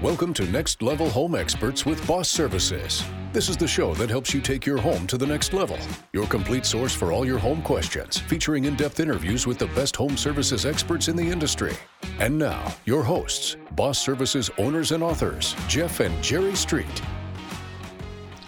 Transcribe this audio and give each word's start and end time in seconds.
Welcome 0.00 0.32
to 0.34 0.44
Next 0.44 0.80
Level 0.80 1.10
Home 1.10 1.34
Experts 1.34 1.84
with 1.84 2.06
Boss 2.06 2.28
Services. 2.28 3.02
This 3.32 3.48
is 3.48 3.56
the 3.56 3.66
show 3.66 3.94
that 3.94 4.08
helps 4.08 4.32
you 4.32 4.40
take 4.40 4.64
your 4.64 4.78
home 4.78 5.08
to 5.08 5.18
the 5.18 5.26
next 5.26 5.52
level. 5.52 5.76
Your 6.12 6.26
complete 6.28 6.64
source 6.64 6.94
for 6.94 7.10
all 7.10 7.26
your 7.26 7.38
home 7.38 7.62
questions, 7.62 8.18
featuring 8.18 8.66
in 8.66 8.76
depth 8.76 9.00
interviews 9.00 9.44
with 9.44 9.58
the 9.58 9.66
best 9.68 9.96
home 9.96 10.16
services 10.16 10.64
experts 10.64 11.08
in 11.08 11.16
the 11.16 11.28
industry. 11.28 11.72
And 12.20 12.38
now, 12.38 12.72
your 12.84 13.02
hosts, 13.02 13.56
Boss 13.72 13.98
Services 13.98 14.50
owners 14.56 14.92
and 14.92 15.02
authors, 15.02 15.56
Jeff 15.66 15.98
and 15.98 16.22
Jerry 16.22 16.54
Street. 16.54 17.02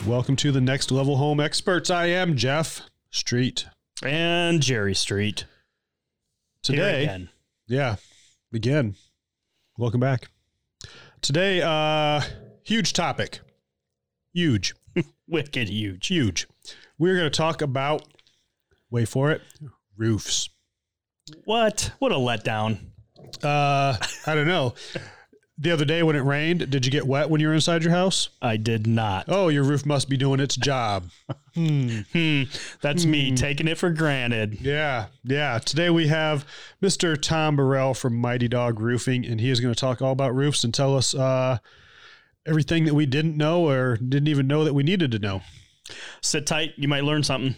Welcome 0.06 0.36
to 0.36 0.52
the 0.52 0.60
Next 0.60 0.92
Level 0.92 1.16
Home 1.16 1.40
Experts. 1.40 1.90
I 1.90 2.06
am 2.06 2.36
Jeff 2.36 2.82
Street. 3.10 3.66
and 4.04 4.62
Jerry 4.62 4.94
Street. 4.94 5.46
Today, 6.62 7.02
again. 7.04 7.28
yeah, 7.66 7.96
again, 8.52 8.94
welcome 9.76 9.98
back. 9.98 10.28
Today, 11.22 11.60
uh, 11.60 12.22
huge 12.62 12.94
topic. 12.94 13.40
Huge, 14.32 14.74
wicked 15.28 15.68
huge. 15.68 16.06
huge. 16.06 16.48
We're 16.98 17.16
going 17.16 17.30
to 17.30 17.36
talk 17.36 17.60
about, 17.60 18.02
wait 18.90 19.08
for 19.08 19.30
it, 19.30 19.42
roofs. 19.96 20.48
What? 21.44 21.92
What 21.98 22.12
a 22.12 22.16
letdown. 22.16 22.78
Uh, 23.42 23.96
I 24.26 24.34
don't 24.34 24.48
know. 24.48 24.74
The 25.62 25.72
other 25.72 25.84
day 25.84 26.02
when 26.02 26.16
it 26.16 26.20
rained, 26.20 26.70
did 26.70 26.86
you 26.86 26.90
get 26.90 27.06
wet 27.06 27.28
when 27.28 27.38
you 27.38 27.48
were 27.48 27.52
inside 27.52 27.82
your 27.82 27.92
house? 27.92 28.30
I 28.40 28.56
did 28.56 28.86
not. 28.86 29.26
Oh, 29.28 29.48
your 29.48 29.62
roof 29.62 29.84
must 29.84 30.08
be 30.08 30.16
doing 30.16 30.40
its 30.40 30.56
job. 30.56 31.10
Hmm. 31.52 32.44
That's 32.80 33.04
me 33.04 33.34
taking 33.34 33.66
it 33.66 33.76
for 33.76 33.90
granted. 33.90 34.60
Yeah, 34.60 35.06
yeah. 35.24 35.58
Today 35.58 35.90
we 35.90 36.06
have 36.06 36.46
Mr. 36.80 37.20
Tom 37.20 37.56
Burrell 37.56 37.92
from 37.92 38.14
Mighty 38.14 38.46
Dog 38.46 38.78
Roofing, 38.78 39.26
and 39.26 39.40
he 39.40 39.50
is 39.50 39.58
going 39.58 39.74
to 39.74 39.78
talk 39.78 40.00
all 40.00 40.12
about 40.12 40.32
roofs 40.32 40.62
and 40.62 40.72
tell 40.72 40.96
us 40.96 41.12
uh, 41.12 41.58
everything 42.46 42.84
that 42.84 42.94
we 42.94 43.04
didn't 43.04 43.36
know 43.36 43.68
or 43.68 43.96
didn't 43.96 44.28
even 44.28 44.46
know 44.46 44.62
that 44.62 44.74
we 44.74 44.84
needed 44.84 45.10
to 45.10 45.18
know. 45.18 45.42
Sit 46.22 46.46
tight. 46.46 46.70
You 46.76 46.86
might 46.86 47.02
learn 47.02 47.24
something. 47.24 47.56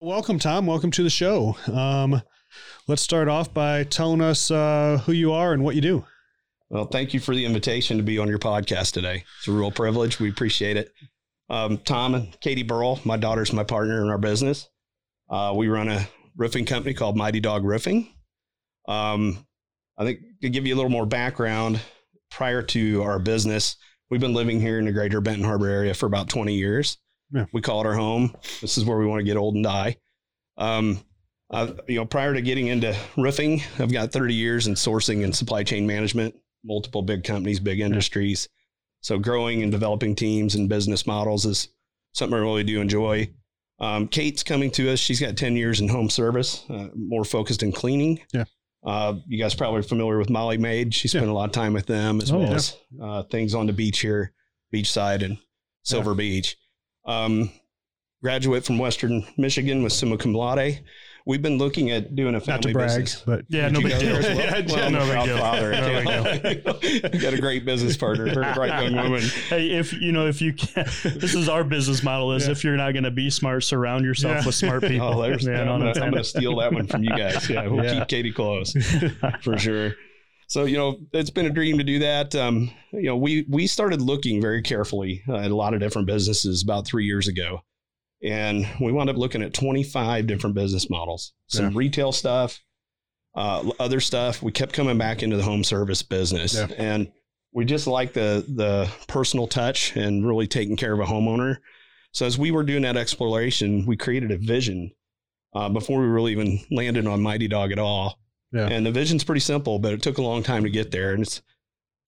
Welcome, 0.00 0.38
Tom. 0.38 0.66
Welcome 0.66 0.90
to 0.92 1.02
the 1.02 1.10
show. 1.10 1.58
Um, 1.70 2.22
let's 2.86 3.02
start 3.02 3.28
off 3.28 3.52
by 3.52 3.84
telling 3.84 4.22
us 4.22 4.50
uh, 4.50 5.02
who 5.04 5.12
you 5.12 5.30
are 5.32 5.52
and 5.52 5.62
what 5.62 5.74
you 5.74 5.82
do. 5.82 6.06
Well, 6.70 6.86
thank 6.86 7.12
you 7.12 7.18
for 7.18 7.34
the 7.34 7.44
invitation 7.44 7.96
to 7.96 8.04
be 8.04 8.18
on 8.18 8.28
your 8.28 8.38
podcast 8.38 8.92
today. 8.92 9.24
It's 9.38 9.48
a 9.48 9.52
real 9.52 9.72
privilege. 9.72 10.20
We 10.20 10.30
appreciate 10.30 10.76
it. 10.76 10.92
Um, 11.48 11.78
Tom 11.78 12.14
and 12.14 12.40
Katie 12.40 12.62
Burrell, 12.62 13.00
my 13.04 13.16
daughter's 13.16 13.52
my 13.52 13.64
partner 13.64 14.00
in 14.02 14.08
our 14.08 14.18
business. 14.18 14.68
Uh, 15.28 15.52
we 15.56 15.66
run 15.66 15.88
a 15.88 16.08
roofing 16.36 16.64
company 16.64 16.94
called 16.94 17.16
Mighty 17.16 17.40
Dog 17.40 17.64
Roofing. 17.64 18.14
Um, 18.86 19.44
I 19.98 20.04
think 20.04 20.20
to 20.42 20.48
give 20.48 20.64
you 20.64 20.74
a 20.74 20.76
little 20.76 20.90
more 20.90 21.06
background, 21.06 21.80
prior 22.30 22.62
to 22.62 23.02
our 23.02 23.18
business, 23.18 23.76
we've 24.08 24.20
been 24.20 24.32
living 24.32 24.60
here 24.60 24.78
in 24.78 24.84
the 24.84 24.92
greater 24.92 25.20
Benton 25.20 25.44
Harbor 25.44 25.68
area 25.68 25.92
for 25.92 26.06
about 26.06 26.28
20 26.28 26.54
years. 26.54 26.98
Yeah. 27.32 27.46
We 27.52 27.60
call 27.60 27.80
it 27.80 27.86
our 27.86 27.94
home. 27.94 28.34
This 28.60 28.78
is 28.78 28.84
where 28.84 28.98
we 28.98 29.06
want 29.06 29.18
to 29.18 29.24
get 29.24 29.36
old 29.36 29.56
and 29.56 29.64
die. 29.64 29.96
Um, 30.56 31.00
uh, 31.50 31.72
you 31.88 31.96
know, 31.96 32.06
prior 32.06 32.32
to 32.32 32.42
getting 32.42 32.68
into 32.68 32.96
roofing, 33.16 33.60
I've 33.80 33.92
got 33.92 34.12
30 34.12 34.34
years 34.34 34.68
in 34.68 34.74
sourcing 34.74 35.24
and 35.24 35.34
supply 35.34 35.64
chain 35.64 35.84
management, 35.84 36.36
multiple 36.64 37.02
big 37.02 37.24
companies, 37.24 37.60
big 37.60 37.80
industries. 37.80 38.48
So 39.00 39.18
growing 39.18 39.62
and 39.62 39.72
developing 39.72 40.14
teams 40.14 40.54
and 40.54 40.68
business 40.68 41.06
models 41.06 41.46
is 41.46 41.68
something 42.12 42.36
I 42.38 42.42
really 42.42 42.64
do 42.64 42.80
enjoy. 42.80 43.30
Um, 43.78 44.08
Kate's 44.08 44.42
coming 44.42 44.70
to 44.72 44.92
us. 44.92 44.98
She's 44.98 45.20
got 45.20 45.36
10 45.38 45.56
years 45.56 45.80
in 45.80 45.88
home 45.88 46.10
service, 46.10 46.64
uh, 46.68 46.88
more 46.94 47.24
focused 47.24 47.62
in 47.62 47.72
cleaning. 47.72 48.20
Yeah. 48.32 48.44
Uh, 48.84 49.14
you 49.26 49.38
guys 49.42 49.54
probably 49.54 49.80
are 49.80 49.84
familiar 49.84 50.18
with 50.18 50.28
Molly 50.30 50.58
Maid. 50.58 50.94
She 50.94 51.08
spent 51.08 51.26
a 51.26 51.32
lot 51.32 51.46
of 51.48 51.52
time 51.52 51.72
with 51.72 51.86
them 51.86 52.20
as 52.20 52.30
Oh, 52.30 52.38
well 52.38 52.48
yeah. 52.50 52.54
as 52.56 52.76
uh, 53.02 53.22
things 53.24 53.54
on 53.54 53.66
the 53.66 53.72
beach 53.72 54.00
here, 54.00 54.32
beachside 54.72 55.22
and 55.24 55.38
Silver 55.82 56.14
Beach. 56.14 56.56
Um, 57.06 57.50
graduate 58.22 58.64
from 58.64 58.78
Western 58.78 59.24
Michigan 59.38 59.82
with 59.82 59.92
summa 59.94 60.18
cum 60.18 60.34
laude. 60.34 60.80
We've 61.26 61.42
been 61.42 61.58
looking 61.58 61.90
at 61.90 62.14
doing 62.16 62.30
a 62.30 62.38
Not 62.38 62.44
family 62.44 62.68
to 62.68 62.72
brag, 62.72 62.88
business. 63.00 63.22
but 63.26 63.44
Yeah, 63.48 63.64
Did 63.68 63.72
no 63.74 63.78
you 63.80 63.84
big 63.88 63.92
go 63.92 63.98
deal. 64.00 64.08
there 64.08 64.18
as 64.20 64.36
well? 64.36 64.36
Yeah, 64.66 64.74
Well, 64.74 64.84
I'm 64.86 64.92
no 64.92 65.00
a 65.00 65.14
big 65.14 65.24
deal. 65.24 65.38
father. 65.38 65.70
No 65.72 66.40
big 66.42 66.64
deal. 66.64 67.10
You 67.14 67.20
got 67.20 67.34
a 67.34 67.40
great 67.40 67.64
business 67.64 67.96
partner, 67.96 68.24
very 68.34 68.52
bright 68.54 68.82
young 68.82 68.96
woman. 68.96 69.22
Hey, 69.48 69.70
if 69.72 69.92
you 69.92 70.12
know, 70.12 70.26
if 70.26 70.40
you 70.40 70.52
can, 70.54 70.84
this 71.04 71.34
is 71.34 71.48
our 71.48 71.64
business 71.64 72.02
model. 72.02 72.32
Is 72.32 72.46
Yeah. 72.46 72.52
if 72.52 72.64
you're 72.64 72.76
not 72.76 72.92
going 72.92 73.04
to 73.04 73.10
be 73.10 73.30
smart, 73.30 73.64
surround 73.64 74.04
yourself 74.04 74.38
Yeah. 74.40 74.46
with 74.46 74.54
smart 74.54 74.82
people. 74.88 75.06
Oh, 75.08 75.22
there's, 75.22 75.44
Yeah, 75.46 75.60
I'm, 75.62 75.80
gonna, 75.80 75.92
I'm 76.00 76.10
gonna 76.10 76.24
steal 76.24 76.56
that 76.56 76.72
one 76.72 76.86
from 76.86 77.04
you 77.04 77.10
guys. 77.10 77.48
Yeah, 77.50 77.66
we'll 77.66 77.84
Yeah. 77.84 78.00
keep 78.00 78.08
Katie 78.08 78.32
close 78.32 78.72
for 79.42 79.58
sure. 79.58 79.94
So 80.48 80.64
you 80.64 80.76
know, 80.76 80.98
it's 81.12 81.30
been 81.30 81.46
a 81.46 81.50
dream 81.50 81.78
to 81.78 81.84
do 81.84 82.00
that. 82.00 82.34
Um, 82.34 82.70
you 82.92 83.02
know, 83.04 83.16
we 83.16 83.46
we 83.48 83.66
started 83.68 84.00
looking 84.02 84.40
very 84.40 84.62
carefully 84.62 85.22
uh, 85.28 85.36
at 85.36 85.50
a 85.50 85.54
lot 85.54 85.74
of 85.74 85.80
different 85.80 86.08
businesses 86.08 86.62
about 86.62 86.86
three 86.86 87.04
years 87.04 87.28
ago, 87.28 87.60
and 88.22 88.66
we 88.80 88.92
wound 88.92 89.10
up 89.10 89.16
looking 89.16 89.42
at 89.42 89.54
25 89.54 90.26
different 90.26 90.54
business 90.54 90.90
models. 90.90 91.32
Some 91.46 91.76
retail 91.76 92.12
stuff, 92.12 92.60
uh, 93.34 93.70
other 93.80 94.00
stuff. 94.00 94.42
We 94.42 94.52
kept 94.52 94.72
coming 94.72 94.98
back 94.98 95.22
into 95.22 95.36
the 95.36 95.42
home 95.42 95.64
service 95.64 96.02
business, 96.02 96.54
Yeah. 96.54 96.68
and 96.76 97.10
we 97.52 97.64
just 97.64 97.86
like 97.86 98.12
the 98.12 98.44
the 98.48 98.88
personal 99.08 99.46
touch 99.46 99.96
and 99.96 100.26
really 100.26 100.46
taking 100.46 100.76
care 100.76 100.92
of 100.92 101.00
a 101.00 101.04
homeowner. 101.04 101.56
So 102.12 102.26
as 102.26 102.36
we 102.38 102.50
were 102.50 102.62
doing 102.64 102.82
that 102.82 102.96
exploration, 102.96 103.86
we 103.86 103.96
created 103.96 104.30
a 104.32 104.36
vision 104.38 104.90
uh, 105.54 105.68
before 105.68 106.00
we 106.00 106.06
really 106.06 106.32
even 106.32 106.60
landed 106.70 107.06
on 107.06 107.22
Mighty 107.22 107.48
Dog 107.48 107.72
at 107.72 107.78
all. 107.78 108.18
Yeah. 108.52 108.66
And 108.68 108.84
the 108.84 108.90
vision's 108.92 109.22
pretty 109.24 109.40
simple, 109.40 109.78
but 109.78 109.92
it 109.92 110.02
took 110.02 110.18
a 110.18 110.22
long 110.22 110.42
time 110.42 110.64
to 110.64 110.70
get 110.70 110.90
there. 110.90 111.12
And 111.12 111.22
it's 111.22 111.40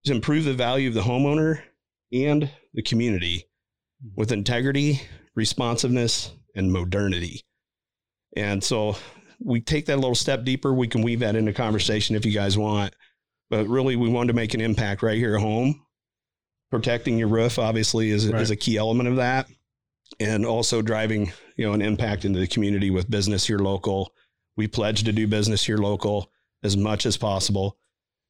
to 0.05 0.11
improve 0.11 0.43
the 0.45 0.53
value 0.55 0.87
of 0.89 0.95
the 0.95 1.01
homeowner 1.01 1.61
and 2.11 2.49
the 2.73 2.81
community 2.81 3.45
with 4.15 4.31
integrity, 4.31 5.01
responsiveness, 5.35 6.31
and 6.55 6.71
modernity. 6.71 7.41
And 8.35 8.63
so 8.63 8.95
we 9.39 9.61
take 9.61 9.85
that 9.87 9.95
a 9.95 10.01
little 10.03 10.15
step 10.15 10.43
deeper. 10.43 10.73
We 10.73 10.87
can 10.87 11.01
weave 11.01 11.19
that 11.19 11.35
into 11.35 11.53
conversation 11.53 12.15
if 12.15 12.25
you 12.25 12.31
guys 12.31 12.57
want. 12.57 12.93
But 13.49 13.67
really, 13.67 13.95
we 13.95 14.09
wanted 14.09 14.27
to 14.27 14.33
make 14.33 14.53
an 14.53 14.61
impact 14.61 15.03
right 15.03 15.17
here 15.17 15.35
at 15.35 15.41
home. 15.41 15.81
Protecting 16.69 17.17
your 17.17 17.27
roof, 17.27 17.59
obviously, 17.59 18.11
is, 18.11 18.27
Right. 18.27 18.41
is 18.41 18.51
a 18.51 18.55
key 18.55 18.77
element 18.77 19.09
of 19.09 19.17
that. 19.17 19.47
And 20.19 20.45
also 20.45 20.81
driving, 20.81 21.31
you 21.57 21.65
know, 21.65 21.73
an 21.73 21.81
impact 21.81 22.23
into 22.25 22.39
the 22.39 22.47
community 22.47 22.89
with 22.89 23.09
business 23.09 23.47
here 23.47 23.59
local. 23.59 24.13
We 24.57 24.67
pledge 24.67 25.03
to 25.03 25.11
do 25.11 25.27
business 25.27 25.65
here 25.65 25.77
local 25.77 26.31
as 26.63 26.77
much 26.77 27.05
as 27.05 27.17
possible. 27.17 27.77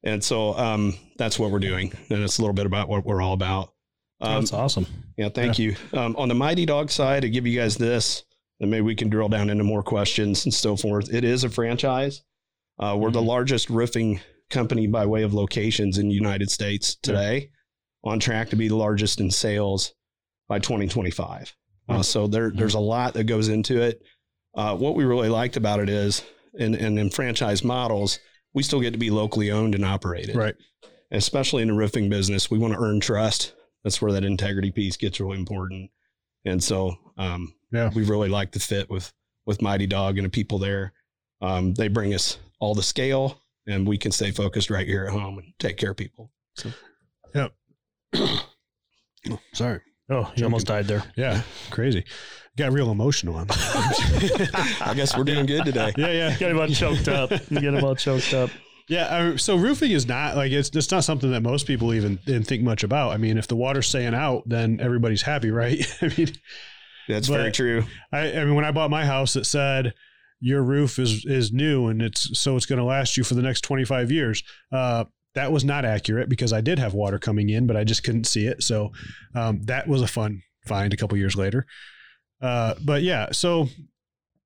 And 0.04 0.22
so 0.22 0.56
um, 0.56 0.94
that's 1.18 1.38
what 1.38 1.50
we're 1.50 1.58
doing. 1.60 1.92
And 2.10 2.22
it's 2.22 2.38
a 2.38 2.40
little 2.42 2.54
bit 2.54 2.66
about 2.66 2.88
what 2.88 3.04
we're 3.04 3.20
all 3.20 3.34
about. 3.34 3.71
Um, 4.22 4.40
That's 4.40 4.52
awesome. 4.52 4.86
yeah, 5.16 5.28
thank 5.28 5.58
you. 5.58 5.74
Um, 5.92 6.14
on 6.16 6.28
the 6.28 6.34
Mighty 6.34 6.64
Dog 6.64 6.90
side, 6.90 7.24
I 7.24 7.28
give 7.28 7.46
you 7.46 7.58
guys 7.58 7.76
this, 7.76 8.22
and 8.60 8.70
maybe 8.70 8.82
we 8.82 8.94
can 8.94 9.08
drill 9.10 9.28
down 9.28 9.50
into 9.50 9.64
more 9.64 9.82
questions 9.82 10.44
and 10.44 10.54
so 10.54 10.76
forth. 10.76 11.12
It 11.12 11.24
is 11.24 11.42
a 11.44 11.48
franchise. 11.50 12.22
Uh, 12.78 12.96
we're 12.98 13.10
the 13.10 13.20
Mhm. 13.20 13.26
largest 13.26 13.68
roofing 13.68 14.20
company 14.48 14.86
by 14.86 15.06
way 15.06 15.22
of 15.24 15.34
locations 15.34 15.98
in 15.98 16.08
the 16.08 16.14
United 16.14 16.50
States 16.50 16.94
today, 17.02 17.50
on 18.04 18.20
track 18.20 18.50
to 18.50 18.56
be 18.56 18.68
the 18.68 18.76
largest 18.76 19.20
in 19.20 19.30
sales 19.30 19.92
by 20.48 20.58
2025. 20.58 21.54
Uh, 21.88 21.98
Mhm. 21.98 22.04
so 22.04 22.26
there, 22.28 22.50
there's 22.54 22.74
a 22.74 22.80
lot 22.80 23.14
that 23.14 23.24
goes 23.24 23.48
into 23.48 23.80
it. 23.82 24.02
Uh, 24.54 24.76
what 24.76 24.94
we 24.94 25.04
really 25.04 25.28
liked 25.30 25.56
about 25.56 25.80
it 25.80 25.88
is, 25.88 26.22
in, 26.54 26.74
in, 26.74 26.96
in 26.98 27.10
franchise 27.10 27.64
models, 27.64 28.18
we 28.54 28.62
still 28.62 28.80
get 28.80 28.92
to 28.92 28.98
be 28.98 29.10
locally 29.10 29.50
owned 29.50 29.74
and 29.74 29.84
operated 29.84 30.36
right. 30.36 30.54
especially 31.10 31.62
in 31.62 31.68
the 31.68 31.74
roofing 31.74 32.08
business, 32.08 32.50
we 32.50 32.58
want 32.58 32.72
to 32.74 32.78
earn 32.80 33.00
trust. 33.00 33.54
That's 33.84 34.00
where 34.00 34.12
that 34.12 34.24
integrity 34.24 34.70
piece 34.70 34.96
gets 34.96 35.18
really 35.20 35.38
important. 35.38 35.90
And 36.44 36.62
so, 36.62 36.96
um, 37.18 37.54
Yeah. 37.72 37.90
we 37.94 38.04
really 38.04 38.28
like 38.28 38.52
the 38.52 38.60
fit 38.60 38.88
with 38.90 39.12
with 39.44 39.60
Mighty 39.60 39.86
Dog 39.88 40.18
and 40.18 40.24
the 40.24 40.30
people 40.30 40.58
there. 40.58 40.92
Um, 41.40 41.74
they 41.74 41.88
bring 41.88 42.14
us 42.14 42.38
all 42.60 42.74
the 42.76 42.82
scale, 42.82 43.40
and 43.66 43.86
we 43.86 43.98
can 43.98 44.12
stay 44.12 44.30
focused 44.30 44.70
right 44.70 44.86
here 44.86 45.04
at 45.04 45.10
home 45.12 45.38
and 45.38 45.52
take 45.58 45.76
care 45.76 45.90
of 45.90 45.96
people. 45.96 46.30
Oh, 47.34 47.48
sorry. 49.54 49.80
Oh, 50.10 50.30
you 50.36 50.44
almost 50.44 50.66
died 50.66 50.86
there. 50.86 51.02
Yeah, 51.16 51.42
crazy. 51.70 52.04
Got 52.56 52.72
real 52.72 52.90
emotional 52.90 53.34
on 53.36 53.46
I 53.50 54.92
guess 54.94 55.16
we're 55.16 55.24
doing 55.24 55.46
good 55.46 55.64
today. 55.64 55.92
Yeah, 55.96 56.12
yeah. 56.12 56.36
Get 56.36 56.52
about 56.52 56.70
choked 56.70 57.08
up. 57.08 57.30
You 57.50 57.60
get 57.60 57.74
about 57.74 57.98
choked 57.98 58.34
up. 58.34 58.50
Yeah, 58.88 59.36
so 59.36 59.56
roofing 59.56 59.92
is 59.92 60.06
not 60.06 60.36
like 60.36 60.52
it's 60.52 60.70
it's 60.70 60.90
not 60.90 61.04
something 61.04 61.30
that 61.30 61.42
most 61.42 61.66
people 61.66 61.94
even, 61.94 62.18
think 62.18 62.62
much 62.62 62.82
about. 62.82 63.12
I 63.12 63.16
mean, 63.16 63.38
if 63.38 63.46
the 63.46 63.56
water's 63.56 63.86
staying 63.88 64.14
out, 64.14 64.42
then 64.46 64.80
everybody's 64.80 65.22
happy, 65.22 65.50
right? 65.50 65.80
I 66.02 66.12
mean, 66.16 66.32
That's 67.08 67.28
very 67.28 67.52
true. 67.52 67.84
I, 68.12 68.32
I 68.32 68.44
mean, 68.44 68.54
when 68.54 68.64
I 68.64 68.72
bought 68.72 68.90
my 68.90 69.04
house, 69.04 69.36
it 69.36 69.44
said 69.44 69.94
your 70.40 70.62
roof 70.62 70.98
is 70.98 71.24
is 71.24 71.52
new 71.52 71.86
and 71.86 72.02
it's 72.02 72.38
so 72.38 72.56
it's 72.56 72.66
going 72.66 72.80
to 72.80 72.84
last 72.84 73.16
you 73.16 73.24
for 73.24 73.34
the 73.34 73.42
next 73.42 73.62
twenty 73.62 73.84
five 73.84 74.10
years. 74.10 74.42
Uh, 74.72 75.04
that 75.34 75.52
was 75.52 75.64
not 75.64 75.84
accurate 75.84 76.28
because 76.28 76.52
I 76.52 76.60
did 76.60 76.78
have 76.78 76.94
water 76.94 77.18
coming 77.18 77.48
in, 77.48 77.66
but 77.66 77.76
I 77.76 77.84
just 77.84 78.04
couldn't 78.04 78.24
see 78.24 78.46
it. 78.46 78.62
So 78.62 78.92
um, 79.34 79.62
that 79.62 79.88
was 79.88 80.02
a 80.02 80.06
fun 80.06 80.42
find 80.66 80.92
a 80.92 80.96
couple 80.96 81.16
years 81.16 81.36
later. 81.36 81.66
Uh, 82.40 82.74
but 82.84 83.02
yeah, 83.02 83.28
so 83.32 83.68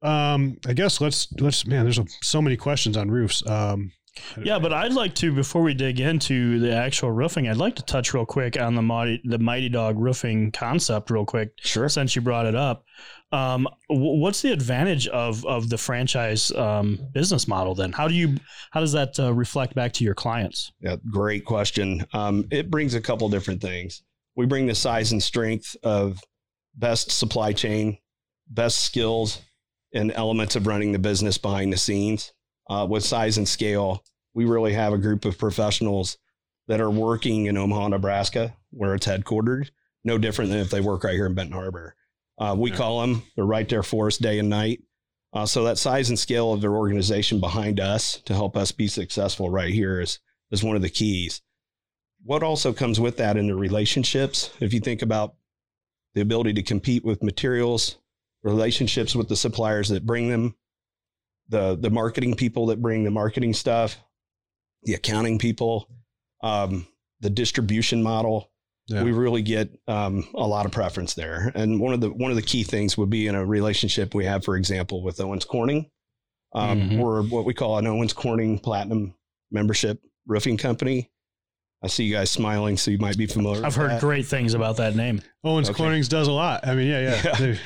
um, 0.03 0.59
I 0.67 0.75
guess 0.75 1.00
let's 1.00 1.33
let's 1.41 1.67
man. 1.67 1.85
There's 1.85 1.99
a, 1.99 2.06
so 2.23 2.43
many 2.43 2.56
questions 2.56 2.97
on 2.97 3.11
roofs. 3.11 3.47
Um, 3.49 3.93
Yeah, 4.42 4.58
but 4.58 4.72
I'd 4.72 4.92
like 4.92 5.14
to 5.16 5.32
before 5.32 5.62
we 5.62 5.74
dig 5.74 6.00
into 6.00 6.58
the 6.58 6.74
actual 6.74 7.10
roofing, 7.10 7.48
I'd 7.48 7.56
like 7.56 7.76
to 7.76 7.82
touch 7.82 8.14
real 8.14 8.26
quick 8.26 8.60
on 8.60 8.74
the 8.74 8.82
mighty 8.82 9.20
the 9.24 9.38
Mighty 9.38 9.68
Dog 9.68 9.98
roofing 9.98 10.52
concept, 10.52 11.10
real 11.10 11.24
quick. 11.24 11.52
Sure. 11.58 11.88
Since 11.88 12.16
you 12.16 12.22
brought 12.22 12.46
it 12.46 12.54
up, 12.54 12.84
um, 13.32 13.68
w- 13.88 14.20
what's 14.20 14.42
the 14.42 14.52
advantage 14.52 15.08
of 15.08 15.44
of 15.46 15.68
the 15.68 15.78
franchise 15.78 16.50
um, 16.52 16.98
business 17.12 17.48
model? 17.48 17.74
Then, 17.74 17.92
how 17.92 18.08
do 18.08 18.14
you 18.14 18.36
how 18.70 18.80
does 18.80 18.92
that 18.92 19.18
uh, 19.18 19.32
reflect 19.32 19.74
back 19.74 19.92
to 19.94 20.04
your 20.04 20.14
clients? 20.14 20.72
Yeah, 20.80 20.96
great 21.10 21.44
question. 21.44 22.06
Um, 22.12 22.46
it 22.50 22.70
brings 22.70 22.94
a 22.94 23.00
couple 23.00 23.28
different 23.28 23.60
things. 23.60 24.02
We 24.36 24.46
bring 24.46 24.66
the 24.66 24.74
size 24.74 25.12
and 25.12 25.22
strength 25.22 25.76
of 25.82 26.20
best 26.74 27.10
supply 27.10 27.52
chain, 27.52 27.98
best 28.48 28.78
skills, 28.82 29.40
and 29.94 30.12
elements 30.12 30.56
of 30.56 30.66
running 30.66 30.92
the 30.92 30.98
business 30.98 31.38
behind 31.38 31.72
the 31.72 31.78
scenes. 31.78 32.32
Uh, 32.68 32.86
with 32.88 33.04
size 33.04 33.38
and 33.38 33.48
scale, 33.48 34.02
we 34.34 34.44
really 34.44 34.72
have 34.72 34.92
a 34.92 34.98
group 34.98 35.24
of 35.24 35.38
professionals 35.38 36.18
that 36.68 36.80
are 36.80 36.90
working 36.90 37.46
in 37.46 37.56
Omaha, 37.56 37.88
Nebraska, 37.88 38.56
where 38.70 38.94
it's 38.94 39.06
headquartered. 39.06 39.70
No 40.04 40.18
different 40.18 40.50
than 40.50 40.60
if 40.60 40.70
they 40.70 40.80
work 40.80 41.04
right 41.04 41.14
here 41.14 41.26
in 41.26 41.34
Benton 41.34 41.54
Harbor. 41.54 41.94
Uh, 42.38 42.54
we 42.58 42.70
Yeah. 42.70 42.76
call 42.76 43.00
them; 43.00 43.22
they're 43.34 43.44
right 43.46 43.68
there 43.68 43.82
for 43.82 44.08
us 44.08 44.18
day 44.18 44.38
and 44.38 44.48
night. 44.50 44.82
Uh, 45.32 45.46
so 45.46 45.64
that 45.64 45.78
size 45.78 46.08
and 46.08 46.18
scale 46.18 46.52
of 46.52 46.60
their 46.60 46.74
organization 46.74 47.40
behind 47.40 47.78
us 47.80 48.20
to 48.24 48.34
help 48.34 48.56
us 48.56 48.72
be 48.72 48.88
successful 48.88 49.50
right 49.50 49.72
here 49.72 50.00
is 50.00 50.18
is 50.50 50.62
one 50.62 50.76
of 50.76 50.82
the 50.82 50.88
keys. 50.90 51.42
What 52.24 52.42
also 52.42 52.72
comes 52.72 52.98
with 53.00 53.16
that 53.18 53.36
in 53.36 53.46
the 53.46 53.54
relationships, 53.54 54.50
if 54.60 54.72
you 54.72 54.80
think 54.80 55.02
about 55.02 55.34
the 56.14 56.20
ability 56.20 56.52
to 56.54 56.62
compete 56.62 57.04
with 57.04 57.22
materials, 57.22 57.96
relationships 58.42 59.14
with 59.14 59.28
the 59.28 59.36
suppliers 59.36 59.88
that 59.88 60.06
bring 60.06 60.28
them, 60.28 60.56
the 61.48 61.76
the 61.76 61.90
marketing 61.90 62.34
people 62.34 62.66
that 62.66 62.81
bring 62.82 63.04
the 63.04 63.10
marketing 63.10 63.54
stuff, 63.54 63.96
the 64.84 64.94
accounting 64.94 65.38
people, 65.38 65.88
um, 66.43 66.87
the 67.20 67.31
distribution 67.31 68.02
model. 68.02 68.50
Yeah. 68.88 69.02
We 69.02 69.10
really 69.10 69.43
get 69.43 69.69
um, 69.88 70.28
a 70.34 70.46
lot 70.46 70.64
of 70.64 70.70
preference 70.70 71.14
there. 71.14 71.50
And 71.56 71.81
one 71.81 71.93
of 71.93 72.00
the 72.00 72.10
one 72.10 72.31
of 72.31 72.37
the 72.37 72.43
key 72.43 72.62
things 72.62 72.96
would 72.96 73.10
be 73.10 73.26
in 73.26 73.34
a 73.34 73.44
relationship 73.44 74.14
we 74.14 74.25
have, 74.26 74.44
for 74.44 74.56
example, 74.56 75.02
with 75.02 75.20
Owens 75.20 75.44
Corning. 75.44 75.90
Um, 76.54 76.81
Mhm. 76.90 76.98
We're 77.00 77.22
what 77.25 77.44
we 77.44 77.52
call 77.52 77.78
an 77.78 77.87
Owens 77.88 78.12
Corning 78.12 78.58
Platinum 78.60 79.14
membership 79.50 80.00
roofing 80.28 80.56
company. 80.56 81.10
I 81.82 81.88
see 81.88 82.04
you 82.04 82.14
guys 82.14 82.31
smiling, 82.31 82.76
so 82.76 82.90
you 82.92 82.99
might 82.99 83.19
be 83.19 83.26
familiar. 83.26 83.58
I've 83.58 83.66
with 83.66 83.75
heard 83.76 83.90
that. 83.90 84.00
great 84.00 84.26
things 84.26 84.54
about 84.54 84.76
that 84.78 84.94
name. 84.96 85.20
Owens 85.44 85.69
Okay. 85.69 85.76
Corning's 85.76 86.08
does 86.08 86.28
a 86.28 86.32
lot. 86.32 86.66
I 86.66 86.75
mean, 86.76 86.87
yeah, 86.87 87.00
yeah, 87.25 87.38
Yeah. 87.40 87.56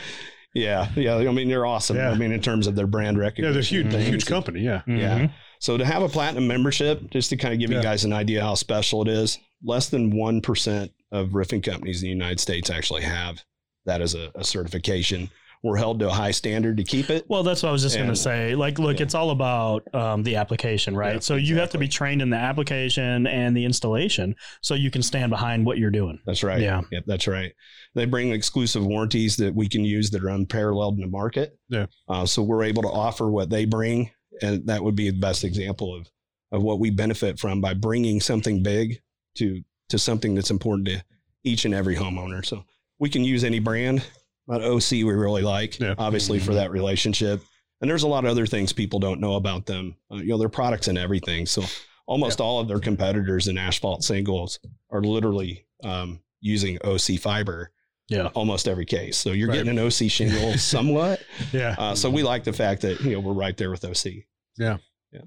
They- 0.54 0.62
Yeah, 0.62 0.88
yeah. 0.96 1.16
I 1.16 1.32
mean, 1.32 1.48
they're 1.48 1.66
awesome. 1.66 1.96
Yeah. 1.96 2.10
I 2.10 2.14
mean, 2.16 2.32
in 2.32 2.40
terms 2.40 2.66
of 2.66 2.74
their 2.74 2.86
brand 2.86 3.18
recognition. 3.18 3.44
yeah, 3.44 3.52
they're 3.52 3.62
huge, 3.62 3.90
things. 3.92 4.06
huge 4.08 4.26
company. 4.26 4.60
Yeah, 4.60 4.82
Yeah. 4.86 5.18
Mhm. 5.18 5.32
So 5.60 5.76
to 5.76 5.84
have 5.84 6.02
a 6.02 6.08
platinum 6.08 6.48
membership, 6.48 7.10
just 7.10 7.30
to 7.30 7.36
kind 7.36 7.52
of 7.54 7.60
give 7.60 7.70
Yeah. 7.70 7.76
you 7.78 7.82
guys 7.82 8.04
an 8.04 8.12
idea 8.12 8.40
how 8.42 8.54
special 8.54 9.02
it 9.02 9.08
is, 9.08 9.38
less 9.62 9.88
than 9.90 10.16
one 10.16 10.40
percent 10.40 10.90
of 11.12 11.34
roofing 11.34 11.60
companies 11.62 12.02
in 12.02 12.06
the 12.06 12.12
United 12.12 12.40
States 12.40 12.70
actually 12.70 13.02
have 13.02 13.42
that 13.86 14.00
as 14.00 14.14
a, 14.14 14.30
a 14.34 14.44
certification. 14.44 15.30
We're 15.62 15.76
held 15.76 15.98
to 16.00 16.08
a 16.08 16.12
high 16.12 16.30
standard 16.30 16.78
to 16.78 16.84
keep 16.84 17.10
it. 17.10 17.26
Well, 17.28 17.42
that's 17.42 17.62
what 17.62 17.68
I 17.68 17.72
was 17.72 17.82
just 17.82 17.96
going 17.96 18.08
to 18.08 18.16
say. 18.16 18.54
Like, 18.54 18.78
look, 18.78 18.98
Yeah. 18.98 19.02
it's 19.02 19.14
all 19.14 19.30
about 19.30 19.82
um, 19.94 20.22
the 20.22 20.36
application, 20.36 20.96
right? 20.96 21.14
Yeah, 21.14 21.20
so 21.20 21.36
you 21.36 21.58
have 21.58 21.68
to 21.70 21.78
be 21.78 21.86
trained 21.86 22.22
in 22.22 22.30
the 22.30 22.38
application 22.38 23.26
and 23.26 23.54
the 23.54 23.66
installation, 23.66 24.34
so 24.62 24.74
you 24.74 24.90
can 24.90 25.02
stand 25.02 25.28
behind 25.28 25.66
what 25.66 25.76
you're 25.76 25.90
doing. 25.90 26.18
That's 26.24 26.42
right. 26.42 26.60
Yeah. 26.62 26.80
Yep, 26.90 27.04
that's 27.06 27.26
right. 27.26 27.52
They 27.94 28.06
bring 28.06 28.30
exclusive 28.32 28.86
warranties 28.86 29.36
that 29.36 29.54
we 29.54 29.68
can 29.68 29.84
use 29.84 30.10
that 30.12 30.24
are 30.24 30.30
unparalleled 30.30 30.94
in 30.94 31.02
the 31.02 31.08
market. 31.08 31.58
Yeah. 31.68 31.86
Uh, 32.08 32.24
so 32.24 32.42
we're 32.42 32.62
able 32.64 32.82
to 32.82 32.88
offer 32.90 33.30
what 33.30 33.50
they 33.50 33.66
bring, 33.66 34.10
and 34.40 34.66
that 34.66 34.82
would 34.82 34.96
be 34.96 35.10
the 35.10 35.18
best 35.20 35.44
example 35.44 35.94
of 35.94 36.06
of 36.52 36.62
what 36.62 36.80
we 36.80 36.90
benefit 36.90 37.38
from 37.38 37.60
by 37.60 37.74
bringing 37.74 38.20
something 38.20 38.62
big 38.62 39.00
to 39.36 39.60
to 39.90 39.98
something 39.98 40.34
that's 40.34 40.50
important 40.50 40.88
to 40.88 41.02
each 41.44 41.64
and 41.64 41.74
every 41.74 41.94
homeowner. 41.96 42.44
So 42.46 42.64
we 42.98 43.08
can 43.10 43.24
use 43.24 43.44
any 43.44 43.58
brand, 43.58 44.02
but 44.46 44.62
OC 44.62 44.90
we 44.90 45.02
really 45.04 45.42
like, 45.42 45.78
Yeah. 45.78 45.94
obviously 45.98 46.38
for 46.38 46.54
that 46.54 46.70
relationship. 46.70 47.42
And 47.80 47.88
there's 47.90 48.02
a 48.02 48.08
lot 48.08 48.24
of 48.24 48.30
other 48.30 48.46
things 48.46 48.72
people 48.72 48.98
don't 48.98 49.20
know 49.20 49.36
about 49.36 49.64
them. 49.66 49.96
Uh, 50.12 50.16
you 50.16 50.26
know, 50.28 50.38
their 50.38 50.48
products 50.50 50.88
and 50.88 50.98
everything. 50.98 51.46
So 51.46 51.64
almost 52.06 52.40
all 52.40 52.60
of 52.60 52.68
their 52.68 52.80
competitors 52.80 53.48
in 53.48 53.56
asphalt 53.56 54.04
shingles 54.04 54.58
are 54.90 55.00
literally 55.02 55.64
um, 55.82 56.20
using 56.40 56.78
OC 56.84 57.18
fiber. 57.18 57.70
Yeah. 58.08 58.26
Almost 58.34 58.66
every 58.68 58.84
case. 58.86 59.16
So 59.16 59.30
you're 59.30 59.48
Right. 59.48 59.54
getting 59.64 59.70
an 59.70 59.78
OC 59.78 60.10
shingle 60.10 60.54
somewhat. 60.58 61.20
yeah. 61.52 61.76
Uh, 61.78 61.94
so 61.94 62.10
we 62.10 62.22
like 62.22 62.44
the 62.44 62.52
fact 62.52 62.82
that, 62.82 63.00
you 63.00 63.12
know, 63.12 63.20
we're 63.20 63.32
right 63.32 63.56
there 63.56 63.70
with 63.70 63.84
OC. 63.84 64.24
Yeah. 64.58 64.78
Yeah. 65.12 65.20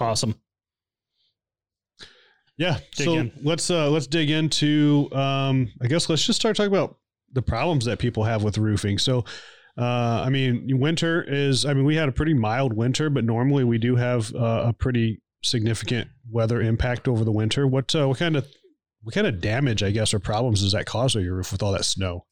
Awesome. 0.00 0.34
Yeah. 2.56 2.78
Dig 2.96 3.04
so 3.06 3.14
in. 3.14 3.32
let's 3.42 3.70
uh 3.70 3.88
let's 3.88 4.06
dig 4.06 4.30
into 4.30 5.08
um 5.12 5.72
I 5.80 5.86
guess 5.86 6.08
let's 6.10 6.26
just 6.26 6.38
start 6.38 6.56
talking 6.56 6.72
about 6.72 6.98
the 7.32 7.42
problems 7.42 7.84
that 7.84 7.98
people 7.98 8.24
have 8.24 8.42
with 8.42 8.58
roofing. 8.58 8.98
So 8.98 9.24
uh 9.78 10.22
I 10.26 10.30
mean 10.30 10.78
winter 10.80 11.22
is 11.22 11.64
I 11.64 11.74
mean 11.74 11.84
we 11.84 11.96
had 11.96 12.08
a 12.08 12.12
pretty 12.12 12.34
mild 12.34 12.72
winter, 12.72 13.10
but 13.10 13.24
normally 13.24 13.64
we 13.64 13.78
do 13.78 13.96
have 13.96 14.34
uh, 14.34 14.64
a 14.68 14.72
pretty 14.72 15.22
significant 15.42 16.08
weather 16.30 16.60
impact 16.60 17.08
over 17.08 17.24
the 17.24 17.32
winter. 17.32 17.66
What 17.66 17.94
uh, 17.94 18.08
what 18.08 18.18
kind 18.18 18.36
of 18.36 18.46
what 19.02 19.14
kind 19.14 19.26
of 19.26 19.40
damage 19.40 19.82
I 19.82 19.90
guess 19.90 20.12
or 20.12 20.18
problems 20.18 20.62
does 20.62 20.72
that 20.72 20.86
cause 20.86 21.16
on 21.16 21.24
your 21.24 21.36
roof 21.36 21.52
with 21.52 21.62
all 21.62 21.72
that 21.72 21.84
snow? 21.84 22.26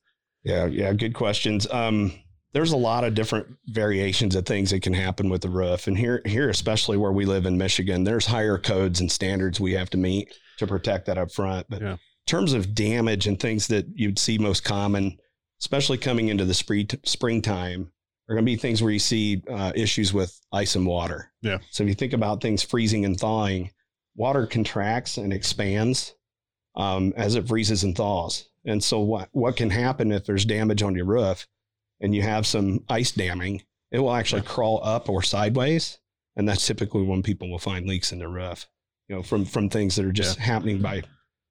Yeah, 0.44 0.66
yeah, 0.66 0.92
good 0.92 1.14
questions. 1.14 1.66
Um, 1.70 2.12
there's 2.52 2.72
a 2.72 2.76
lot 2.76 3.04
of 3.04 3.14
different 3.14 3.46
variations 3.66 4.34
of 4.34 4.46
things 4.46 4.70
that 4.70 4.82
can 4.82 4.94
happen 4.94 5.28
with 5.28 5.42
the 5.42 5.48
roof, 5.50 5.86
and 5.86 5.98
here, 5.98 6.22
here, 6.24 6.48
especially 6.48 6.96
where 6.96 7.12
we 7.12 7.24
live 7.24 7.44
in 7.44 7.58
Michigan, 7.58 8.04
there's 8.04 8.26
higher 8.26 8.56
codes 8.58 9.00
and 9.00 9.10
standards 9.12 9.60
we 9.60 9.72
have 9.72 9.90
to 9.90 9.98
meet 9.98 10.32
to 10.58 10.66
protect 10.66 11.06
that 11.06 11.18
up 11.18 11.30
front. 11.30 11.66
But 11.68 11.82
Yeah. 11.82 11.96
In 12.28 12.30
terms 12.30 12.52
of 12.52 12.74
damage 12.74 13.26
and 13.26 13.40
things 13.40 13.68
that 13.68 13.86
you'd 13.94 14.18
see 14.18 14.36
most 14.36 14.62
common, 14.62 15.18
especially 15.62 15.96
coming 15.96 16.28
into 16.28 16.44
the 16.44 16.52
spring 16.52 16.86
springtime, 17.02 17.90
are 18.28 18.34
going 18.34 18.44
to 18.44 18.50
be 18.50 18.56
things 18.56 18.82
where 18.82 18.92
you 18.92 18.98
see 18.98 19.42
uh, 19.50 19.72
issues 19.74 20.12
with 20.12 20.38
ice 20.52 20.74
and 20.74 20.86
water. 20.86 21.32
Yeah. 21.40 21.56
So 21.70 21.84
if 21.84 21.88
you 21.88 21.94
think 21.94 22.12
about 22.12 22.42
things 22.42 22.62
freezing 22.62 23.06
and 23.06 23.18
thawing, 23.18 23.70
water 24.14 24.46
contracts 24.46 25.16
and 25.16 25.32
expands 25.32 26.16
um, 26.76 27.14
as 27.16 27.34
it 27.34 27.48
freezes 27.48 27.82
and 27.82 27.96
thaws. 27.96 28.50
And 28.66 28.84
so 28.84 29.00
what 29.00 29.30
what 29.32 29.56
can 29.56 29.70
happen 29.70 30.12
if 30.12 30.26
there's 30.26 30.44
damage 30.44 30.82
on 30.82 30.94
your 30.94 31.06
roof 31.06 31.46
and 32.02 32.14
you 32.14 32.20
have 32.20 32.46
some 32.46 32.84
ice 32.90 33.12
damming, 33.12 33.62
it 33.90 34.00
will 34.00 34.14
actually 34.14 34.42
crawl 34.42 34.82
up 34.84 35.08
or 35.08 35.22
sideways. 35.22 35.96
And 36.36 36.46
that's 36.46 36.66
typically 36.66 37.04
when 37.04 37.22
people 37.22 37.50
will 37.50 37.58
find 37.58 37.86
leaks 37.86 38.12
in 38.12 38.18
their 38.18 38.28
roof, 38.28 38.66
you 39.08 39.16
know, 39.16 39.22
from 39.22 39.46
from 39.46 39.70
things 39.70 39.96
that 39.96 40.04
are 40.04 40.12
just 40.12 40.38
happening 40.38 40.82
by 40.82 41.04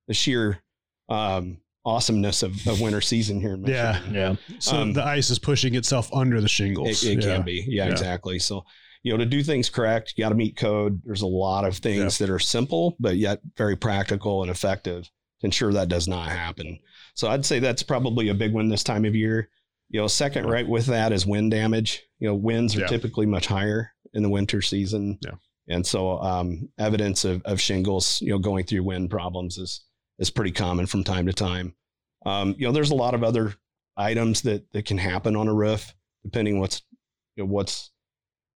the 0.08 0.14
sheer 0.14 0.62
um, 1.10 1.58
awesomeness 1.86 2.44
of, 2.44 2.68
of 2.68 2.82
winter 2.82 3.02
season 3.02 3.40
here 3.40 3.54
in 3.54 3.62
Michigan. 3.62 4.14
Yeah. 4.14 4.32
Yeah. 4.32 4.36
So 4.60 4.76
Um, 4.78 4.94
the 4.94 5.04
ice 5.06 5.30
is 5.30 5.40
pushing 5.40 5.76
itself 5.76 6.10
under 6.14 6.42
the 6.42 6.50
shingles. 6.50 7.04
It, 7.04 7.18
it 7.20 7.24
yeah. 7.26 7.36
can 7.36 7.46
be. 7.46 7.66
Yeah, 7.68 7.86
Yeah. 7.86 7.92
exactly. 7.92 8.40
So, 8.40 8.64
you 9.04 9.12
know, 9.14 9.18
to 9.18 9.26
do 9.26 9.42
things 9.42 9.70
correct, 9.70 10.14
you 10.18 10.24
got 10.24 10.30
to 10.30 10.36
meet 10.36 10.58
code. 10.58 11.02
There's 11.06 11.22
a 11.22 11.28
lot 11.28 11.64
of 11.66 11.78
things 11.78 12.18
that 12.18 12.30
are 12.30 12.40
simple, 12.40 12.96
but 13.00 13.16
yet 13.18 13.40
very 13.56 13.76
practical 13.78 14.42
and 14.42 14.52
effective 14.52 15.04
to 15.40 15.46
ensure 15.46 15.72
that 15.74 15.88
does 15.88 16.08
not 16.10 16.28
happen. 16.30 16.78
So 17.14 17.30
I'd 17.30 17.46
say 17.46 17.60
that's 17.60 17.84
probably 17.84 18.30
a 18.30 18.34
big 18.34 18.54
one 18.54 18.68
this 18.68 18.84
time 18.84 19.06
of 19.06 19.16
year. 19.16 19.50
You 19.90 20.02
know, 20.02 20.08
second 20.08 20.48
right 20.48 20.68
with 20.68 20.88
that 20.88 21.14
is 21.14 21.26
wind 21.26 21.52
damage. 21.52 22.04
You 22.20 22.28
know, 22.28 22.36
winds 22.36 22.76
are 22.76 22.82
Yeah. 22.82 22.88
typically 22.88 23.26
much 23.26 23.48
higher 23.48 23.92
in 24.14 24.24
the 24.24 24.30
winter 24.30 24.62
season. 24.62 25.20
Yeah. 25.24 25.36
And 25.70 25.86
so 25.86 26.20
um, 26.20 26.68
evidence 26.78 27.24
of, 27.24 27.42
of 27.46 27.62
shingles, 27.62 28.20
you 28.22 28.32
know, 28.32 28.40
going 28.40 28.66
through 28.66 28.84
wind 28.84 29.10
problems 29.10 29.58
is 29.58 29.86
is 30.20 30.30
pretty 30.30 30.52
common 30.52 30.86
from 30.88 31.04
time 31.04 31.26
to 31.28 31.34
time. 31.34 31.74
Um, 32.26 32.56
you 32.58 32.66
know, 32.68 32.72
there's 32.72 32.92
a 32.92 32.96
lot 32.96 33.14
of 33.14 33.24
other 33.24 33.54
items 33.96 34.42
that 34.42 34.72
that 34.74 34.86
can 34.86 34.98
happen 34.98 35.36
on 35.36 35.48
a 35.48 35.54
roof 35.54 35.94
depending 36.24 36.60
what's 36.60 36.82
you 37.36 37.44
know, 37.44 37.50
what's 37.52 37.92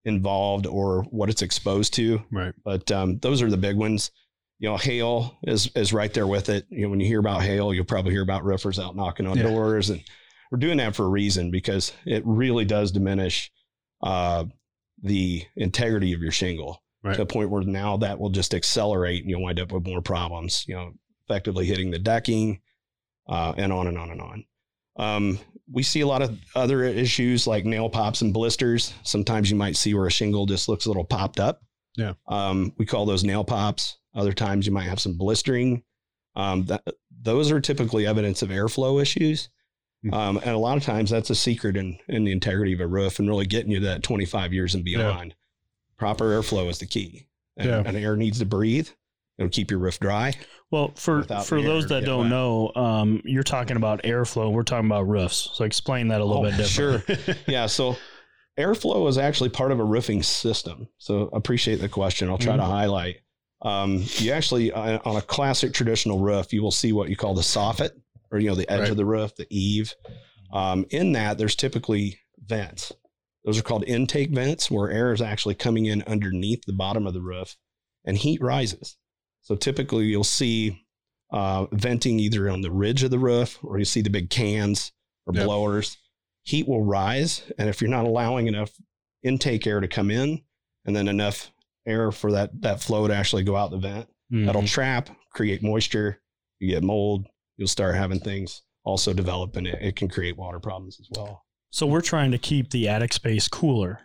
involved 0.05 0.65
or 0.65 1.03
what 1.03 1.29
it's 1.29 1.41
exposed 1.41 1.93
to. 1.95 2.21
Right. 2.31 2.53
But 2.63 2.91
um, 2.91 3.19
those 3.19 3.41
are 3.41 3.49
the 3.49 3.57
big 3.57 3.75
ones. 3.77 4.11
You 4.59 4.69
know, 4.69 4.77
hail 4.77 5.37
is 5.43 5.69
is 5.75 5.93
right 5.93 6.13
there 6.13 6.27
with 6.27 6.49
it. 6.49 6.65
You 6.69 6.83
know, 6.83 6.89
when 6.89 6.99
you 6.99 7.07
hear 7.07 7.19
about 7.19 7.43
hail, 7.43 7.73
you'll 7.73 7.85
probably 7.85 8.11
hear 8.11 8.21
about 8.23 8.43
roofers 8.43 8.79
out 8.79 8.95
knocking 8.95 9.25
on 9.27 9.37
Yeah. 9.37 9.43
doors, 9.43 9.89
and 9.89 10.03
we're 10.51 10.59
doing 10.59 10.77
that 10.77 10.95
for 10.95 11.05
a 11.05 11.09
reason 11.09 11.49
because 11.51 11.93
it 12.05 12.23
really 12.25 12.65
does 12.65 12.91
diminish 12.91 13.51
uh, 14.03 14.45
the 15.03 15.43
integrity 15.55 16.13
of 16.13 16.21
your 16.21 16.31
shingle 16.31 16.81
Right. 17.03 17.15
to 17.15 17.23
a 17.23 17.25
point 17.25 17.49
where 17.49 17.63
now 17.63 17.97
that 17.97 18.19
will 18.19 18.29
just 18.29 18.53
accelerate, 18.53 19.21
and 19.21 19.29
you'll 19.29 19.41
wind 19.41 19.59
up 19.59 19.71
with 19.71 19.85
more 19.87 20.01
problems. 20.03 20.65
You 20.67 20.75
know, 20.75 20.91
effectively 21.27 21.65
hitting 21.65 21.91
the 21.91 21.99
decking, 21.99 22.61
uh, 23.27 23.53
and 23.57 23.71
on 23.71 23.87
and 23.87 23.97
on 23.97 24.09
and 24.11 24.21
on. 24.21 24.45
Um, 24.97 25.39
we 25.71 25.83
see 25.83 26.01
a 26.01 26.07
lot 26.07 26.21
of 26.21 26.37
other 26.55 26.83
issues 26.83 27.47
like 27.47 27.65
nail 27.65 27.89
pops 27.89 28.21
and 28.21 28.33
blisters. 28.33 28.93
Sometimes 29.03 29.49
you 29.49 29.55
might 29.55 29.77
see 29.77 29.93
where 29.93 30.07
a 30.07 30.11
shingle 30.11 30.45
just 30.45 30.67
looks 30.67 30.85
a 30.85 30.89
little 30.89 31.05
popped 31.05 31.39
up. 31.39 31.61
Yeah. 31.97 32.13
Um, 32.27 32.73
we 32.77 32.85
call 32.85 33.05
those 33.05 33.23
nail 33.23 33.43
pops. 33.43 33.97
Other 34.13 34.33
times 34.33 34.65
you 34.65 34.73
might 34.73 34.89
have 34.89 34.99
some 34.99 35.17
blistering. 35.17 35.83
Um, 36.35 36.65
that, 36.65 36.83
those 37.21 37.51
are 37.51 37.61
typically 37.61 38.05
evidence 38.05 38.41
of 38.41 38.49
airflow 38.49 39.01
issues. 39.01 39.49
Mhm. 40.05 40.13
Um, 40.13 40.37
and 40.37 40.49
a 40.51 40.57
lot 40.57 40.77
of 40.77 40.83
times 40.83 41.09
that's 41.09 41.29
a 41.29 41.35
secret 41.35 41.77
in, 41.77 41.97
in 42.07 42.23
the 42.25 42.31
integrity 42.31 42.73
of 42.73 42.79
a 42.81 42.87
roof 42.87 43.19
and 43.19 43.27
really 43.29 43.45
getting 43.45 43.71
you 43.71 43.79
to 43.79 43.85
that 43.87 44.03
25 44.03 44.51
years 44.53 44.73
and 44.75 44.85
Yeah. 44.85 44.97
beyond. 44.97 45.35
Proper 45.97 46.25
airflow 46.37 46.69
is 46.69 46.79
the 46.79 46.85
key. 46.87 47.27
and, 47.57 47.67
Yeah. 47.69 47.83
and 47.85 47.97
air 47.97 48.15
needs 48.15 48.39
to 48.39 48.45
breathe. 48.45 48.87
It'll 49.41 49.49
keep 49.49 49.71
your 49.71 49.79
roof 49.79 49.99
dry. 49.99 50.33
Well, 50.69 50.93
for 50.95 51.23
for 51.23 51.61
those 51.61 51.87
that 51.87 52.05
don't 52.05 52.21
wet. 52.21 52.29
know, 52.29 52.71
um, 52.75 53.21
you're 53.25 53.43
talking 53.43 53.75
about 53.75 54.03
airflow. 54.03 54.51
We're 54.53 54.63
talking 54.63 54.85
about 54.85 55.07
roofs. 55.07 55.49
So 55.53 55.65
explain 55.65 56.09
that 56.09 56.21
a 56.21 56.25
little 56.25 56.45
Oh, 56.45 56.49
bit 56.49 56.57
different. 56.57 57.25
Sure. 57.25 57.35
yeah. 57.47 57.65
So 57.65 57.97
airflow 58.59 59.07
is 59.09 59.17
actually 59.17 59.49
part 59.49 59.71
of 59.71 59.79
a 59.79 59.83
roofing 59.83 60.23
system. 60.23 60.87
So 60.97 61.29
appreciate 61.33 61.77
the 61.81 61.89
question. 61.89 62.29
I'll 62.29 62.37
try 62.37 62.55
to 62.55 62.63
highlight. 62.63 63.17
Um, 63.63 64.03
you 64.17 64.31
actually 64.31 64.71
uh, 64.71 64.99
on 65.05 65.15
a 65.17 65.21
classic 65.21 65.73
traditional 65.73 66.19
roof, 66.19 66.53
you 66.53 66.61
will 66.63 66.71
see 66.71 66.93
what 66.93 67.09
you 67.09 67.15
call 67.15 67.33
the 67.33 67.41
soffit, 67.41 67.91
or 68.31 68.39
you 68.39 68.49
know 68.49 68.55
the 68.55 68.69
edge 68.71 68.81
Right. 68.81 68.91
of 68.91 68.97
the 68.97 69.05
roof, 69.05 69.35
the 69.35 69.47
eave. 69.49 69.93
Um, 70.53 70.85
in 70.89 71.13
that, 71.13 71.37
there's 71.37 71.55
typically 71.55 72.19
vents. 72.39 72.91
Those 73.43 73.57
are 73.57 73.63
called 73.63 73.83
intake 73.85 74.29
vents, 74.31 74.69
where 74.69 74.89
air 74.91 75.13
is 75.13 75.21
actually 75.21 75.55
coming 75.55 75.85
in 75.85 76.01
underneath 76.03 76.63
the 76.65 76.73
bottom 76.73 77.07
of 77.07 77.13
the 77.13 77.21
roof, 77.21 77.55
and 78.05 78.17
heat 78.17 78.41
rises. 78.41 78.97
So 79.41 79.55
typically, 79.55 80.05
you'll 80.05 80.23
see 80.23 80.85
uh, 81.31 81.65
venting 81.71 82.19
either 82.19 82.49
on 82.49 82.61
the 82.61 82.71
ridge 82.71 83.03
of 83.03 83.11
the 83.11 83.19
roof, 83.19 83.57
or 83.63 83.79
you 83.79 83.85
see 83.85 84.01
the 84.01 84.09
big 84.09 84.29
cans 84.29 84.91
or 85.25 85.33
Yep. 85.33 85.45
blowers. 85.45 85.97
Heat 86.43 86.67
will 86.67 86.83
rise, 86.83 87.43
and 87.57 87.69
if 87.69 87.81
you're 87.81 87.89
not 87.89 88.05
allowing 88.05 88.47
enough 88.47 88.71
intake 89.23 89.65
air 89.67 89.79
to 89.79 89.87
come 89.87 90.09
in, 90.11 90.41
and 90.85 90.95
then 90.95 91.07
enough 91.07 91.51
air 91.87 92.11
for 92.11 92.31
that 92.33 92.61
that 92.61 92.81
flow 92.81 93.07
to 93.07 93.15
actually 93.15 93.43
go 93.43 93.55
out 93.55 93.71
the 93.71 93.77
vent, 93.77 94.07
that'll 94.29 94.63
Mhm. 94.63 94.67
trap, 94.67 95.09
create 95.31 95.61
moisture. 95.63 96.21
You 96.59 96.69
get 96.69 96.83
mold. 96.83 97.27
You'll 97.57 97.67
start 97.67 97.95
having 97.95 98.19
things 98.19 98.63
also 98.83 99.13
develop, 99.13 99.55
and 99.55 99.67
it, 99.67 99.77
it 99.81 99.95
can 99.95 100.09
create 100.09 100.35
water 100.37 100.59
problems 100.59 100.99
as 100.99 101.07
well. 101.11 101.45
So 101.69 101.85
we're 101.87 102.01
trying 102.01 102.31
to 102.31 102.37
keep 102.39 102.71
the 102.71 102.87
attic 102.89 103.13
space 103.13 103.47
cooler, 103.47 103.99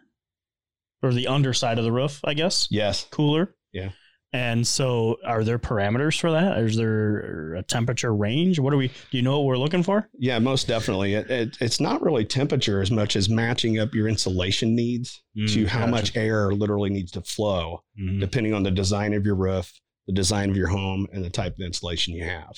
or 1.02 1.12
the 1.12 1.26
underside 1.26 1.78
of 1.78 1.84
the 1.84 1.92
roof, 1.92 2.20
I 2.24 2.34
guess, 2.34 2.68
Yes. 2.70 3.06
cooler. 3.10 3.56
Yeah. 3.72 3.90
And 4.32 4.66
so, 4.66 5.16
are 5.24 5.44
there 5.44 5.58
parameters 5.58 6.20
for 6.20 6.30
that? 6.32 6.58
Is 6.58 6.76
there 6.76 7.54
a 7.54 7.62
temperature 7.62 8.14
range? 8.14 8.58
What 8.58 8.70
do 8.72 8.76
we? 8.76 8.88
Do 8.88 9.16
you 9.16 9.22
know 9.22 9.38
what 9.38 9.46
we're 9.46 9.56
looking 9.56 9.82
for? 9.82 10.08
Yeah, 10.18 10.38
most 10.40 10.66
definitely. 10.66 11.14
It, 11.14 11.30
it, 11.30 11.56
it's 11.60 11.80
not 11.80 12.02
really 12.02 12.24
temperature 12.24 12.82
as 12.82 12.90
much 12.90 13.16
as 13.16 13.28
matching 13.28 13.78
up 13.78 13.94
your 13.94 14.08
insulation 14.08 14.74
needs 14.74 15.22
to 15.48 15.66
how 15.66 15.80
gotcha. 15.80 15.90
much 15.90 16.16
air 16.16 16.52
literally 16.52 16.90
needs 16.90 17.12
to 17.12 17.22
flow, 17.22 17.82
Mhm. 17.98 18.20
depending 18.20 18.52
on 18.52 18.62
the 18.62 18.70
design 18.70 19.14
of 19.14 19.24
your 19.24 19.36
roof, 19.36 19.72
the 20.06 20.12
design 20.12 20.50
of 20.50 20.56
your 20.56 20.68
home, 20.68 21.06
and 21.12 21.24
the 21.24 21.30
type 21.30 21.54
of 21.54 21.60
insulation 21.64 22.12
you 22.14 22.24
have. 22.24 22.52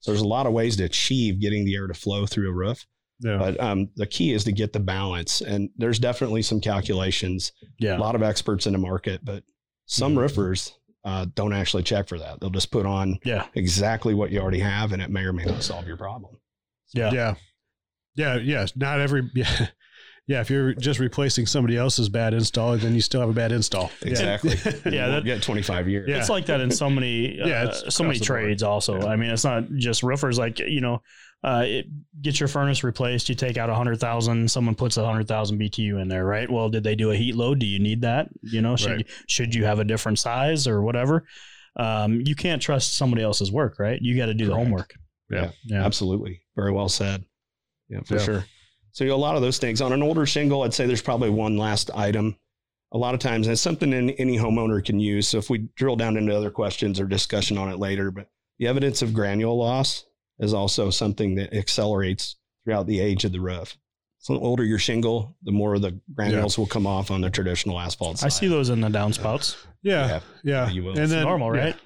So 0.00 0.10
there's 0.12 0.22
a 0.22 0.26
lot 0.26 0.46
of 0.46 0.52
ways 0.52 0.76
to 0.76 0.84
achieve 0.84 1.40
getting 1.40 1.64
the 1.64 1.76
air 1.76 1.86
to 1.86 1.94
flow 1.94 2.24
through 2.26 2.48
a 2.50 2.54
roof, 2.54 2.86
yeah. 3.20 3.36
but 3.36 3.60
um, 3.60 3.90
the 3.96 4.06
key 4.06 4.32
is 4.32 4.44
to 4.44 4.52
get 4.52 4.72
the 4.72 4.80
balance. 4.80 5.42
And 5.42 5.68
there's 5.76 5.98
definitely 5.98 6.42
some 6.42 6.60
calculations. 6.60 7.52
Yeah. 7.78 7.98
A 7.98 8.00
lot 8.00 8.14
of 8.14 8.22
experts 8.22 8.66
in 8.66 8.72
the 8.72 8.78
market, 8.78 9.20
but 9.24 9.44
some 9.86 10.14
Mhm. 10.14 10.18
roofers 10.20 10.72
uh, 11.04 11.26
don't 11.34 11.52
actually 11.52 11.82
check 11.82 12.08
for 12.08 12.18
that. 12.18 12.40
They'll 12.40 12.50
just 12.50 12.70
put 12.70 12.86
on 12.86 13.18
Yeah. 13.24 13.46
exactly 13.54 14.14
what 14.14 14.30
you 14.30 14.40
already 14.40 14.60
have, 14.60 14.92
and 14.92 15.00
it 15.02 15.10
may 15.10 15.22
or 15.24 15.32
may 15.32 15.44
not 15.44 15.62
solve 15.62 15.86
your 15.86 15.96
problem. 15.96 16.36
Yeah. 16.92 17.10
yeah. 17.12 17.34
Yeah. 18.16 18.36
Yeah. 18.36 18.66
Not 18.76 19.00
every, 19.00 19.30
yeah. 19.34 19.68
Yeah. 20.30 20.40
If 20.40 20.48
you're 20.50 20.74
just 20.74 21.00
replacing 21.00 21.46
somebody 21.46 21.76
else's 21.76 22.08
bad 22.08 22.34
install, 22.34 22.76
then 22.76 22.94
you 22.94 23.00
still 23.00 23.20
have 23.20 23.30
a 23.30 23.32
bad 23.32 23.52
install. 23.52 23.90
Yeah. 24.04 24.10
Exactly. 24.10 24.52
Yeah, 24.92 25.06
We'll 25.08 25.16
that- 25.16 25.24
get 25.24 25.42
25 25.42 25.88
years. 25.88 26.08
Yeah. 26.08 26.18
It's 26.18 26.28
like 26.28 26.46
that 26.46 26.60
in 26.60 26.70
so 26.70 26.88
many, 26.88 27.40
uh, 27.42 27.46
Yeah, 27.46 27.64
it's 27.68 27.94
so 27.94 28.04
many 28.04 28.16
across 28.16 28.28
board. 28.28 28.40
trades. 28.42 28.62
Also, 28.62 29.00
Yeah. 29.00 29.06
I 29.08 29.16
mean, 29.16 29.30
it's 29.30 29.44
not 29.44 29.64
just 29.76 30.02
roofers. 30.02 30.38
Like 30.38 30.58
you 30.60 30.80
know, 30.80 31.02
uh, 31.42 31.64
it, 31.66 31.86
get 32.22 32.38
your 32.38 32.48
furnace 32.48 32.84
replaced. 32.84 33.28
You 33.28 33.34
take 33.34 33.56
out 33.56 33.70
a 33.70 33.74
hundred 33.74 33.98
thousand. 33.98 34.50
Someone 34.50 34.74
puts 34.74 34.96
a 34.98 35.04
hundred 35.04 35.26
thousand 35.26 35.58
BTU 35.58 36.00
in 36.00 36.08
there, 36.08 36.24
right? 36.24 36.50
Well, 36.50 36.68
did 36.68 36.84
they 36.84 36.94
do 36.94 37.10
a 37.10 37.16
heat 37.16 37.34
load? 37.34 37.58
Do 37.58 37.66
you 37.66 37.78
need 37.78 38.02
that? 38.02 38.28
You 38.42 38.60
know, 38.62 38.76
should 38.76 38.90
Right. 38.90 38.98
you, 39.00 39.14
should 39.26 39.54
you 39.54 39.64
have 39.64 39.78
a 39.80 39.84
different 39.84 40.18
size 40.18 40.66
or 40.68 40.82
whatever? 40.82 41.24
Um, 41.76 42.20
you 42.26 42.34
can't 42.34 42.60
trust 42.60 42.96
somebody 42.96 43.22
else's 43.22 43.50
work, 43.50 43.78
right? 43.78 43.98
You 44.02 44.16
got 44.16 44.26
to 44.26 44.34
do 44.34 44.46
the 44.46 44.54
homework. 44.54 44.92
Yeah. 45.30 45.50
Yeah. 45.64 45.84
Absolutely. 45.84 46.42
Very 46.56 46.72
well 46.72 46.88
said. 46.88 47.24
Yeah, 47.88 48.00
for 48.04 48.14
Yeah. 48.16 48.20
sure. 48.22 48.44
So 48.92 49.04
a 49.04 49.14
lot 49.16 49.36
of 49.36 49.42
those 49.42 49.58
things 49.58 49.80
on 49.80 49.92
an 49.92 50.02
older 50.02 50.26
shingle, 50.26 50.62
I'd 50.62 50.74
say 50.74 50.86
there's 50.86 51.02
probably 51.02 51.30
one 51.30 51.56
last 51.56 51.90
item. 51.94 52.36
A 52.92 52.98
lot 52.98 53.14
of 53.14 53.20
times, 53.20 53.46
and 53.46 53.52
it's 53.52 53.62
something 53.62 53.94
any, 53.94 54.18
any 54.18 54.36
homeowner 54.36 54.84
can 54.84 54.98
use. 54.98 55.28
So 55.28 55.38
if 55.38 55.48
we 55.48 55.68
drill 55.76 55.94
down 55.94 56.16
into 56.16 56.36
other 56.36 56.50
questions 56.50 56.98
or 56.98 57.06
discussion 57.06 57.56
on 57.56 57.70
it 57.70 57.78
later, 57.78 58.10
but 58.10 58.28
the 58.58 58.66
evidence 58.66 59.00
of 59.00 59.14
granule 59.14 59.56
loss 59.56 60.06
is 60.40 60.52
also 60.52 60.90
something 60.90 61.36
that 61.36 61.54
accelerates 61.54 62.34
throughout 62.64 62.88
the 62.88 62.98
age 62.98 63.24
of 63.24 63.30
the 63.30 63.40
roof. 63.40 63.76
So 64.18 64.34
the 64.34 64.40
older 64.40 64.64
your 64.64 64.78
shingle, 64.80 65.36
the 65.44 65.52
more 65.52 65.78
the 65.78 65.98
granules 66.14 66.58
will 66.58 66.66
come 66.66 66.86
off 66.86 67.10
on 67.12 67.20
the 67.20 67.30
traditional 67.30 67.78
asphalt 67.78 68.18
side. 68.18 68.26
I 68.26 68.28
see 68.28 68.48
those 68.48 68.68
in 68.70 68.80
the 68.80 68.88
downspouts. 68.88 69.56
Yeah. 69.82 70.20
Yeah. 70.42 70.68
you 70.68 70.82
will. 70.82 70.90
And 70.90 71.00
It's 71.00 71.12
then, 71.12 71.22
normal, 71.22 71.54
yeah. 71.54 71.64
right? 71.66 71.76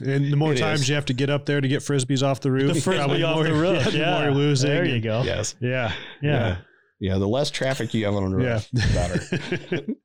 And 0.00 0.32
the 0.32 0.36
more 0.36 0.52
It 0.52 0.58
times 0.58 0.80
is. 0.82 0.88
you 0.88 0.94
have 0.94 1.06
to 1.06 1.12
get 1.14 1.30
up 1.30 1.46
there 1.46 1.60
to 1.60 1.68
get 1.68 1.80
frisbees 1.80 2.22
off 2.22 2.40
the 2.40 2.50
roof, 2.50 2.74
The 2.74 2.80
frisbee 2.80 3.22
off 3.22 3.34
more- 3.36 3.44
the 3.44 3.52
roof. 3.54 3.84
the 3.84 3.98
Yeah, 3.98 4.12
more 4.14 4.22
you're 4.24 4.32
losing. 4.34 4.70
There 4.70 4.84
you 4.84 5.00
go. 5.00 5.22
Yes. 5.22 5.54
Yeah. 5.60 5.92
Yeah. 6.22 6.58
Yeah. 7.00 7.18
The 7.18 7.28
less 7.28 7.50
traffic 7.50 7.92
you 7.94 8.04
have 8.06 8.14
on 8.14 8.32
the 8.32 8.42
Yeah. 8.42 8.52
roof, 8.54 8.68
the 8.72 9.68
better. 9.78 9.86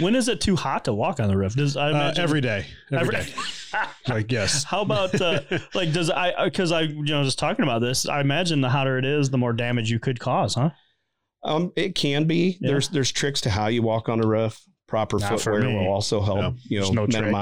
When 0.00 0.16
is 0.16 0.26
it 0.26 0.40
too 0.40 0.56
hot 0.56 0.86
to 0.86 0.92
walk 0.92 1.20
on 1.20 1.28
the 1.28 1.36
roof? 1.36 1.54
Does 1.54 1.76
I 1.76 1.86
Uh, 1.86 1.90
imagine 1.90 2.24
every 2.24 2.40
day. 2.40 2.66
Every 2.90 3.14
day. 3.14 3.26
Like, 4.08 4.32
yes. 4.32 4.64
How 4.64 4.80
about 4.82 5.18
uh, 5.20 5.40
like 5.72 5.92
does 5.92 6.10
I 6.10 6.46
because 6.46 6.72
I 6.72 6.80
you 6.80 7.04
know 7.04 7.22
just 7.22 7.38
talking 7.38 7.62
about 7.62 7.80
this 7.80 8.04
I 8.08 8.20
imagine 8.20 8.60
the 8.60 8.68
hotter 8.70 8.98
it 8.98 9.04
is 9.04 9.30
the 9.30 9.38
more 9.38 9.52
damage 9.52 9.88
you 9.88 10.00
could 10.00 10.18
cause 10.18 10.56
huh 10.56 10.70
Um, 11.44 11.70
it 11.76 11.94
can 11.94 12.24
be. 12.24 12.58
Yeah. 12.60 12.70
There's 12.72 12.88
there's 12.88 13.12
tricks 13.12 13.40
to 13.42 13.50
how 13.50 13.68
you 13.68 13.82
walk 13.82 14.08
on 14.08 14.18
a 14.22 14.26
roof. 14.26 14.60
Proper 14.88 15.18
Not 15.20 15.40
footwear 15.40 15.62
will 15.70 15.86
also 15.88 16.20
help. 16.20 16.38
No, 16.38 16.54
you 16.64 16.80
know, 16.80 16.86
there's 16.86 16.94
no 16.96 17.06
trick. 17.06 17.32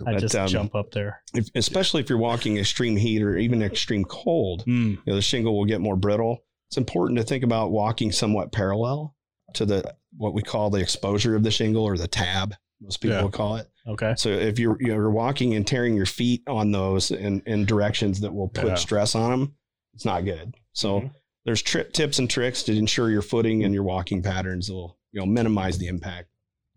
Minimize. 0.00 0.08
I 0.08 0.12
But, 0.16 0.20
just 0.20 0.34
um, 0.36 0.48
jump 0.48 0.74
up 0.74 0.90
there 0.92 1.22
If, 1.34 1.48
especially 1.54 2.00
if 2.02 2.08
you're 2.08 2.18
walking 2.18 2.56
extreme 2.58 2.96
heat 2.96 3.22
or 3.22 3.36
even 3.36 3.62
extreme 3.62 4.04
cold, 4.04 4.64
Mm, 4.66 4.90
you 4.92 4.98
know, 5.06 5.14
the 5.14 5.22
shingle 5.22 5.56
will 5.56 5.64
get 5.66 5.80
more 5.80 5.96
brittle. 5.96 6.38
It's 6.70 6.76
important 6.78 7.18
to 7.18 7.24
think 7.24 7.44
about 7.44 7.70
walking 7.70 8.12
somewhat 8.12 8.52
parallel 8.52 9.14
to 9.54 9.66
the 9.66 9.94
what 10.16 10.34
we 10.34 10.42
call 10.42 10.70
the 10.70 10.80
exposure 10.80 11.34
of 11.36 11.42
the 11.42 11.50
shingle 11.50 11.84
or 11.84 11.96
the 11.96 12.08
tab. 12.08 12.54
Most 12.80 12.98
people 13.00 13.16
Yeah. 13.18 13.28
call 13.30 13.56
it. 13.56 13.68
okay 13.86 14.14
So 14.16 14.28
if 14.30 14.58
you're 14.58 14.76
you're 14.80 15.10
walking 15.10 15.54
and 15.54 15.66
tearing 15.66 15.94
your 15.94 16.06
feet 16.06 16.42
on 16.46 16.70
those 16.72 17.10
in, 17.10 17.42
in 17.46 17.64
directions 17.66 18.20
that 18.20 18.32
will 18.34 18.48
put 18.48 18.66
Yeah. 18.66 18.74
stress 18.74 19.14
on 19.14 19.30
them, 19.30 19.54
it's 19.94 20.04
not 20.04 20.24
good. 20.24 20.54
So 20.72 21.00
Mhm. 21.02 21.10
there's 21.44 21.62
tri- 21.62 21.84
tips 21.92 22.18
and 22.18 22.28
tricks 22.30 22.62
to 22.64 22.76
ensure 22.76 23.10
your 23.10 23.22
footing 23.22 23.64
and 23.64 23.74
your 23.74 23.82
walking 23.84 24.22
patterns 24.22 24.70
will 24.70 24.98
you 25.12 25.20
know 25.20 25.26
minimize 25.26 25.76
the 25.78 25.86
impact 25.88 26.28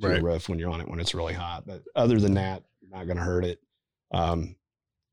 to 0.02 0.08
Right. 0.10 0.18
the 0.18 0.22
roof 0.24 0.50
when 0.50 0.60
you're 0.60 0.70
on 0.70 0.82
it 0.82 0.90
when 0.90 1.00
it's 1.00 1.16
really 1.16 1.34
hot. 1.34 1.66
But 1.66 1.84
other 1.96 2.20
than 2.20 2.34
that, 2.34 2.64
you're 2.75 2.75
not 2.96 3.06
going 3.06 3.18
to 3.18 3.24
hurt 3.24 3.46
it. 3.46 3.60
Um, 4.14 4.56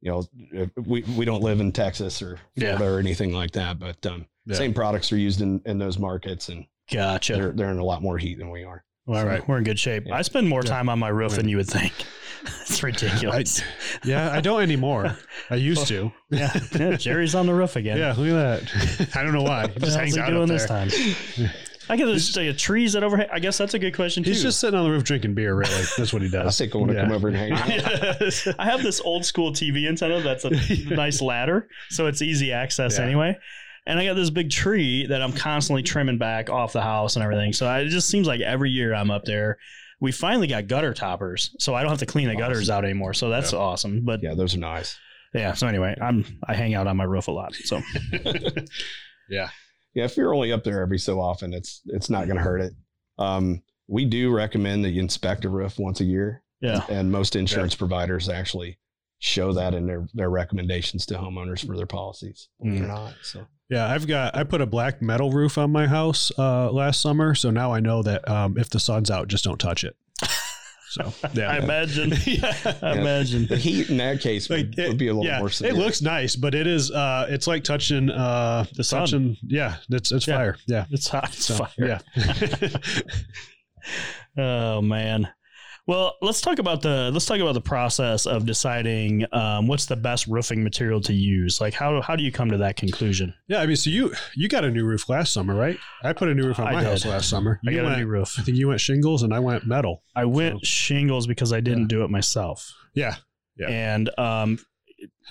you 0.01 0.11
know, 0.11 0.67
we 0.87 1.03
we 1.17 1.25
don't 1.25 1.43
live 1.43 1.61
in 1.61 1.73
Texas 1.73 2.23
or 2.23 2.39
Yeah. 2.57 2.83
Or 2.83 2.99
anything 2.99 3.33
like 3.33 3.53
that, 3.53 3.79
but 3.79 4.05
um, 4.07 4.27
Yeah. 4.47 4.57
same 4.57 4.75
products 4.75 5.13
are 5.13 5.17
used 5.19 5.41
in 5.41 5.61
in 5.67 5.79
those 5.79 5.99
markets, 5.99 6.49
and 6.49 6.67
gotcha 6.91 7.35
they're 7.35 7.53
they're 7.53 7.71
in 7.71 7.79
a 7.79 7.85
lot 7.85 8.03
more 8.03 8.19
heat 8.19 8.39
than 8.39 8.51
we 8.51 8.65
are. 8.65 8.85
all 9.09 9.25
right 9.25 9.47
we're 9.49 9.59
in 9.59 9.65
good 9.65 9.79
shape 9.79 10.05
Yeah. 10.07 10.17
I 10.17 10.23
spend 10.23 10.49
more 10.49 10.63
Yeah. 10.65 10.71
time 10.71 10.89
on 10.89 10.99
my 10.99 11.09
roof 11.09 11.37
than 11.37 11.49
you 11.49 11.57
would 11.59 11.69
think 11.69 11.93
it's 12.43 12.83
ridiculous 12.91 13.63
Yeah. 14.05 14.33
I 14.33 14.41
don't 14.41 14.61
anymore. 14.63 15.17
I 15.51 15.55
used 15.57 15.87
to. 15.89 16.13
yeah. 16.31 16.53
yeah 16.75 16.97
Jerry's 16.97 17.35
on 17.37 17.47
the 17.47 17.55
roof 17.55 17.77
again 17.77 17.97
Yeah. 17.99 18.15
Look 18.17 18.29
at 18.29 18.67
that. 18.67 19.17
I 19.17 19.23
don't 19.23 19.33
know 19.33 19.43
why. 19.43 19.69
He 19.69 19.79
just 19.81 19.97
hangs 19.97 20.19
out 20.19 20.29
doing 20.31 20.43
up 20.43 20.49
this 20.49 20.67
there. 20.67 20.87
time 20.89 21.51
I 21.93 21.97
get 21.97 22.07
this 22.07 22.35
like, 22.37 22.47
a 22.49 22.53
trees 22.55 22.95
that 22.95 23.03
overhang 23.05 23.29
I 23.33 23.39
guess 23.39 23.59
that's 23.59 23.75
a 23.75 23.79
good 23.79 23.95
question 23.95 24.25
too 24.25 24.31
He's 24.31 24.43
just 24.43 24.59
sitting 24.61 24.79
on 24.79 24.85
the 24.87 24.91
roof 24.91 25.05
drinking 25.05 25.35
beer, 25.35 25.55
really. 25.55 25.83
That's 25.97 26.13
what 26.13 26.23
he 26.23 26.29
I 26.37 26.43
does. 26.45 26.57
think 26.59 26.75
I 26.75 26.79
want 26.79 26.91
to 26.91 26.97
Yeah. 26.97 27.03
come 27.05 27.13
over 27.13 27.29
and 27.29 27.37
hang 27.37 27.53
out. 27.53 28.55
I 28.59 28.65
have 28.65 28.83
this 28.83 29.01
old 29.01 29.25
school 29.25 29.53
TV 29.53 29.87
antenna 29.89 30.21
that's 30.23 30.45
a 30.45 30.51
nice 30.95 31.21
ladder, 31.21 31.69
so 31.91 32.07
it's 32.07 32.23
easy 32.23 32.51
access 32.53 32.99
Yeah. 32.99 33.05
anyway. 33.05 33.39
And 33.87 33.99
I 33.99 34.07
got 34.07 34.15
this 34.15 34.31
big 34.31 34.49
tree 34.51 35.07
that 35.09 35.21
I'm 35.21 35.33
constantly 35.33 35.83
trimming 35.83 36.17
back 36.19 36.49
off 36.49 36.73
the 36.73 36.81
house 36.83 37.17
and 37.17 37.23
everything. 37.23 37.53
So 37.53 37.67
I, 37.67 37.81
it 37.81 37.89
just 37.89 38.09
seems 38.09 38.27
like 38.27 38.41
every 38.41 38.71
year 38.71 38.95
I'm 38.95 39.11
up 39.11 39.25
there. 39.25 39.59
We 40.01 40.13
finally 40.13 40.47
got 40.47 40.69
gutter 40.69 40.95
toppers, 40.95 41.55
so 41.59 41.75
I 41.75 41.83
don't 41.83 41.91
have 41.91 41.99
to 41.99 42.07
clean 42.07 42.29
the 42.29 42.37
gutters 42.37 42.71
out 42.71 42.85
anymore. 42.85 43.13
So 43.13 43.29
that's 43.29 43.53
Yeah. 43.53 43.59
awesome. 43.59 44.01
But 44.05 44.23
yeah. 44.23 44.31
Yeah, 44.31 44.35
those 44.37 44.55
are 44.55 44.59
nice. 44.59 44.99
Yeah. 45.35 45.55
So 45.55 45.67
anyway, 45.67 45.97
I'm 46.01 46.25
I 46.47 46.55
hang 46.55 46.75
out 46.75 46.87
on 46.87 46.97
my 46.97 47.05
roof 47.05 47.29
a 47.29 47.33
lot. 47.33 47.55
So 47.55 47.81
Yeah. 49.29 49.49
Yeah, 49.95 50.05
if 50.05 50.17
you're 50.17 50.35
only 50.35 50.53
up 50.53 50.65
there 50.65 50.81
every 50.81 50.99
so 50.99 51.21
often, 51.21 51.53
it's 51.53 51.83
it's 51.87 52.11
not 52.11 52.27
going 52.27 52.39
to 52.39 52.43
hurt 52.43 52.61
it. 52.61 52.73
Um, 53.19 53.63
we 53.89 54.05
do 54.05 54.35
recommend 54.35 54.85
that 54.85 54.91
you 54.91 55.01
inspect 55.01 55.45
a 55.45 55.49
roof 55.49 55.79
once 55.79 56.01
a 56.01 56.05
year, 56.05 56.43
yeah, 56.61 56.85
and 56.89 57.13
most 57.13 57.37
insurance 57.37 57.75
providers 57.75 58.29
actually 58.29 58.79
show 59.19 59.53
that 59.53 59.75
in 59.75 59.87
their 59.87 60.07
their 60.15 60.31
recommendations 60.31 61.07
to 61.07 61.15
homeowners 61.15 61.65
for 61.65 61.77
their 61.77 61.87
policies. 61.87 62.49
It 62.61 62.83
or 62.83 62.87
not, 62.87 63.15
so 63.23 63.47
Yeah, 63.69 63.87
I've 63.87 64.07
got 64.07 64.37
I 64.37 64.45
put 64.45 64.61
a 64.61 64.67
black 64.67 65.03
metal 65.03 65.31
roof 65.31 65.59
on 65.59 65.71
my 65.71 65.87
house 65.87 66.33
uh, 66.39 66.71
last 66.71 67.01
summer, 67.01 67.35
so 67.35 67.51
now 67.51 67.73
I 67.73 67.81
know 67.81 68.03
that 68.03 68.29
um, 68.29 68.57
if 68.59 68.71
the 68.71 68.81
sun's 68.81 69.11
out, 69.11 69.29
just 69.29 69.45
don't 69.45 69.61
touch 69.61 69.85
it. 69.85 69.97
So 70.93 71.11
yeah, 71.35 71.51
I 71.51 71.57
imagine. 71.59 72.13
I 72.83 72.93
imagine. 72.99 73.47
the 73.47 73.57
heat 73.57 73.89
in 73.89 73.97
that 73.97 74.21
case 74.21 74.49
would, 74.51 74.79
it- 74.79 74.89
would 74.89 74.99
be 74.99 75.09
a 75.09 75.15
little 75.15 75.25
yeah, 75.25 75.39
more 75.39 75.49
severe. 75.49 75.73
it 75.73 75.77
looks 75.79 76.03
nice, 76.03 76.37
but 76.37 76.55
it 76.55 76.67
is 76.67 76.91
uh, 76.91 77.27
it's 77.31 77.47
like 77.47 77.65
touching 77.65 78.11
uh, 78.11 78.67
The 78.77 78.85
sun. 78.85 79.01
touching, 79.01 79.37
yeah, 79.43 79.77
it's 79.89 80.13
it's 80.13 80.27
Yeah. 80.29 80.37
fire. 80.37 80.57
Yeah, 80.67 80.85
It's 80.91 81.09
hot. 81.09 81.31
It's 81.35 81.47
so 81.47 81.57
fire. 81.65 82.01
yeah, 82.17 82.69
Oh 84.37 84.81
man. 84.83 85.29
Well, 85.89 86.15
let's 86.23 86.41
talk 86.41 86.61
about 86.61 86.81
the 86.81 87.11
let's 87.13 87.27
talk 87.27 87.41
about 87.41 87.55
the 87.55 87.61
process 87.61 88.25
of 88.27 88.47
deciding 88.47 89.27
um, 89.35 89.67
what's 89.67 89.87
the 89.87 89.97
best 89.97 90.29
roofing 90.29 90.63
material 90.63 91.01
to 91.01 91.13
use. 91.13 91.61
Like 91.61 91.75
how 91.75 92.01
how 92.01 92.15
do 92.15 92.23
you 92.23 92.31
come 92.31 92.51
to 92.53 92.59
that 92.59 92.77
conclusion? 92.77 93.35
Yeah, 93.49 93.61
I 93.63 93.67
mean, 93.67 93.75
so 93.75 93.91
you 93.91 94.15
you 94.37 94.49
got 94.49 94.65
a 94.65 94.71
new 94.71 94.85
roof 94.85 95.09
last 95.09 95.33
summer, 95.33 95.57
right? 95.57 95.77
I 96.05 96.13
put 96.13 96.29
a 96.29 96.35
new 96.35 96.45
roof 96.47 96.61
on 96.61 96.69
I 96.69 96.73
my 96.73 96.81
did. 96.83 96.89
house 96.91 97.05
last 97.05 97.29
summer. 97.29 97.59
I 97.67 97.71
You 97.71 97.77
got 97.79 97.85
went, 97.87 97.97
a 97.97 97.99
new 97.99 98.07
roof. 98.07 98.37
I 98.39 98.43
think 98.43 98.57
you 98.59 98.69
went 98.69 98.81
shingles 98.81 99.25
and 99.25 99.35
I 99.35 99.41
went 99.41 99.67
metal. 99.67 100.05
I 100.15 100.25
went 100.27 100.65
shingles 100.65 101.27
because 101.27 101.53
I 101.53 101.59
didn't 101.59 101.89
do 101.89 102.05
it 102.05 102.11
myself. 102.11 102.73
Yeah, 102.95 103.17
Yeah. 103.59 103.69
And 103.69 104.09
um, 104.21 104.59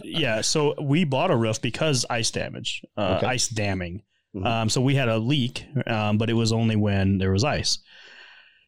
yeah, 0.04 0.42
so 0.42 0.76
we 0.82 1.06
bought 1.06 1.32
a 1.32 1.36
roof 1.38 1.62
because 1.62 2.06
ice 2.10 2.30
damage, 2.30 2.82
uh, 2.98 3.16
Okay. 3.20 3.28
ice 3.28 3.48
damming. 3.48 4.04
Mhm. 4.36 4.46
Um, 4.46 4.70
so 4.70 4.82
we 4.82 4.96
had 4.96 5.08
a 5.08 5.18
leak, 5.18 5.66
um, 5.88 6.18
but 6.18 6.30
it 6.30 6.34
was 6.34 6.52
only 6.52 6.76
when 6.76 7.20
there 7.20 7.32
was 7.32 7.44
ice. 7.46 7.80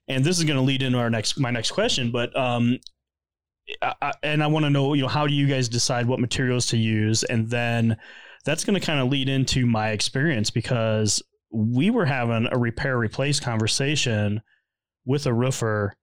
And 0.08 0.24
this 0.24 0.38
is 0.38 0.44
going 0.44 0.58
to 0.58 0.64
lead 0.64 0.82
into 0.82 0.98
our 0.98 1.10
next 1.10 1.40
my 1.40 1.52
next 1.52 1.72
question, 1.72 2.12
but 2.12 2.36
um, 2.38 2.80
I, 3.82 4.14
and 4.22 4.44
I 4.44 4.48
want 4.48 4.66
to 4.66 4.70
know, 4.70 4.94
you 4.94 5.02
know, 5.04 5.08
how 5.08 5.28
do 5.28 5.34
you 5.34 5.48
guys 5.48 5.70
decide 5.70 6.06
what 6.06 6.20
materials 6.20 6.68
to 6.68 6.78
use, 6.78 7.24
and 7.24 7.50
then 7.50 7.98
that's 8.46 8.66
going 8.66 8.80
to 8.80 8.86
kind 8.86 9.00
of 9.00 9.08
lead 9.10 9.30
into 9.30 9.66
my 9.66 9.92
experience 9.92 10.50
because 10.50 11.24
we 11.52 11.90
were 11.90 12.06
having 12.06 12.48
a 12.52 12.58
repair 12.58 12.98
replace 12.98 13.40
conversation 13.40 14.42
with 15.06 15.26
a 15.26 15.34
roofer, 15.34 15.94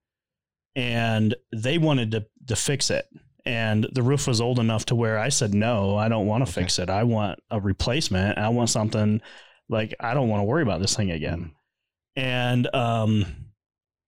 and 0.75 1.35
they 1.55 1.77
wanted 1.77 2.11
to 2.13 2.27
to 2.49 2.57
fix 2.57 2.91
it. 2.91 3.07
And 3.47 3.87
the 3.93 4.03
roof 4.03 4.27
was 4.27 4.41
old 4.41 4.59
enough 4.59 4.85
to 4.87 4.95
where 4.95 5.19
I 5.19 5.31
said, 5.31 5.55
no, 5.55 5.97
I 5.97 6.09
don't 6.09 6.27
want 6.27 6.45
to 6.45 6.51
Okay. 6.51 6.63
fix 6.63 6.79
it. 6.79 6.91
I 6.91 7.05
want 7.05 7.41
a 7.51 7.59
replacement. 7.61 8.39
I 8.39 8.51
want 8.51 8.69
something 8.71 9.21
like 9.69 9.95
I 10.01 10.15
don't 10.15 10.29
want 10.29 10.41
to 10.41 10.45
worry 10.45 10.63
about 10.63 10.81
this 10.81 10.95
thing 10.97 11.11
again. 11.11 11.53
And 12.17 12.75
um, 12.75 13.25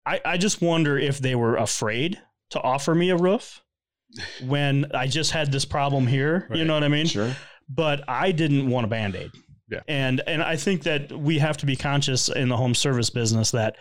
I, 0.05 0.21
I 0.25 0.37
just 0.37 0.61
wonder 0.61 0.99
if 0.99 1.19
they 1.19 1.35
were 1.35 1.57
afraid 1.57 2.21
to 2.51 2.61
offer 2.61 2.95
me 2.95 3.11
a 3.11 3.17
roof 3.17 3.63
when 4.45 4.87
I 4.95 5.07
just 5.07 5.31
had 5.31 5.53
this 5.53 5.65
problem 5.65 6.07
here. 6.07 6.49
You 6.53 6.65
know 6.65 6.75
what 6.75 6.85
I 6.85 6.89
mean? 6.89 7.07
Sure. 7.07 7.35
But 7.69 8.05
I 8.09 8.33
didn't 8.33 8.69
want 8.69 8.85
a 8.85 8.89
band 8.89 9.17
aid. 9.17 9.31
Yeah. 9.71 9.81
And 9.89 10.21
and 10.27 10.43
I 10.43 10.57
think 10.57 10.83
that 10.83 11.11
we 11.13 11.39
have 11.39 11.57
to 11.59 11.67
be 11.67 11.77
conscious 11.77 12.29
in 12.29 12.49
the 12.49 12.57
home 12.57 12.75
service 12.75 13.09
business 13.09 13.53
that 13.53 13.77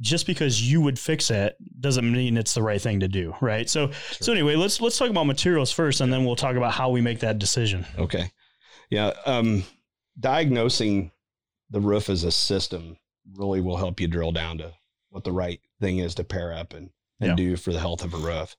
just 0.00 0.26
because 0.26 0.70
you 0.70 0.80
would 0.80 0.98
fix 0.98 1.30
it 1.30 1.56
doesn't 1.80 2.10
mean 2.10 2.36
it's 2.36 2.54
the 2.54 2.62
right 2.62 2.80
thing 2.80 3.00
to 3.00 3.08
do, 3.08 3.34
right? 3.40 3.68
So 3.68 3.90
so 4.20 4.32
anyway, 4.32 4.54
let's 4.54 4.80
let's 4.80 4.96
talk 4.96 5.10
about 5.10 5.26
materials 5.26 5.72
first 5.72 6.00
and 6.00 6.12
then 6.12 6.24
we'll 6.24 6.36
talk 6.36 6.54
about 6.54 6.72
how 6.72 6.90
we 6.90 7.00
make 7.00 7.20
that 7.20 7.38
decision. 7.38 7.84
Okay. 7.98 8.30
Yeah. 8.90 9.14
Um, 9.24 9.64
diagnosing 10.20 11.10
the 11.70 11.80
roof 11.80 12.08
as 12.08 12.22
a 12.22 12.30
system 12.30 12.96
really 13.34 13.60
will 13.60 13.76
help 13.76 14.00
you 14.00 14.06
drill 14.06 14.30
down 14.30 14.58
to 14.58 14.72
what 15.16 15.24
the 15.24 15.32
right 15.32 15.60
thing 15.80 15.98
is 15.98 16.14
to 16.14 16.24
pair 16.24 16.52
up 16.52 16.74
and, 16.74 16.90
and 17.20 17.30
Yeah. 17.30 17.34
do 17.34 17.56
for 17.56 17.72
the 17.72 17.80
health 17.80 18.04
of 18.04 18.12
a 18.14 18.18
roof. 18.18 18.54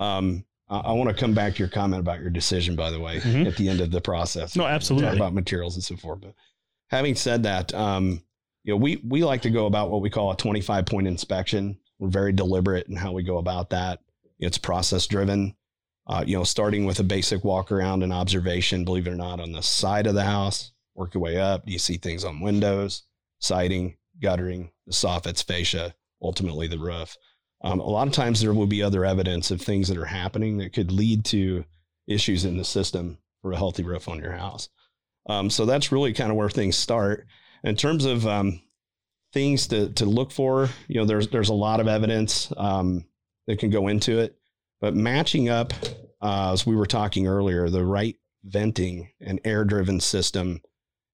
Um, 0.00 0.44
I, 0.68 0.78
I 0.78 0.92
want 0.92 1.08
to 1.08 1.14
come 1.16 1.34
back 1.34 1.54
to 1.54 1.58
your 1.60 1.68
comment 1.68 2.00
about 2.00 2.20
your 2.20 2.30
decision, 2.30 2.74
by 2.76 2.90
the 2.90 2.98
way, 3.00 3.20
Mhm. 3.20 3.46
at 3.46 3.56
the 3.56 3.68
end 3.68 3.80
of 3.80 3.90
the 3.92 4.00
process. 4.00 4.56
No, 4.56 4.64
Talk 4.64 4.72
absolutely. 4.72 5.16
about 5.16 5.32
materials 5.34 5.76
and 5.76 5.84
so 5.84 5.96
forth. 5.96 6.20
But 6.20 6.34
having 6.88 7.14
said 7.14 7.44
that, 7.44 7.72
um, 7.74 8.22
you 8.64 8.72
know, 8.72 8.76
we, 8.76 8.96
we 9.08 9.22
like 9.22 9.42
to 9.42 9.50
go 9.50 9.66
about 9.66 9.90
what 9.90 10.00
we 10.02 10.10
call 10.10 10.32
a 10.32 10.36
25 10.36 10.84
point 10.86 11.06
inspection. 11.06 11.78
We're 12.00 12.08
very 12.08 12.32
deliberate 12.32 12.88
in 12.88 12.96
how 12.96 13.12
we 13.12 13.22
go 13.22 13.38
about 13.38 13.70
that. 13.70 14.00
It's 14.40 14.58
process 14.58 15.06
driven. 15.06 15.54
Uh, 16.06 16.24
you 16.26 16.36
know, 16.36 16.44
starting 16.44 16.84
with 16.84 16.98
a 17.00 17.04
basic 17.04 17.44
walk 17.44 17.70
around 17.72 18.02
and 18.02 18.12
observation, 18.12 18.84
believe 18.84 19.06
it 19.06 19.10
or 19.12 19.16
not, 19.16 19.40
on 19.40 19.52
the 19.52 19.62
side 19.62 20.06
of 20.06 20.14
the 20.14 20.24
house, 20.24 20.72
work 20.94 21.14
your 21.14 21.22
way 21.22 21.38
up. 21.40 21.64
Do 21.64 21.72
you 21.72 21.78
see 21.78 21.96
things 21.96 22.24
on 22.24 22.40
windows, 22.40 23.04
siding, 23.38 23.96
guttering, 24.20 24.70
the 24.86 24.92
soffits, 24.92 25.44
fascia, 25.44 25.94
ultimately 26.22 26.66
the 26.66 26.78
roof? 26.78 27.16
Um, 27.62 27.80
a 27.80 27.88
lot 27.88 28.06
of 28.06 28.12
times 28.12 28.40
there 28.40 28.52
will 28.52 28.66
be 28.66 28.82
other 28.82 29.04
evidence 29.04 29.50
of 29.50 29.60
things 29.60 29.88
that 29.88 29.96
are 29.96 30.04
happening 30.04 30.58
that 30.58 30.72
could 30.74 30.92
lead 30.92 31.24
to 31.26 31.64
issues 32.06 32.44
in 32.44 32.58
the 32.58 32.64
system 32.64 33.18
for 33.40 33.52
a 33.52 33.56
healthy 33.56 33.82
roof 33.82 34.08
on 34.08 34.18
your 34.18 34.32
house. 34.32 34.68
Um, 35.28 35.48
so 35.48 35.64
that's 35.64 35.90
really 35.90 36.12
kind 36.12 36.30
of 36.30 36.36
where 36.36 36.50
things 36.50 36.76
start. 36.76 37.26
In 37.62 37.76
terms 37.76 38.04
of 38.04 38.26
um, 38.26 38.60
things 39.32 39.66
to, 39.68 39.90
to 39.94 40.04
look 40.04 40.30
for, 40.30 40.68
you 40.88 41.00
know, 41.00 41.06
there's 41.06 41.28
there's 41.28 41.48
a 41.48 41.54
lot 41.54 41.80
of 41.80 41.88
evidence 41.88 42.52
um, 42.56 43.06
that 43.46 43.58
can 43.58 43.70
go 43.70 43.88
into 43.88 44.18
it, 44.18 44.36
but 44.80 44.94
matching 44.94 45.48
up, 45.48 45.72
uh, 46.20 46.52
as 46.52 46.66
we 46.66 46.76
were 46.76 46.86
talking 46.86 47.26
earlier, 47.26 47.70
the 47.70 47.84
right 47.84 48.16
venting 48.44 49.10
and 49.20 49.40
air 49.44 49.64
driven 49.64 50.00
system 50.00 50.60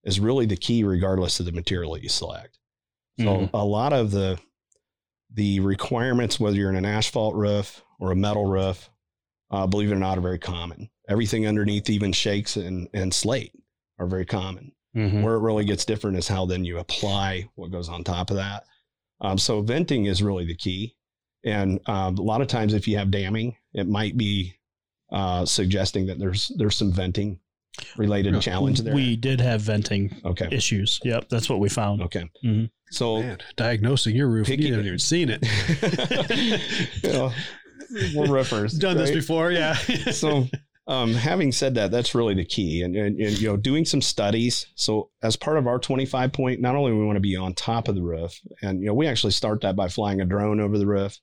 is 0.03 0.19
really 0.19 0.45
the 0.45 0.57
key, 0.57 0.83
regardless 0.83 1.39
of 1.39 1.45
the 1.45 1.51
material 1.51 1.93
that 1.93 2.03
you 2.03 2.09
select. 2.09 2.59
So 3.23 3.37
Mhm. 3.37 3.49
a 3.53 3.65
lot 3.65 3.93
of 3.93 4.11
the 4.11 4.39
the 5.33 5.59
requirements, 5.61 6.39
whether 6.39 6.57
you're 6.57 6.69
in 6.69 6.75
an 6.75 6.85
asphalt 6.85 7.35
roof 7.35 7.81
or 7.99 8.11
a 8.11 8.15
metal 8.15 8.45
roof, 8.45 8.89
uh, 9.49 9.65
believe 9.65 9.89
it 9.91 9.95
or 9.95 9.99
not, 9.99 10.17
are 10.17 10.21
very 10.21 10.39
common. 10.39 10.89
Everything 11.07 11.47
underneath, 11.47 11.89
even 11.89 12.11
shakes 12.11 12.57
and, 12.57 12.89
and 12.93 13.13
slate, 13.13 13.53
are 13.97 14.07
very 14.07 14.25
common. 14.25 14.73
Mhm. 14.95 15.23
Where 15.23 15.35
it 15.35 15.39
really 15.41 15.63
gets 15.63 15.85
different 15.85 16.17
is 16.17 16.27
how 16.27 16.45
then 16.45 16.65
you 16.65 16.79
apply 16.79 17.49
what 17.55 17.71
goes 17.71 17.87
on 17.87 18.03
top 18.03 18.29
of 18.29 18.35
that. 18.35 18.65
Um, 19.21 19.37
so 19.37 19.61
venting 19.61 20.05
is 20.05 20.21
really 20.21 20.45
the 20.45 20.55
key. 20.55 20.95
And 21.45 21.79
um, 21.87 22.17
a 22.17 22.21
lot 22.21 22.41
of 22.41 22.47
times, 22.47 22.73
if 22.73 22.87
you 22.87 22.97
have 22.97 23.09
damming, 23.09 23.55
it 23.73 23.87
might 23.87 24.17
be 24.17 24.55
uh, 25.11 25.45
suggesting 25.45 26.05
that 26.07 26.19
there's 26.19 26.51
there's 26.57 26.75
some 26.75 26.91
venting 26.91 27.39
related 27.97 28.33
Yeah. 28.33 28.39
challenge 28.39 28.79
there. 28.81 28.93
We 28.93 29.15
did 29.15 29.41
have 29.41 29.61
venting 29.61 30.19
okay. 30.25 30.47
issues. 30.51 30.99
Yep, 31.03 31.29
that's 31.29 31.49
what 31.49 31.59
we 31.59 31.69
found. 31.69 32.01
Okay. 32.03 32.29
Mhm. 32.43 32.69
So 32.91 33.21
Man, 33.21 33.37
diagnosing 33.55 34.15
your 34.15 34.27
roof, 34.29 34.47
Picky- 34.47 34.63
you 34.65 34.73
haven't 34.73 34.87
even 34.87 34.99
seen 34.99 35.29
it. 35.29 35.45
You 37.03 37.11
know, 37.11 37.31
we're 38.15 38.27
roofers. 38.27 38.73
Done 38.73 38.97
this 38.97 39.11
before, 39.11 39.51
yeah. 39.51 39.73
so 40.11 40.47
um, 40.87 41.13
having 41.13 41.51
said 41.51 41.75
that 41.75 41.91
that's 41.91 42.15
really 42.15 42.33
the 42.33 42.45
key 42.45 42.81
and, 42.81 42.95
and, 42.95 43.19
and, 43.19 43.39
you 43.39 43.47
know 43.47 43.55
doing 43.57 43.85
some 43.85 44.01
studies 44.01 44.65
so 44.75 45.09
as 45.21 45.35
part 45.35 45.57
of 45.57 45.67
our 45.67 45.79
25 45.79 46.33
point 46.33 46.59
not 46.59 46.75
only 46.75 46.91
we 46.91 47.05
want 47.05 47.15
to 47.15 47.21
be 47.21 47.35
on 47.35 47.53
top 47.53 47.87
of 47.87 47.95
the 47.95 48.01
roof 48.01 48.39
and 48.61 48.81
you 48.81 48.87
know 48.87 48.93
we 48.93 49.07
actually 49.07 49.31
start 49.31 49.61
that 49.61 49.75
by 49.75 49.87
flying 49.87 50.21
a 50.21 50.25
drone 50.25 50.59
over 50.59 50.77
the 50.77 50.87
roof 50.87 51.17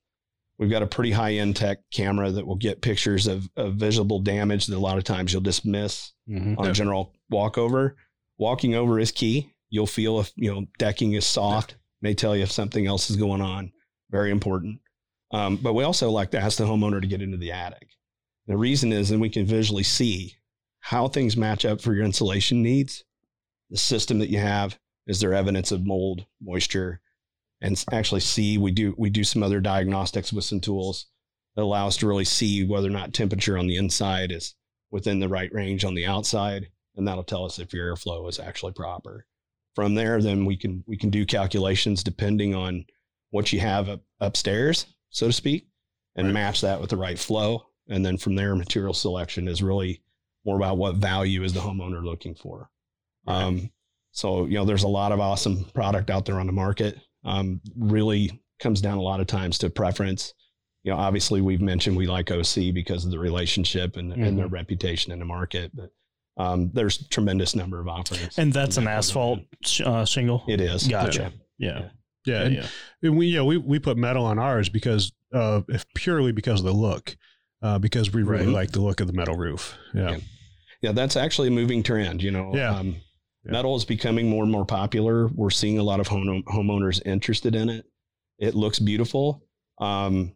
we've 0.59 0.71
got 0.71 0.83
a 0.83 0.87
pretty 0.87 1.11
high 1.13 1.35
end 1.35 1.57
tech 1.57 1.79
camera 1.93 2.31
that 2.31 2.47
will 2.47 2.57
get 2.57 2.83
pictures 2.83 3.27
of, 3.27 3.49
of 3.57 3.75
visible 3.75 4.21
damage 4.21 4.67
that 4.67 4.77
a 4.77 4.79
lot 4.79 4.99
of 4.99 5.05
times 5.05 5.33
you'll 5.33 5.43
just 5.43 5.65
miss 5.65 6.13
Mhm. 6.29 6.59
on 6.59 6.67
a 6.69 6.73
general 6.73 7.15
walkover. 7.31 7.97
Walking 8.39 8.75
over 8.75 8.99
is 9.01 9.11
key. 9.13 9.53
You'll 9.71 9.87
feel 9.87 10.21
if 10.21 10.33
you 10.37 10.53
know 10.53 10.67
decking 10.79 11.13
is 11.13 11.27
soft 11.27 11.77
may 12.01 12.15
tell 12.15 12.37
you 12.37 12.43
if 12.45 12.53
something 12.53 12.87
else 12.87 13.11
is 13.11 13.17
going 13.17 13.41
on. 13.41 13.73
Very 14.11 14.31
important. 14.31 14.81
Um, 15.33 15.57
but 15.57 15.75
we 15.75 15.85
also 15.85 16.11
like 16.11 16.31
to 16.31 16.39
ask 16.41 16.57
the 16.59 16.65
homeowner 16.65 17.01
to 17.01 17.07
get 17.09 17.21
into 17.23 17.37
the 17.37 17.53
attic. 17.53 17.89
The 18.47 18.57
reason 18.57 18.93
is 18.93 19.09
then 19.11 19.21
we 19.21 19.29
can 19.29 19.45
visually 19.45 19.83
see 19.83 20.35
how 20.81 21.09
things 21.09 21.37
match 21.37 21.65
up 21.67 21.81
for 21.83 21.95
your 21.95 22.05
insulation 22.05 22.63
needs, 22.63 23.05
the 23.69 23.77
system 23.77 24.21
that 24.21 24.31
you 24.31 24.39
have. 24.39 24.79
Is 25.07 25.21
there 25.21 25.35
evidence 25.35 25.73
of 25.73 25.85
mold, 25.85 26.25
moisture, 26.41 27.01
and 27.61 27.83
actually 27.93 28.21
see 28.21 28.59
we 28.59 28.71
do 28.71 28.95
we 28.99 29.11
do 29.11 29.25
some 29.25 29.43
other 29.43 29.61
diagnostics 29.61 30.33
with 30.33 30.45
some 30.45 30.61
tools 30.61 31.07
that 31.57 31.63
allow 31.63 31.87
us 31.89 31.97
to 31.99 32.07
really 32.07 32.25
see 32.25 32.65
whether 32.65 32.89
or 32.89 32.93
not 32.93 33.13
temperature 33.13 33.59
on 33.59 33.67
the 33.67 33.77
inside 33.77 34.31
is 34.31 34.55
within 34.91 35.19
the 35.21 35.29
right 35.29 35.53
range 35.53 35.85
on 35.85 35.95
the 35.95 36.07
outside, 36.07 36.69
and 36.97 37.07
that'll 37.07 37.25
tell 37.25 37.45
us 37.45 37.59
if 37.59 37.73
your 37.73 37.95
airflow 37.95 38.29
is 38.29 38.39
actually 38.39 38.73
proper. 38.73 39.27
From 39.75 39.95
there, 39.95 40.21
then 40.23 40.45
we 40.45 40.57
can 40.57 40.83
we 40.87 40.97
can 40.97 41.11
do 41.11 41.27
calculations 41.27 42.03
depending 42.03 42.55
on 42.55 42.85
what 43.31 43.53
you 43.53 43.61
have 43.61 43.89
up, 43.89 44.01
upstairs, 44.21 44.87
so 45.11 45.27
to 45.27 45.33
speak, 45.33 45.69
and 46.17 46.29
Right. 46.29 46.35
match 46.35 46.61
that 46.63 46.81
with 46.81 46.91
the 46.91 46.97
right 46.97 47.19
flow. 47.19 47.67
And 47.89 48.05
then 48.05 48.19
from 48.19 48.35
there, 48.35 48.55
material 48.55 48.95
selection 48.95 49.49
is 49.49 49.63
really 49.63 50.03
more 50.45 50.57
about 50.57 50.79
what 50.79 50.97
value 50.97 51.43
is 51.43 51.53
the 51.53 51.61
homeowner 51.61 52.03
looking 52.05 52.35
for. 52.35 52.71
Right. 53.27 53.43
Um, 53.43 53.71
so 54.13 54.47
you 54.47 54.55
know, 54.55 54.65
there's 54.65 54.83
a 54.85 54.89
lot 54.89 55.13
of 55.13 55.21
awesome 55.21 55.65
product 55.75 56.11
out 56.11 56.25
there 56.25 56.41
on 56.41 56.47
the 56.47 56.53
market. 56.53 56.99
Um, 57.25 57.61
really 57.77 58.41
comes 58.61 58.81
down 58.81 58.99
a 58.99 59.03
lot 59.03 59.21
of 59.21 59.27
times 59.27 59.59
to 59.59 59.71
preference. 59.71 60.35
You 60.85 60.93
know, 60.93 60.99
obviously 60.99 61.41
we've 61.41 61.61
mentioned 61.61 61.97
we 61.97 62.07
like 62.07 62.31
OC 62.31 62.73
because 62.73 63.05
of 63.05 63.11
the 63.11 63.19
relationship 63.19 63.97
and, 63.97 64.13
and 64.13 64.39
their 64.39 64.47
reputation 64.49 65.13
in 65.13 65.19
the 65.19 65.25
market, 65.25 65.71
but 65.75 65.91
um, 66.37 66.71
there's 66.73 67.01
a 67.01 67.09
tremendous 67.09 67.55
number 67.57 67.81
of 67.81 67.89
offerings. 67.89 68.39
And 68.39 68.53
that's 68.53 68.77
an 68.77 68.85
that 68.85 68.99
asphalt 68.99 69.41
sh- 69.65 69.81
uh, 69.85 70.05
shingle. 70.05 70.45
It 70.49 70.61
is. 70.61 70.87
Gotcha. 70.87 71.33
Yeah. 71.59 71.89
yeah. 72.25 72.43
And, 72.43 72.69
and 73.03 73.17
we, 73.19 73.27
yeah, 73.27 73.43
we, 73.43 73.57
we 73.57 73.79
put 73.81 73.97
metal 73.97 74.25
on 74.25 74.39
ours 74.39 74.69
because, 74.69 75.13
uh, 75.35 75.63
if 75.69 75.85
purely 75.95 76.31
because 76.33 76.61
of 76.61 76.67
the 76.67 76.73
look, 76.73 77.17
uh, 77.61 77.79
because 77.81 78.13
we 78.13 78.23
really 78.23 78.47
Right. 78.47 78.55
like 78.55 78.71
the 78.71 78.81
look 78.81 79.01
of 79.01 79.09
the 79.09 79.13
metal 79.13 79.35
roof. 79.37 79.77
Yeah. 79.93 80.11
Yeah. 80.13 80.19
Yeah, 80.81 80.93
that's 80.93 81.17
actually 81.17 81.49
a 81.49 81.51
moving 81.51 81.83
trend. 81.83 82.23
You 82.23 82.31
know, 82.31 82.53
Yeah. 82.55 82.77
um, 82.77 82.97
Yeah. 83.45 83.53
metal 83.53 83.77
is 83.77 83.85
becoming 83.85 84.29
more 84.29 84.43
and 84.43 84.53
more 84.53 84.65
popular. 84.67 85.29
We're 85.29 85.51
seeing 85.51 85.79
a 85.79 85.83
lot 85.83 86.01
of 86.01 86.09
home, 86.09 86.43
homeowners 86.49 87.01
interested 87.07 87.55
in 87.55 87.69
it. 87.69 87.87
It 88.39 88.55
looks 88.55 88.79
beautiful. 88.79 89.43
Um, 89.79 90.35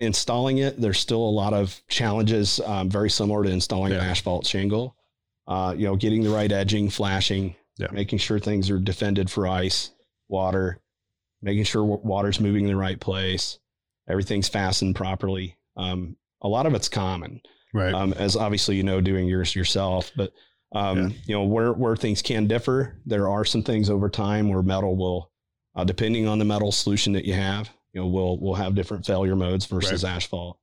installing 0.00 0.58
it, 0.58 0.80
there's 0.80 0.98
still 0.98 1.20
a 1.22 1.30
lot 1.30 1.52
of 1.52 1.80
challenges, 1.88 2.60
um, 2.60 2.88
very 2.88 3.10
similar 3.10 3.44
to 3.44 3.50
installing 3.50 3.92
an 3.92 4.00
asphalt 4.00 4.46
shingle. 4.46 4.96
Uh, 5.46 5.74
you 5.76 5.86
know, 5.86 5.96
getting 5.96 6.22
the 6.22 6.30
right 6.30 6.50
edging, 6.52 6.88
flashing, 6.90 7.54
Yeah. 7.78 7.88
making 7.92 8.18
sure 8.18 8.38
things 8.38 8.70
are 8.70 8.78
defended 8.78 9.30
for 9.30 9.46
ice, 9.46 9.90
water, 10.28 10.80
making 11.42 11.64
sure 11.64 11.84
wa- 11.84 11.96
water's 12.02 12.38
moving 12.40 12.64
in 12.64 12.70
the 12.70 12.76
right 12.76 12.98
place. 13.00 13.58
everything's 14.10 14.48
fastened 14.48 14.96
properly. 14.96 15.54
Um, 15.76 16.16
a 16.40 16.48
lot 16.48 16.64
of 16.64 16.72
it's 16.72 16.88
common, 16.88 17.42
Right. 17.74 17.92
um, 17.92 18.14
as 18.14 18.36
obviously 18.36 18.74
you 18.76 18.82
know 18.82 19.02
doing 19.02 19.26
yours 19.28 19.54
yourself. 19.54 20.10
But 20.16 20.32
um, 20.72 20.98
Yeah. 20.98 21.08
you 21.26 21.34
know 21.34 21.44
where 21.44 21.72
where 21.72 21.96
things 21.96 22.22
can 22.22 22.46
differ, 22.46 23.00
there 23.06 23.28
are 23.28 23.44
some 23.44 23.62
things 23.62 23.88
over 23.90 24.08
time 24.08 24.48
where 24.48 24.62
metal 24.62 24.96
will, 24.96 25.30
uh, 25.74 25.84
depending 25.84 26.26
on 26.26 26.38
the 26.38 26.44
metal 26.44 26.72
solution 26.72 27.12
that 27.14 27.24
you 27.24 27.34
have, 27.34 27.70
you 27.92 28.00
know, 28.00 28.06
will 28.06 28.38
will 28.40 28.54
have 28.54 28.74
different 28.74 29.06
failure 29.06 29.36
modes 29.36 29.66
versus 29.66 30.04
asphalt. 30.04 30.58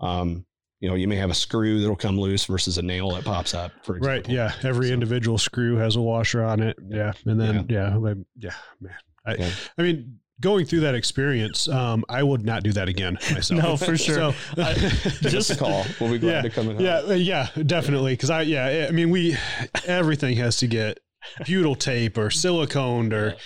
Um, 0.00 0.46
you 0.80 0.88
know, 0.88 0.94
you 0.94 1.06
may 1.06 1.16
have 1.16 1.28
a 1.30 1.34
screw 1.34 1.80
that'll 1.80 1.94
come 1.94 2.18
loose 2.18 2.46
versus 2.46 2.78
a 2.78 2.82
nail 2.82 3.10
that 3.10 3.24
pops 3.24 3.52
up. 3.52 3.70
For 3.82 3.98
example. 3.98 4.08
Right. 4.08 4.28
Yeah. 4.30 4.54
Every 4.62 4.88
So- 4.88 4.94
individual 4.94 5.36
screw 5.36 5.76
has 5.76 5.96
a 5.96 6.00
washer 6.00 6.42
on 6.42 6.60
it. 6.62 6.78
Yeah. 6.88 7.12
And 7.26 7.38
then, 7.38 7.66
yeah. 7.68 7.96
like, 7.96 8.16
Yeah. 8.38 8.54
man. 8.80 8.94
I, 9.26 9.34
Yeah. 9.34 9.50
I 9.76 9.82
mean, 9.82 10.19
going 10.40 10.64
through 10.64 10.80
that 10.80 10.94
experience, 10.94 11.68
um, 11.68 12.04
I 12.08 12.22
would 12.22 12.44
not 12.44 12.62
do 12.62 12.72
that 12.72 12.88
again 12.88 13.18
myself. 13.32 13.62
No, 13.62 13.76
for 13.76 13.96
sure. 13.96 14.32
So, 14.32 14.34
I- 14.56 14.74
Give 15.20 15.34
us 15.34 15.50
a 15.50 15.56
call. 15.56 15.84
We'll 16.00 16.10
be 16.12 16.18
glad 16.18 16.32
Yeah. 16.32 16.42
to 16.42 16.50
come 16.50 16.70
in. 16.70 16.80
yeah, 16.80 16.98
uh, 17.08 17.12
yeah, 17.12 17.48
definitely. 17.66 18.16
Cause 18.16 18.30
I, 18.30 18.42
yeah, 18.42 18.86
I 18.88 18.92
mean, 18.92 19.10
we, 19.10 19.36
everything 19.86 20.36
has 20.38 20.56
to 20.58 20.66
get 20.66 20.98
butyl 21.46 21.74
tape 21.74 22.16
or 22.16 22.28
siliconed 22.28 23.12
or, 23.12 23.36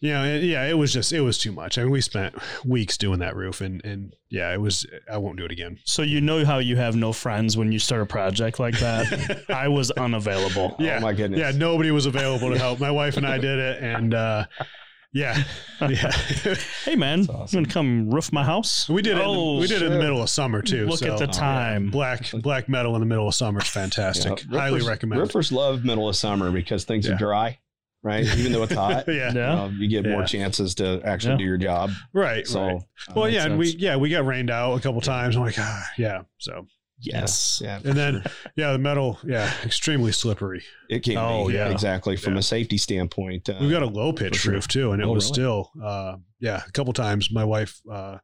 you 0.00 0.12
know, 0.12 0.22
and 0.22 0.44
yeah, 0.46 0.64
it 0.66 0.74
was 0.74 0.92
just, 0.92 1.12
it 1.12 1.22
was 1.22 1.38
too 1.38 1.50
much. 1.52 1.78
I 1.78 1.82
mean, 1.82 1.90
we 1.90 2.00
spent 2.00 2.34
weeks 2.64 2.96
doing 2.98 3.18
that 3.20 3.34
roof 3.34 3.60
and, 3.60 3.84
and 3.84 4.14
yeah, 4.28 4.52
it 4.52 4.60
was, 4.60 4.86
I 5.10 5.16
won't 5.16 5.38
do 5.38 5.44
it 5.44 5.50
again. 5.50 5.78
So 5.84 6.02
you 6.02 6.20
know 6.20 6.44
how 6.44 6.58
you 6.58 6.76
have 6.76 6.94
no 6.94 7.12
friends 7.12 7.56
when 7.56 7.72
you 7.72 7.78
start 7.78 8.02
a 8.02 8.06
project 8.06 8.60
like 8.60 8.78
that. 8.78 9.44
I 9.48 9.68
was 9.68 9.90
unavailable. 9.92 10.76
Yeah. 10.78 10.98
Oh 10.98 11.00
my 11.00 11.14
goodness. 11.14 11.40
Yeah, 11.40 11.50
nobody 11.52 11.90
was 11.90 12.06
available 12.06 12.50
to 12.52 12.58
help. 12.58 12.78
My 12.78 12.90
wife 12.90 13.16
and 13.16 13.26
I 13.26 13.38
did 13.38 13.58
it, 13.58 13.82
and 13.82 14.12
uh, 14.14 14.44
yeah, 15.12 15.42
yeah, 15.80 16.10
Hey 16.84 16.96
man, 16.96 17.20
That's 17.22 17.30
awesome. 17.30 17.60
you 17.60 17.64
gonna 17.66 17.72
come 17.72 18.10
roof 18.10 18.32
my 18.32 18.44
house? 18.44 18.88
we 18.88 19.02
did 19.02 19.16
it. 19.18 19.22
Oh, 19.24 19.58
we 19.58 19.66
did 19.66 19.82
it 19.82 19.86
in 19.86 19.92
the 19.92 19.98
middle 19.98 20.22
of 20.22 20.28
summer 20.28 20.62
too. 20.62 20.86
Look 20.86 20.98
so 21.00 21.12
at 21.12 21.18
the 21.18 21.24
yeah. 21.26 21.30
time. 21.32 21.90
black 21.90 22.30
black 22.32 22.68
metal 22.68 22.94
in 22.96 23.00
the 23.00 23.06
middle 23.06 23.28
of 23.28 23.34
summer 23.34 23.60
is 23.60 23.68
fantastic. 23.68 24.44
Yeah. 24.50 24.58
Highly 24.58 24.74
Roofers- 24.80 24.88
recommend. 24.88 25.20
Roofers 25.22 25.52
love 25.52 25.84
middle 25.84 26.08
of 26.08 26.16
summer 26.16 26.50
because 26.50 26.84
things 26.84 27.06
Yeah. 27.08 27.14
are 27.14 27.18
dry, 27.18 27.58
right? 28.02 28.24
Even 28.36 28.52
though 28.52 28.62
it's 28.64 28.74
hot, 28.84 29.04
yeah, 29.08 29.14
Yeah. 29.14 29.30
you, 29.30 29.34
know, 29.34 29.68
you 29.78 29.88
get 29.88 30.06
more 30.06 30.24
chances 30.24 30.74
to 30.76 31.00
actually 31.04 31.32
Yeah. 31.32 31.38
do 31.38 31.44
your 31.44 31.58
job. 31.58 31.90
right. 32.12 32.46
So, 32.46 32.60
right. 32.66 32.82
Well, 33.14 33.24
makes 33.26 33.34
yeah, 33.36 33.44
and 33.46 33.58
we 33.58 33.66
sense. 33.70 33.82
yeah 33.82 33.96
we 33.96 34.10
got 34.10 34.26
rained 34.26 34.50
out 34.50 34.74
a 34.74 34.80
couple 34.80 35.00
times. 35.00 35.36
I'm 35.36 35.42
like, 35.42 35.58
ah, 35.58 35.88
yeah. 35.96 36.22
So 36.38 36.66
Yes. 37.00 37.60
yeah, 37.62 37.78
and 37.84 37.94
then 37.96 38.24
yeah, 38.56 38.72
the 38.72 38.78
metal, 38.78 39.18
yeah, 39.24 39.52
extremely 39.64 40.12
slippery. 40.12 40.62
it 40.88 41.02
can 41.02 41.16
Oh, 41.18 41.48
be 41.48 41.54
yeah. 41.54 41.68
exactly 41.68 42.16
from 42.16 42.34
Yeah. 42.34 42.38
a 42.40 42.42
safety 42.42 42.78
standpoint. 42.78 43.48
Uh, 43.48 43.56
We've 43.60 43.70
got 43.70 43.82
a 43.82 43.86
low 43.86 44.12
pitch 44.12 44.36
sure. 44.36 44.54
roof 44.54 44.66
too, 44.66 44.92
and 44.92 45.02
it 45.02 45.06
Oh, 45.06 45.12
was 45.12 45.24
really? 45.26 45.34
still, 45.34 45.70
uh, 45.82 46.16
yeah, 46.40 46.62
a 46.66 46.70
couple 46.72 46.92
times. 46.94 47.30
My 47.30 47.44
wife, 47.44 47.80
uh, 47.90 48.16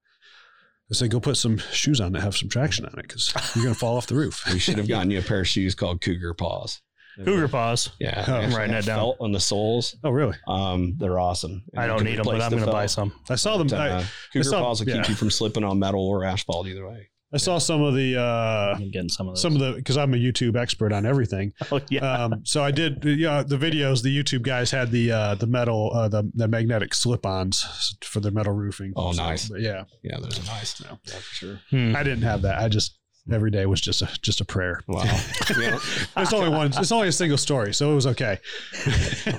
I 0.91 0.95
said, 0.95 1.11
go 1.11 1.21
put 1.21 1.37
some 1.37 1.59
shoes 1.59 2.01
on 2.01 2.13
that 2.13 2.23
have 2.23 2.37
some 2.37 2.49
traction 2.49 2.85
on 2.87 2.99
it 2.99 3.03
because 3.09 3.33
you're 3.55 3.65
gonna 3.65 3.75
fall 3.75 3.97
off 3.97 4.07
the 4.07 4.15
roof. 4.15 4.43
we 4.53 4.59
should 4.59 4.79
have 4.79 4.89
gotten 4.89 5.11
you 5.11 5.19
a 5.19 5.23
pair 5.23 5.41
of 5.41 5.49
shoes 5.49 5.75
called 5.75 6.01
Cougar 6.01 6.35
Paws. 6.35 6.81
Cougar 7.27 7.49
paws. 7.49 7.91
Yeah, 8.01 8.25
Oh, 8.27 8.37
I'm 8.37 8.55
writing 8.55 8.73
that 8.73 8.87
down. 8.87 8.99
Felt 8.99 9.17
on 9.21 9.33
the 9.33 9.41
soles. 9.41 9.97
Oh, 10.03 10.09
really? 10.09 10.35
Um, 10.49 10.95
they're 10.97 11.19
awesome. 11.21 11.63
And 11.75 11.83
I 11.83 11.87
don't 11.87 12.05
need 12.05 12.17
them, 12.17 12.25
but 12.25 12.41
I'm 12.41 12.51
the 12.51 12.57
gonna 12.57 12.73
buy 12.73 12.87
some. 12.87 13.13
I 13.29 13.35
saw 13.35 13.59
them. 13.59 13.67
But, 13.67 13.81
I, 13.81 13.89
uh, 13.91 14.05
Cougar 14.33 14.45
saw- 14.49 14.61
Paws 14.63 14.81
will 14.81 14.89
yeah. 14.89 15.03
keep 15.03 15.11
you 15.11 15.15
from 15.15 15.31
slipping 15.31 15.63
on 15.63 15.79
metal 15.79 16.01
or 16.09 16.25
asphalt 16.25 16.67
either 16.69 16.89
way. 16.89 17.11
I 17.35 17.39
saw 17.39 17.59
some 17.59 17.81
of 17.83 17.95
the 17.95 18.21
uh, 18.21 18.75
I'm 18.77 18.91
getting 18.91 19.09
some 19.09 19.29
of 19.29 19.35
those. 19.35 19.43
some 19.43 19.55
of 19.55 19.61
the 19.61 19.73
because 19.73 19.97
I'm 19.97 20.13
a 20.15 20.17
YouTube 20.19 20.57
expert 20.57 20.93
on 20.93 21.07
everything. 21.07 21.53
oh 21.73 21.81
yeah. 21.89 22.01
Um, 22.25 22.43
so 22.45 22.63
I 22.63 22.71
did 22.71 23.03
yeah 23.05 23.43
the 23.43 23.57
videos. 23.57 24.03
The 24.03 24.17
YouTube 24.17 24.43
guys 24.43 24.71
had 24.71 24.91
the 24.91 25.13
uh, 25.13 25.35
the 25.37 25.47
metal 25.47 25.91
uh, 25.95 26.09
the 26.09 26.31
the 26.35 26.49
magnetic 26.49 26.95
slip-ons 26.95 27.97
for 28.03 28.21
the 28.21 28.31
metal 28.31 28.53
roofing. 28.53 28.93
Oh, 28.97 29.13
So, 29.13 29.23
nice. 29.23 29.51
yeah, 29.59 29.85
Yeah, 30.03 30.19
those 30.21 30.39
are 30.41 30.47
nice. 30.53 30.81
Yeah, 30.81 30.95
for 31.15 31.35
sure. 31.35 31.61
Hmm. 31.71 31.97
I 31.97 32.03
didn't 32.03 32.23
have 32.25 32.43
that. 32.43 32.59
I 32.59 32.69
just 32.69 32.99
every 33.31 33.51
day 33.51 33.67
was 33.67 33.81
just 33.81 34.03
a 34.03 34.09
just 34.23 34.41
a 34.41 34.45
prayer. 34.45 34.81
Wow. 34.89 35.03
Yeah. 35.59 35.79
It's 36.17 36.33
only 36.33 36.49
one. 36.49 36.69
It's 36.69 36.93
only 36.93 37.09
a 37.09 37.13
single 37.13 37.37
story, 37.37 37.75
so 37.75 37.93
it 37.93 37.95
was 37.95 38.07
okay. 38.07 38.39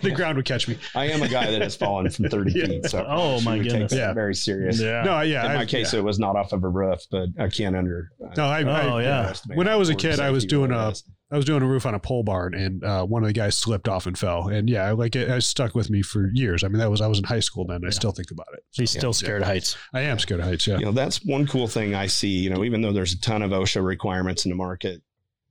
the 0.02 0.12
ground 0.16 0.36
would 0.38 0.46
catch 0.46 0.68
me. 0.68 0.78
I 0.96 1.06
am 1.08 1.24
a 1.24 1.28
guy 1.28 1.50
that 1.50 1.62
has 1.62 1.76
fallen 1.76 2.10
from 2.12 2.30
30 2.30 2.52
Yeah. 2.56 2.66
feet. 2.68 2.86
So 2.86 3.04
Oh, 3.08 3.42
my 3.42 3.56
you 3.56 3.64
goodness. 3.64 3.92
Take 3.92 4.00
that 4.00 4.08
Yeah. 4.10 4.14
very 4.14 4.36
serious. 4.36 4.80
Yeah. 4.80 5.02
No, 5.04 5.22
yeah. 5.22 5.48
In 5.48 5.56
my 5.56 5.66
case, 5.66 5.92
yeah. 5.94 6.00
it 6.00 6.04
was 6.04 6.20
not 6.20 6.36
off 6.36 6.54
of 6.54 6.64
a 6.64 6.70
roof, 6.70 7.00
but 7.10 7.30
I 7.40 7.48
can't 7.50 7.76
under. 7.76 8.12
Uh, 8.24 8.30
no, 8.38 8.46
I, 8.46 8.60
I, 8.62 8.88
Oh, 8.94 8.98
yeah. 9.00 9.34
When 9.56 9.68
I 9.68 9.76
was 9.76 9.90
a 9.90 9.96
kid, 9.96 10.20
I 10.20 10.30
was 10.30 10.46
doing 10.46 10.72
a 10.72 10.90
is. 10.90 11.04
I 11.34 11.36
was 11.36 11.46
doing 11.46 11.64
a 11.64 11.68
roof 11.68 11.86
on 11.88 11.96
a 11.96 12.00
pole 12.00 12.22
barn, 12.24 12.54
and 12.54 12.84
uh, 12.84 13.04
one 13.06 13.24
of 13.24 13.28
the 13.28 13.34
guys 13.34 13.58
slipped 13.58 13.90
off 13.90 14.06
and 14.06 14.16
fell. 14.18 14.50
And 14.50 14.70
yeah, 14.70 14.92
like 14.92 15.16
it, 15.16 15.28
it 15.30 15.42
stuck 15.42 15.74
with 15.74 15.90
me 15.90 16.02
for 16.04 16.30
years. 16.34 16.64
I 16.64 16.68
mean, 16.68 16.78
that 16.78 16.92
was 16.92 17.02
I 17.02 17.08
was 17.08 17.18
in 17.18 17.24
high 17.26 17.40
school 17.40 17.66
then. 17.66 17.82
I 17.84 17.88
Yeah. 17.88 17.92
still 17.92 18.12
think 18.12 18.30
about 18.32 18.48
it. 18.54 18.64
He's 18.72 18.92
still 18.92 19.14
scared 19.14 19.42
of 19.42 19.48
heights. 19.48 19.76
I 19.94 20.02
am 20.02 20.20
scared 20.20 20.40
of 20.42 20.46
heights. 20.46 20.68
Yeah. 20.68 20.78
You 20.78 20.86
know, 20.86 20.92
that's 20.92 21.24
one 21.26 21.48
cool 21.48 21.68
thing 21.68 21.96
I 21.96 22.06
see. 22.08 22.30
You 22.40 22.52
know, 22.52 22.64
even 22.64 22.82
though 22.82 22.94
there's 22.94 23.14
a 23.14 23.20
ton 23.20 23.42
of 23.42 23.52
OSHA 23.52 23.84
requirements 23.84 24.46
in 24.46 24.50
the 24.50 24.56
market, 24.56 25.02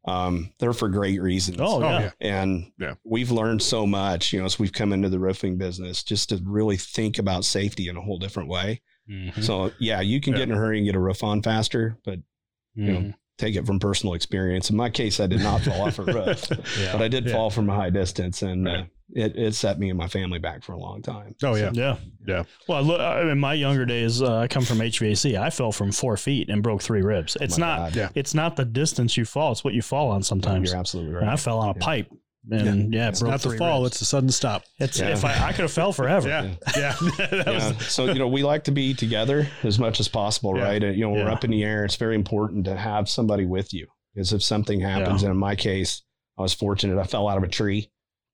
um, 0.07 0.53
they're 0.59 0.73
for 0.73 0.89
great 0.89 1.21
reasons. 1.21 1.59
Oh, 1.61 1.77
Oh 1.77 1.81
yeah. 1.81 2.01
yeah. 2.01 2.11
And 2.21 2.73
Yeah. 2.79 2.95
we've 3.05 3.31
learned 3.31 3.63
so 3.63 3.87
much, 3.87 4.33
you 4.33 4.39
know, 4.41 4.47
as 4.47 4.59
we've 4.59 4.73
come 4.73 4.93
into 4.93 5.09
the 5.09 5.19
roofing 5.19 5.59
business, 5.59 6.03
just 6.03 6.29
to 6.31 6.41
really 6.45 6.77
think 6.77 7.19
about 7.19 7.45
safety 7.45 7.89
in 7.89 7.97
a 7.97 8.01
whole 8.01 8.19
different 8.19 8.49
way. 8.49 8.81
Mhm. 9.11 9.43
So, 9.43 9.73
yeah, 9.81 10.01
you 10.01 10.21
can 10.21 10.33
Yeah. 10.33 10.41
get 10.41 10.49
in 10.49 10.55
a 10.55 10.59
hurry 10.59 10.79
and 10.79 10.87
get 10.87 10.95
a 10.95 11.01
roof 11.01 11.23
on 11.25 11.43
faster, 11.43 11.99
but 12.05 12.21
you 12.75 12.85
know, 12.93 12.99
Mhm. 13.01 13.15
Take 13.39 13.57
it 13.57 13.67
from 13.67 13.79
personal 13.81 14.15
experience. 14.15 14.71
In 14.71 14.77
my 14.77 14.91
case, 14.91 15.19
I 15.21 15.27
did 15.27 15.41
not 15.41 15.63
fall 15.63 15.83
off 15.83 15.99
a 15.99 16.05
roof, 16.05 16.47
Yeah. 16.81 16.93
but 16.93 17.03
I 17.03 17.09
did 17.09 17.27
Yeah. 17.27 17.33
fall 17.33 17.51
from 17.51 17.69
a 17.71 17.75
high 17.75 17.91
distance, 17.91 18.43
and 18.43 18.69
uh, 18.69 18.85
it, 19.15 19.37
it 19.37 19.55
set 19.55 19.79
me 19.79 19.89
and 19.91 19.99
my 19.99 20.07
family 20.09 20.39
back 20.39 20.63
for 20.63 20.73
a 20.73 20.79
long 20.79 21.03
time. 21.03 21.35
Oh 21.43 21.55
yeah. 21.55 21.71
Yeah. 21.73 21.97
Yeah. 22.27 22.45
Well, 22.69 22.83
look, 22.83 23.01
I- 23.01 23.31
in 23.31 23.39
my 23.39 23.55
younger 23.55 23.85
days, 23.85 24.23
uh, 24.23 24.37
I 24.37 24.49
come 24.49 24.65
from 24.65 24.79
HVAC. 24.79 25.39
I 25.39 25.51
fell 25.51 25.73
from 25.73 25.93
four 25.93 26.17
feet 26.17 26.49
and 26.49 26.63
broke 26.63 26.83
three 26.83 27.03
ribs. 27.03 27.37
It's 27.41 27.57
Oh 27.59 27.61
not. 27.61 27.79
God. 27.79 27.97
Yeah. 27.97 28.09
It's 28.15 28.35
not 28.35 28.57
the 28.57 28.65
distance 28.65 29.17
you 29.17 29.25
fall. 29.25 29.53
It's 29.53 29.65
what 29.65 29.75
you 29.75 29.83
fall 29.83 30.11
on 30.11 30.23
sometimes. 30.23 30.71
You're 30.71 30.79
absolutely 30.79 31.17
And 31.21 31.29
I 31.31 31.37
fell 31.37 31.59
on 31.59 31.71
a 31.71 31.75
Yeah. 31.79 31.85
pipe, 31.85 32.13
and 32.51 32.93
yeah, 32.93 33.07
it 33.07 33.11
It's 33.11 33.21
broke 33.21 33.31
not 33.33 33.43
the 33.43 33.57
fall; 33.57 33.83
ribs. 33.83 33.93
it's 33.93 33.99
the 34.01 34.05
sudden 34.07 34.31
stop. 34.31 34.65
It's 34.79 34.99
Yeah. 34.99 35.11
if 35.11 35.25
I, 35.25 35.49
I 35.49 35.53
could 35.53 35.63
have 35.63 35.73
fell 35.73 35.93
forever. 35.93 36.29
Yeah. 36.29 36.51
Yeah. 36.77 36.95
That 37.19 37.47
was- 37.47 37.71
Yeah. 37.73 37.79
so 37.79 38.07
you 38.07 38.15
know 38.19 38.29
we 38.29 38.43
like 38.43 38.65
to 38.65 38.73
be 38.73 38.95
together 38.95 39.47
as 39.63 39.79
much 39.79 40.01
as 40.01 40.09
possible, 40.09 40.57
Yeah. 40.57 40.65
right? 40.65 40.83
And, 40.83 40.97
you 40.97 41.03
know 41.05 41.11
we're 41.11 41.31
up 41.31 41.45
in 41.45 41.51
the 41.51 41.63
air. 41.65 41.85
It's 41.85 41.97
very 41.97 42.15
important 42.17 42.65
to 42.65 42.77
have 42.77 43.09
somebody 43.09 43.47
with 43.47 43.73
you 43.73 43.87
because 44.15 44.33
if 44.33 44.43
something 44.43 44.81
happens, 44.81 45.23
and 45.23 45.31
in 45.31 45.37
my 45.39 45.55
case, 45.57 46.03
I 46.39 46.43
was 46.43 46.53
fortunate. 46.55 46.99
I 46.99 47.05
fell 47.05 47.29
out 47.29 47.37
of 47.39 47.45
a 47.45 47.49
tree, 47.49 47.91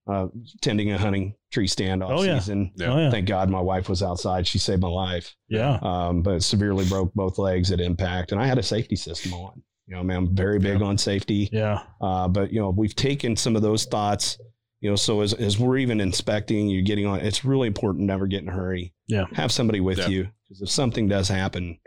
uh, 0.09 0.27
tending 0.61 0.91
a 0.91 0.97
hunting 0.97 1.35
tree 1.51 1.67
stand 1.67 2.01
off 2.03 2.11
Oh, 2.13 2.23
yeah. 2.23 2.39
season. 2.39 2.71
Yeah. 2.77 2.93
Oh 2.93 2.97
yeah. 2.97 3.11
Thank 3.11 3.27
God 3.27 3.49
my 3.49 3.61
wife 3.61 3.89
was 3.89 4.01
outside. 4.01 4.47
She 4.47 4.57
saved 4.57 4.81
my 4.81 4.87
life. 4.87 5.35
Yeah. 5.49 5.77
Um, 5.81 6.21
but 6.23 6.41
severely 6.43 6.85
broke 6.85 7.13
both 7.13 7.37
legs 7.37 7.71
at 7.71 7.79
impact, 7.79 8.31
and 8.31 8.41
I 8.41 8.47
had 8.47 8.57
a 8.57 8.63
safety 8.63 8.95
system 8.95 9.33
on. 9.33 9.61
You 9.89 9.95
know, 9.95 10.03
man, 10.03 10.17
I'm 10.17 10.35
very 10.35 10.59
big 10.59 10.83
on 10.83 10.99
safety. 10.99 11.49
Yeah. 11.51 11.79
Uh, 11.99 12.27
but 12.27 12.53
you 12.53 12.59
know, 12.61 12.69
we've 12.69 12.95
taken 12.95 13.35
some 13.35 13.55
of 13.55 13.63
those 13.63 13.85
thoughts. 13.85 14.37
You 14.81 14.89
know, 14.91 14.95
so 14.95 15.21
as 15.21 15.33
as 15.33 15.57
we're 15.57 15.77
even 15.77 15.99
inspecting, 15.99 16.67
you're 16.69 16.83
getting 16.83 17.07
on. 17.07 17.21
It's 17.21 17.43
really 17.43 17.65
important 17.67 18.05
never 18.05 18.27
get 18.27 18.43
in 18.43 18.49
a 18.49 18.51
hurry. 18.51 18.93
Yeah. 19.07 19.25
have 19.33 19.51
somebody 19.51 19.79
with 19.79 19.97
Yeah. 19.97 20.07
you 20.09 20.27
because 20.47 20.61
if 20.61 20.69
something 20.69 21.07
does 21.07 21.27
happen, 21.27 21.79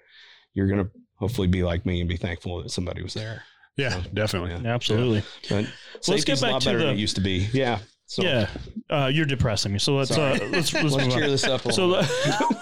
you're 0.52 0.66
gonna 0.66 0.88
hopefully 1.14 1.46
be 1.46 1.62
like 1.62 1.86
me 1.86 2.00
and 2.00 2.08
be 2.08 2.16
thankful 2.16 2.60
that 2.64 2.70
somebody 2.70 3.02
was 3.04 3.14
there. 3.14 3.44
yeah. 3.76 4.02
Definitely. 4.12 4.50
Yeah. 4.64 4.74
Absolutely. 4.74 5.22
But 5.48 5.64
let's 5.94 6.06
safety's 6.06 6.24
get 6.24 6.38
a 6.38 6.42
back 6.42 6.52
lot 6.54 6.62
to 6.62 6.66
better 6.68 6.78
than 6.78 6.86
the- 6.88 6.92
it 6.94 6.98
used 6.98 7.14
to 7.14 7.22
be. 7.22 7.48
Yeah. 7.52 7.78
So 8.06 8.24
yeah. 8.24 8.48
Uh, 8.90 9.10
you're 9.14 9.24
depressing 9.26 9.72
me. 9.72 9.78
So 9.78 9.94
let's 9.94 10.10
uh, 10.10 10.36
let's 10.50 10.72
let's, 10.74 10.74
let's 10.74 10.96
move 10.96 11.12
cheer 11.14 11.24
on. 11.24 11.30
this 11.30 11.44
up. 11.44 11.64
A 11.64 11.72
So 11.72 11.86
little 11.86 12.02
le- 12.02 12.60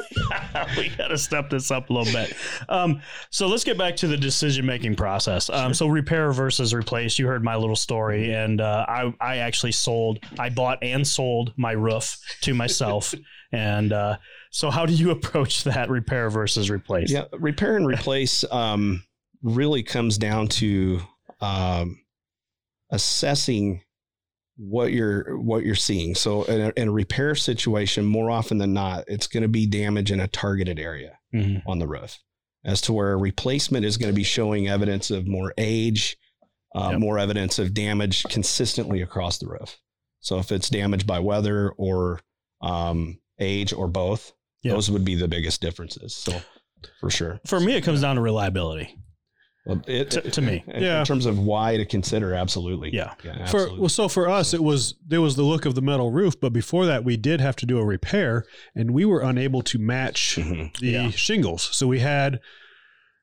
we 0.76 0.88
got 0.90 1.08
to 1.08 1.18
step 1.18 1.50
this 1.50 1.70
up 1.70 1.90
a 1.90 1.92
little 1.92 2.12
bit. 2.12 2.34
Um, 2.68 3.00
so 3.30 3.46
let's 3.46 3.64
get 3.64 3.78
back 3.78 3.96
to 3.96 4.08
the 4.08 4.16
decision 4.16 4.66
making 4.66 4.96
process. 4.96 5.50
Um, 5.50 5.74
so 5.74 5.86
repair 5.86 6.32
versus 6.32 6.74
replace. 6.74 7.18
You 7.18 7.26
heard 7.26 7.44
my 7.44 7.56
little 7.56 7.76
story, 7.76 8.32
and 8.32 8.60
uh, 8.60 8.86
I 8.88 9.14
I 9.20 9.36
actually 9.38 9.72
sold, 9.72 10.20
I 10.38 10.50
bought 10.50 10.78
and 10.82 11.06
sold 11.06 11.52
my 11.56 11.72
roof 11.72 12.18
to 12.42 12.54
myself. 12.54 13.14
and 13.52 13.92
uh, 13.92 14.16
so, 14.50 14.70
how 14.70 14.86
do 14.86 14.92
you 14.92 15.10
approach 15.10 15.64
that 15.64 15.90
repair 15.90 16.30
versus 16.30 16.70
replace? 16.70 17.10
Yeah, 17.10 17.24
repair 17.32 17.76
and 17.76 17.86
replace 17.86 18.44
um, 18.50 19.04
really 19.42 19.82
comes 19.82 20.18
down 20.18 20.48
to 20.48 21.00
um, 21.40 22.00
assessing 22.90 23.82
what 24.62 24.92
you're 24.92 25.38
what 25.40 25.64
you're 25.64 25.74
seeing. 25.74 26.14
So 26.14 26.42
in 26.44 26.60
a, 26.60 26.72
in 26.76 26.88
a 26.88 26.92
repair 26.92 27.34
situation, 27.34 28.04
more 28.04 28.30
often 28.30 28.58
than 28.58 28.74
not, 28.74 29.04
it's 29.08 29.26
going 29.26 29.42
to 29.42 29.48
be 29.48 29.66
damage 29.66 30.12
in 30.12 30.20
a 30.20 30.28
targeted 30.28 30.78
area 30.78 31.18
Mhm. 31.34 31.62
on 31.66 31.78
the 31.78 31.88
roof, 31.88 32.18
as 32.64 32.80
to 32.82 32.92
where 32.92 33.12
a 33.12 33.16
replacement 33.16 33.86
is 33.86 33.96
going 33.96 34.12
to 34.12 34.16
be 34.16 34.22
showing 34.24 34.68
evidence 34.68 35.10
of 35.10 35.26
more 35.26 35.54
age, 35.56 36.18
uh, 36.74 36.90
Yep. 36.92 37.00
more 37.00 37.18
evidence 37.18 37.58
of 37.58 37.72
damage 37.72 38.24
consistently 38.24 39.00
across 39.00 39.38
the 39.38 39.46
roof. 39.48 39.78
So 40.20 40.38
if 40.38 40.52
it's 40.52 40.68
damaged 40.68 41.06
by 41.06 41.20
weather 41.20 41.70
or 41.78 42.20
um, 42.60 43.18
age 43.38 43.72
or 43.72 43.88
both, 43.88 44.32
Yep. 44.62 44.74
those 44.74 44.90
would 44.90 45.04
be 45.06 45.14
the 45.14 45.28
biggest 45.28 45.62
differences. 45.62 46.14
So 46.14 46.38
for 47.00 47.08
sure. 47.08 47.40
For 47.46 47.58
me, 47.60 47.72
it 47.76 47.80
comes 47.82 48.02
down 48.02 48.16
to 48.16 48.20
reliability. 48.20 48.94
Well, 49.66 49.82
it, 49.86 50.10
To- 50.12 50.22
to 50.30 50.40
me. 50.40 50.64
in, 50.68 50.82
Yeah. 50.82 51.00
in 51.00 51.04
terms 51.06 51.26
of 51.26 51.38
why 51.38 51.76
to 51.76 51.84
consider, 51.84 52.34
absolutely. 52.34 52.90
Yeah. 52.94 53.12
yeah 53.22 53.44
For 53.46 53.68
well, 53.78 53.88
so 53.90 54.08
for 54.08 54.28
us, 54.28 54.54
it 54.54 54.62
was 54.62 54.94
there 55.06 55.20
was 55.20 55.36
the 55.36 55.42
look 55.42 55.66
of 55.66 55.74
the 55.74 55.82
metal 55.82 56.10
roof, 56.10 56.40
but 56.40 56.52
before 56.52 56.86
that, 56.86 57.04
we 57.04 57.16
did 57.16 57.40
have 57.40 57.56
to 57.56 57.66
do 57.66 57.78
a 57.78 57.84
repair, 57.84 58.44
and 58.74 58.92
we 58.92 59.04
were 59.04 59.20
unable 59.20 59.60
to 59.62 59.78
match 59.78 60.36
Mhm. 60.40 60.76
the 60.78 60.86
Yeah. 60.88 61.10
shingles. 61.10 61.68
So 61.72 61.86
we 61.86 61.98
had 62.00 62.40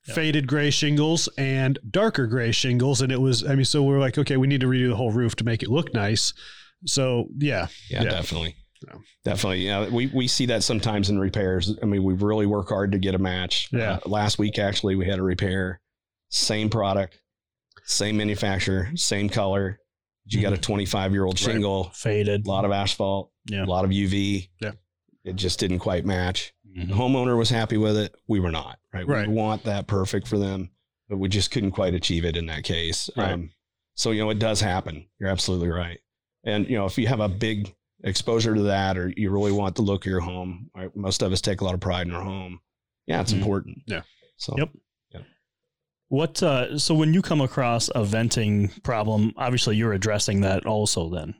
Yeah. 0.07 0.13
faded 0.13 0.47
gray 0.47 0.69
shingles 0.69 1.27
and 1.37 1.79
darker 1.89 2.27
gray 2.27 2.51
shingles. 2.51 3.01
And 3.01 3.11
it 3.11 3.19
was, 3.19 3.43
I 3.43 3.55
mean, 3.55 3.65
so 3.65 3.81
we're 3.83 3.99
like, 3.99 4.17
okay, 4.17 4.37
we 4.37 4.47
need 4.47 4.61
to 4.61 4.67
redo 4.67 4.89
the 4.89 4.95
whole 4.95 5.11
roof 5.11 5.35
to 5.37 5.43
make 5.43 5.63
it 5.63 5.69
look 5.69 5.93
nice. 5.93 6.33
So 6.85 7.27
yeah, 7.39 7.67
Yeah, 7.89 8.03
Yeah. 8.03 8.11
definitely. 8.11 8.55
Yeah. 8.87 8.99
Definitely. 9.25 9.65
Yeah. 9.65 9.89
We, 9.89 10.05
we 10.13 10.27
see 10.27 10.45
that 10.45 10.61
sometimes 10.63 11.09
in 11.09 11.17
repairs. 11.19 11.75
I 11.81 11.87
mean, 11.87 12.03
we 12.03 12.13
really 12.13 12.45
work 12.45 12.69
hard 12.69 12.91
to 12.91 12.99
get 12.99 13.15
a 13.15 13.17
match. 13.17 13.67
Yeah. 13.73 13.93
Uh, 13.93 13.99
last 14.09 14.37
week, 14.37 14.59
actually, 14.59 14.93
we 14.95 15.07
had 15.07 15.17
a 15.17 15.23
repair, 15.23 15.81
same 16.29 16.69
product, 16.69 17.19
same 17.85 18.17
manufacturer, 18.17 18.89
same 18.95 19.29
color. 19.29 19.79
You 20.25 20.41
got 20.41 20.53
a 20.53 20.57
25 20.57 21.13
year 21.13 21.23
old 21.23 21.39
Right. 21.41 21.53
shingle, 21.53 21.85
Faded. 21.93 22.45
a 22.45 22.49
lot 22.49 22.65
of 22.65 22.71
asphalt, 22.71 23.31
Yeah. 23.49 23.63
a 23.63 23.65
lot 23.65 23.85
of 23.85 23.91
UV. 23.91 24.49
Yeah. 24.61 24.71
It 25.23 25.35
just 25.37 25.59
didn't 25.59 25.79
quite 25.79 26.05
match. 26.05 26.53
Mhm. 26.77 26.89
The 26.89 26.93
homeowner 26.95 27.37
was 27.37 27.49
happy 27.49 27.77
with 27.77 27.97
it. 27.97 28.13
We 28.27 28.39
were 28.41 28.51
not. 28.51 28.77
Right. 28.93 29.07
Right. 29.07 29.27
We 29.27 29.33
want 29.33 29.63
that 29.63 29.87
perfect 29.87 30.27
for 30.27 30.37
them, 30.37 30.71
but 31.07 31.17
we 31.17 31.29
just 31.29 31.49
couldn't 31.51 31.71
quite 31.71 31.93
achieve 31.93 32.25
it 32.25 32.35
in 32.35 32.45
that 32.47 32.63
case. 32.63 33.09
Right. 33.15 33.31
Um, 33.31 33.51
so 33.95 34.11
you 34.11 34.21
know, 34.21 34.29
it 34.29 34.39
does 34.39 34.59
happen. 34.59 35.07
You're 35.19 35.29
absolutely 35.29 35.69
right. 35.69 35.99
And 36.43 36.69
you 36.69 36.77
know, 36.77 36.85
if 36.85 36.97
you 36.97 37.07
have 37.07 37.19
a 37.21 37.29
big 37.29 37.73
exposure 38.03 38.53
to 38.53 38.63
that, 38.63 38.97
or 38.97 39.11
you 39.17 39.31
really 39.31 39.51
want 39.53 39.75
the 39.75 39.81
look 39.81 40.05
of 40.05 40.09
your 40.09 40.19
home, 40.19 40.69
right, 40.75 40.93
most 40.95 41.21
of 41.23 41.31
us 41.31 41.41
take 41.41 41.61
a 41.61 41.63
lot 41.65 41.73
of 41.73 41.79
pride 41.79 42.05
in 42.07 42.13
our 42.13 42.23
home. 42.23 42.59
Yeah, 43.07 43.21
it's 43.21 43.31
Mhm. 43.33 43.37
important. 43.37 43.83
Yeah. 43.87 44.01
So 44.37 44.55
Yep. 44.57 44.69
What? 46.09 46.41
Uh, 46.41 46.77
so 46.79 46.95
when 46.95 47.13
you 47.13 47.21
come 47.21 47.41
across 47.41 47.89
a 47.93 48.03
venting 48.05 48.69
problem, 48.83 49.33
obviously 49.37 49.75
you're 49.75 49.93
addressing 49.93 50.41
that 50.41 50.65
also. 50.65 51.09
Then. 51.09 51.35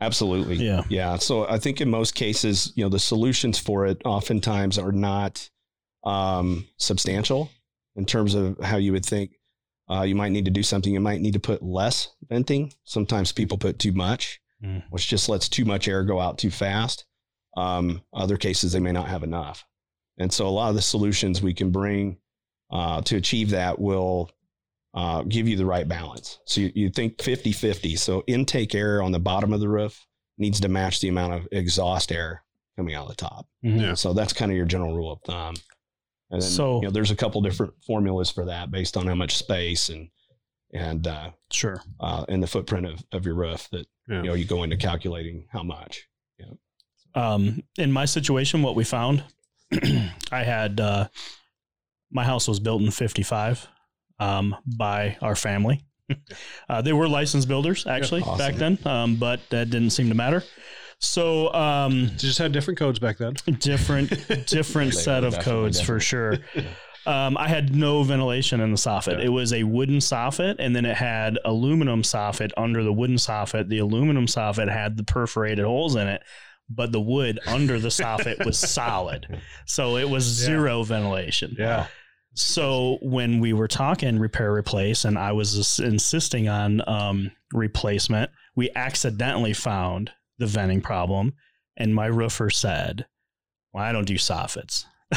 Absolutely. 0.00 0.56
Yeah. 0.56 0.82
Yeah. 0.88 1.16
So 1.16 1.48
I 1.48 1.58
think 1.58 1.80
in 1.80 1.90
most 1.90 2.14
cases, 2.14 2.72
you 2.76 2.84
know, 2.84 2.88
the 2.88 3.00
solutions 3.00 3.58
for 3.58 3.86
it 3.86 4.00
oftentimes 4.04 4.78
are 4.78 4.92
not 4.92 5.48
um, 6.04 6.66
substantial 6.76 7.50
in 7.96 8.04
terms 8.06 8.34
of 8.34 8.58
how 8.62 8.76
you 8.76 8.92
would 8.92 9.04
think 9.04 9.32
uh, 9.90 10.02
you 10.02 10.14
might 10.14 10.30
need 10.30 10.44
to 10.44 10.50
do 10.52 10.62
something. 10.62 10.92
You 10.92 11.00
might 11.00 11.20
need 11.20 11.32
to 11.32 11.40
put 11.40 11.62
less 11.62 12.10
venting. 12.28 12.72
Sometimes 12.84 13.32
people 13.32 13.58
put 13.58 13.78
too 13.78 13.92
much, 13.92 14.40
Mm. 14.62 14.82
which 14.90 15.06
just 15.06 15.28
lets 15.28 15.48
too 15.48 15.64
much 15.64 15.86
air 15.86 16.02
go 16.02 16.18
out 16.18 16.36
too 16.36 16.50
fast. 16.50 17.04
Um, 17.56 18.02
other 18.12 18.36
cases, 18.36 18.72
they 18.72 18.80
may 18.80 18.90
not 18.90 19.06
have 19.08 19.22
enough. 19.22 19.64
And 20.18 20.32
so 20.32 20.48
a 20.48 20.50
lot 20.50 20.70
of 20.70 20.74
the 20.74 20.82
solutions 20.82 21.40
we 21.40 21.54
can 21.54 21.70
bring 21.70 22.18
uh, 22.70 23.00
to 23.02 23.16
achieve 23.16 23.50
that 23.50 23.78
will 23.78 24.30
uh, 24.94 25.22
give 25.22 25.46
you 25.48 25.56
the 25.56 25.66
right 25.66 25.86
balance. 25.86 26.38
So 26.44 26.62
you, 26.62 26.72
you 26.74 26.90
think 26.90 27.20
50 27.22 27.52
50. 27.52 27.96
So 27.96 28.24
intake 28.26 28.74
air 28.74 29.02
on 29.02 29.12
the 29.12 29.18
bottom 29.18 29.52
of 29.52 29.60
the 29.60 29.68
roof 29.68 30.06
needs 30.38 30.60
to 30.60 30.68
match 30.68 31.00
the 31.00 31.08
amount 31.08 31.34
of 31.34 31.48
exhaust 31.52 32.10
air 32.12 32.42
coming 32.76 32.94
out 32.94 33.02
of 33.04 33.08
the 33.10 33.14
top. 33.16 33.46
Mhm. 33.64 33.80
Yeah. 33.80 33.94
So 33.94 34.12
that's 34.12 34.32
kind 34.32 34.50
of 34.50 34.56
your 34.56 34.66
general 34.66 34.94
rule 34.96 35.12
of 35.12 35.20
thumb. 35.22 35.54
And 36.30 36.40
then, 36.42 36.48
So- 36.50 36.76
you 36.80 36.88
know, 36.88 36.90
there's 36.90 37.10
a 37.10 37.16
couple 37.16 37.40
different 37.42 37.74
formulas 37.86 38.30
for 38.30 38.44
that 38.46 38.70
based 38.70 38.96
on 38.96 39.06
how 39.06 39.14
much 39.14 39.36
space 39.36 39.88
and, 39.88 40.08
and, 40.72 41.06
uh, 41.06 41.30
Sure. 41.50 41.82
uh, 42.00 42.24
and 42.28 42.42
the 42.42 42.46
footprint 42.46 42.86
of, 42.86 43.02
of 43.12 43.24
your 43.24 43.34
roof 43.34 43.68
that, 43.72 43.86
Yeah. 44.08 44.22
you 44.22 44.28
know, 44.28 44.34
you 44.34 44.44
go 44.44 44.62
into 44.62 44.76
calculating 44.76 45.46
how 45.50 45.62
much. 45.62 46.06
Um, 47.14 47.62
in 47.78 47.90
my 47.90 48.04
situation, 48.04 48.62
what 48.62 48.76
we 48.76 48.84
found, 48.84 49.24
I 50.30 50.44
had 50.44 50.78
uh, 50.78 51.08
my 52.10 52.24
house 52.24 52.48
was 52.48 52.60
built 52.60 52.82
in 52.82 52.90
'55 52.90 53.68
um, 54.18 54.56
by 54.76 55.16
our 55.20 55.36
family. 55.36 55.84
uh, 56.68 56.82
they 56.82 56.92
were 56.92 57.08
licensed 57.08 57.48
builders 57.48 57.86
actually 57.86 58.22
Awesome. 58.22 58.38
back 58.38 58.54
then, 58.54 58.78
um, 58.86 59.16
but 59.16 59.40
that 59.50 59.70
didn't 59.70 59.90
seem 59.90 60.08
to 60.08 60.14
matter. 60.14 60.42
So 61.00 61.52
um, 61.54 62.10
just 62.16 62.38
had 62.38 62.52
different 62.52 62.78
codes 62.78 62.98
back 62.98 63.18
then. 63.18 63.34
different 63.60 64.10
different 64.46 64.94
set 64.94 65.22
of 65.24 65.34
definitely 65.34 65.62
codes 65.62 65.80
for 65.80 66.00
sure. 66.00 66.38
Um, 67.06 67.38
I 67.38 67.48
had 67.48 67.74
no 67.74 68.02
ventilation 68.02 68.60
in 68.60 68.70
the 68.70 68.76
soffit. 68.76 69.18
Yeah. 69.18 69.26
It 69.26 69.28
was 69.30 69.54
a 69.54 69.62
wooden 69.62 69.96
soffit, 69.96 70.56
and 70.58 70.76
then 70.76 70.84
it 70.84 70.94
had 70.94 71.38
aluminum 71.42 72.02
soffit 72.02 72.50
under 72.58 72.82
the 72.82 72.92
wooden 72.92 73.16
soffit. 73.16 73.68
The 73.68 73.78
aluminum 73.78 74.26
soffit 74.26 74.70
had 74.70 74.98
the 74.98 75.04
perforated 75.04 75.64
holes 75.64 75.96
in 75.96 76.06
it, 76.06 76.22
but 76.70 76.92
the 76.92 77.00
wood 77.00 77.38
under 77.46 77.78
the 77.78 77.88
soffit 77.88 78.44
was 78.44 78.58
solid, 78.80 79.26
so 79.66 79.96
it 79.96 80.08
was 80.08 80.40
Yeah. 80.40 80.46
zero 80.46 80.82
ventilation. 80.82 81.56
Yeah. 81.58 81.86
So 82.34 82.98
when 83.02 83.40
we 83.40 83.52
were 83.52 83.68
talking 83.68 84.18
repair 84.18 84.52
replace, 84.54 85.04
and 85.04 85.18
I 85.18 85.32
was 85.32 85.56
ins- 85.56 85.78
insisting 85.80 86.48
on 86.48 86.86
um, 86.88 87.32
replacement, 87.52 88.30
we 88.54 88.70
accidentally 88.76 89.52
found 89.54 90.12
the 90.38 90.46
venting 90.46 90.80
problem, 90.80 91.34
and 91.76 91.94
my 91.94 92.06
roofer 92.06 92.50
said, 92.50 93.06
"Well, 93.72 93.82
I 93.82 93.92
don't 93.92 94.06
do 94.06 94.14
soffits." 94.14 94.84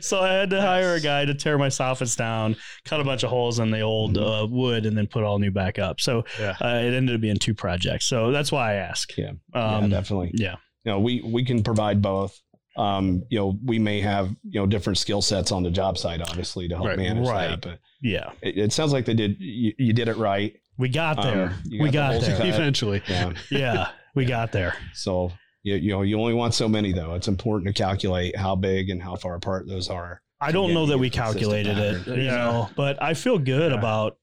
so 0.00 0.20
I 0.20 0.32
had 0.32 0.50
to 0.50 0.60
hire 0.60 0.94
a 0.94 1.00
guy 1.00 1.24
to 1.24 1.34
tear 1.34 1.58
my 1.58 1.68
soffits 1.68 2.16
down, 2.16 2.56
cut 2.84 3.00
a 3.00 3.04
bunch 3.04 3.22
of 3.22 3.30
holes 3.30 3.58
in 3.58 3.70
the 3.70 3.80
old 3.80 4.18
uh, 4.18 4.46
wood, 4.48 4.86
and 4.86 4.96
then 4.96 5.06
put 5.06 5.24
all 5.24 5.38
new 5.38 5.50
back 5.50 5.78
up. 5.78 6.00
So 6.00 6.24
Yeah. 6.38 6.56
uh, 6.60 6.80
it 6.82 6.94
ended 6.94 7.14
up 7.14 7.20
being 7.20 7.38
two 7.38 7.54
projects. 7.54 8.06
So 8.06 8.30
that's 8.32 8.52
why 8.52 8.72
I 8.72 8.74
ask. 8.76 9.16
Yeah. 9.16 9.30
Um, 9.54 9.84
yeah, 9.84 9.88
definitely. 9.88 10.30
yeah. 10.34 10.56
you 10.84 10.92
know, 10.92 11.00
we 11.00 11.20
we 11.22 11.44
can 11.44 11.62
provide 11.62 12.02
both. 12.02 12.38
Um, 12.76 13.22
you 13.30 13.38
know, 13.38 13.58
we 13.64 13.78
may 13.78 14.02
have 14.02 14.28
you 14.44 14.60
know 14.60 14.66
different 14.66 14.98
skill 14.98 15.22
sets 15.22 15.50
on 15.50 15.62
the 15.62 15.70
job 15.70 15.96
site, 15.96 16.20
obviously, 16.20 16.68
to 16.68 16.74
help 16.76 16.88
Right, 16.88 16.98
manage 16.98 17.26
right. 17.28 17.48
that. 17.50 17.60
But 17.62 17.78
Yeah. 18.02 18.32
it, 18.42 18.58
it 18.58 18.72
sounds 18.72 18.92
like 18.92 19.06
they 19.06 19.14
did. 19.14 19.36
You, 19.40 19.72
you 19.78 19.92
did 19.92 20.08
it 20.08 20.16
right. 20.18 20.54
We 20.78 20.90
got 20.90 21.18
Um, 21.18 21.24
there. 21.24 21.56
we 21.80 21.90
got 21.90 22.20
the 22.20 22.26
there. 22.26 22.36
cut. 22.36 22.46
Eventually. 22.48 23.02
Yeah. 23.08 23.32
yeah, 23.50 23.88
we 24.14 24.26
got 24.26 24.52
there. 24.52 24.74
so 24.92 25.32
you, 25.66 25.74
you 25.76 25.90
know, 25.90 26.02
you 26.02 26.18
only 26.20 26.32
want 26.34 26.54
so 26.54 26.68
many 26.68 26.92
though. 26.92 27.14
It's 27.14 27.26
important 27.28 27.66
to 27.66 27.82
calculate 27.82 28.36
how 28.36 28.54
big 28.54 28.88
and 28.88 29.02
how 29.02 29.16
far 29.16 29.34
apart 29.34 29.66
those 29.66 29.90
are. 29.90 30.22
I 30.40 30.52
don't 30.52 30.72
know 30.72 30.86
that 30.86 30.98
we 30.98 31.10
calculated 31.10 31.76
it, 31.78 32.06
you 32.06 32.14
Yeah. 32.24 32.36
know, 32.36 32.70
but 32.76 33.02
I 33.02 33.14
feel 33.14 33.38
good 33.38 33.72
Yeah. 33.72 33.78
about 33.78 34.18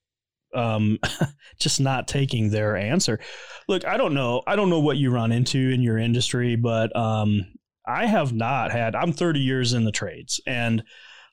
um 0.56 1.00
just 1.60 1.82
not 1.82 2.08
taking 2.08 2.50
their 2.50 2.78
answer. 2.78 3.20
Look, 3.68 3.86
I 3.86 3.98
don't 3.98 4.14
know. 4.14 4.42
I 4.48 4.56
don't 4.56 4.70
know 4.70 4.80
what 4.80 4.98
you 4.98 5.10
run 5.12 5.32
into 5.32 5.58
in 5.58 5.82
your 5.82 5.98
industry, 5.98 6.56
but 6.56 6.96
um 6.96 7.46
I 7.86 8.06
have 8.06 8.32
not 8.32 8.72
had 8.72 8.96
I'm 8.96 9.12
30 9.12 9.40
years 9.42 9.74
in 9.74 9.84
the 9.84 9.92
trades 9.92 10.40
and 10.48 10.84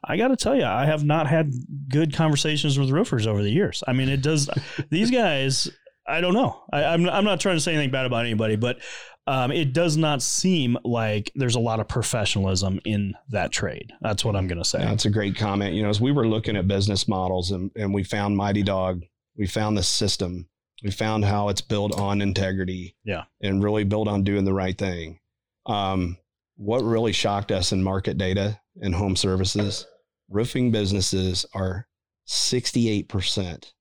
I 0.03 0.16
got 0.16 0.29
to 0.29 0.37
tell 0.37 0.57
you, 0.57 0.64
I 0.64 0.87
have 0.87 1.05
not 1.05 1.27
had 1.27 1.53
good 1.90 2.14
conversations 2.14 2.79
with 2.79 2.88
roofers 2.90 3.27
over 3.27 3.42
the 3.42 3.51
years. 3.51 3.85
I 3.87 3.92
mean, 3.92 4.09
it 4.09 4.23
does. 4.23 4.49
these 4.88 5.11
guys, 5.11 5.68
I 6.09 6.23
don't 6.23 6.33
know. 6.33 6.59
I, 6.73 6.85
I'm 6.85 7.07
I'm 7.07 7.25
not 7.25 7.38
trying 7.38 7.57
to 7.57 7.61
say 7.61 7.75
anything 7.75 7.90
bad 7.90 8.07
about 8.07 8.25
anybody, 8.25 8.57
but 8.57 8.79
um, 9.26 9.52
it 9.52 9.72
does 9.72 9.96
not 9.96 10.22
seem 10.22 10.76
like 10.85 11.30
there's 11.35 11.54
a 11.54 11.61
lot 11.61 11.80
of 11.80 11.88
professionalism 11.88 12.80
in 12.85 13.14
that 13.28 13.52
trade. 13.52 13.92
That's 14.00 14.24
what 14.24 14.35
I'm 14.35 14.46
going 14.46 14.62
to 14.62 14.68
say. 14.68 14.78
That's 14.78 15.04
a 15.04 15.11
great 15.11 15.37
comment. 15.37 15.74
You 15.74 15.83
know, 15.83 15.88
as 15.88 16.00
we 16.00 16.12
were 16.12 16.26
looking 16.26 16.56
at 16.56 16.66
business 16.66 17.06
models 17.06 17.50
and, 17.50 17.70
and 17.76 17.92
we 17.92 18.02
found 18.02 18.37
Mighty 18.37 18.62
Dog, 18.62 19.02
we 19.37 19.46
found 19.46 19.76
the 19.76 19.83
system, 19.83 20.48
we 20.83 20.90
found 20.90 21.24
how 21.24 21.48
it's 21.48 21.61
built 21.61 21.98
on 21.98 22.22
integrity. 22.22 22.96
Yeah. 23.04 23.24
And 23.40 23.62
really 23.62 23.85
built 23.85 24.09
on 24.09 24.24
doing 24.24 24.44
the 24.44 24.54
right 24.54 24.76
thing. 24.76 25.20
Um, 25.66 26.16
what 26.56 26.83
really 26.83 27.12
shocked 27.12 27.52
us 27.52 27.72
in 27.72 27.83
market 27.83 28.18
data 28.18 28.61
and 28.80 28.94
home 28.94 29.16
services, 29.16 29.87
roofing 30.28 30.70
businesses 30.70 31.46
are 31.54 31.87
68% 32.28 33.72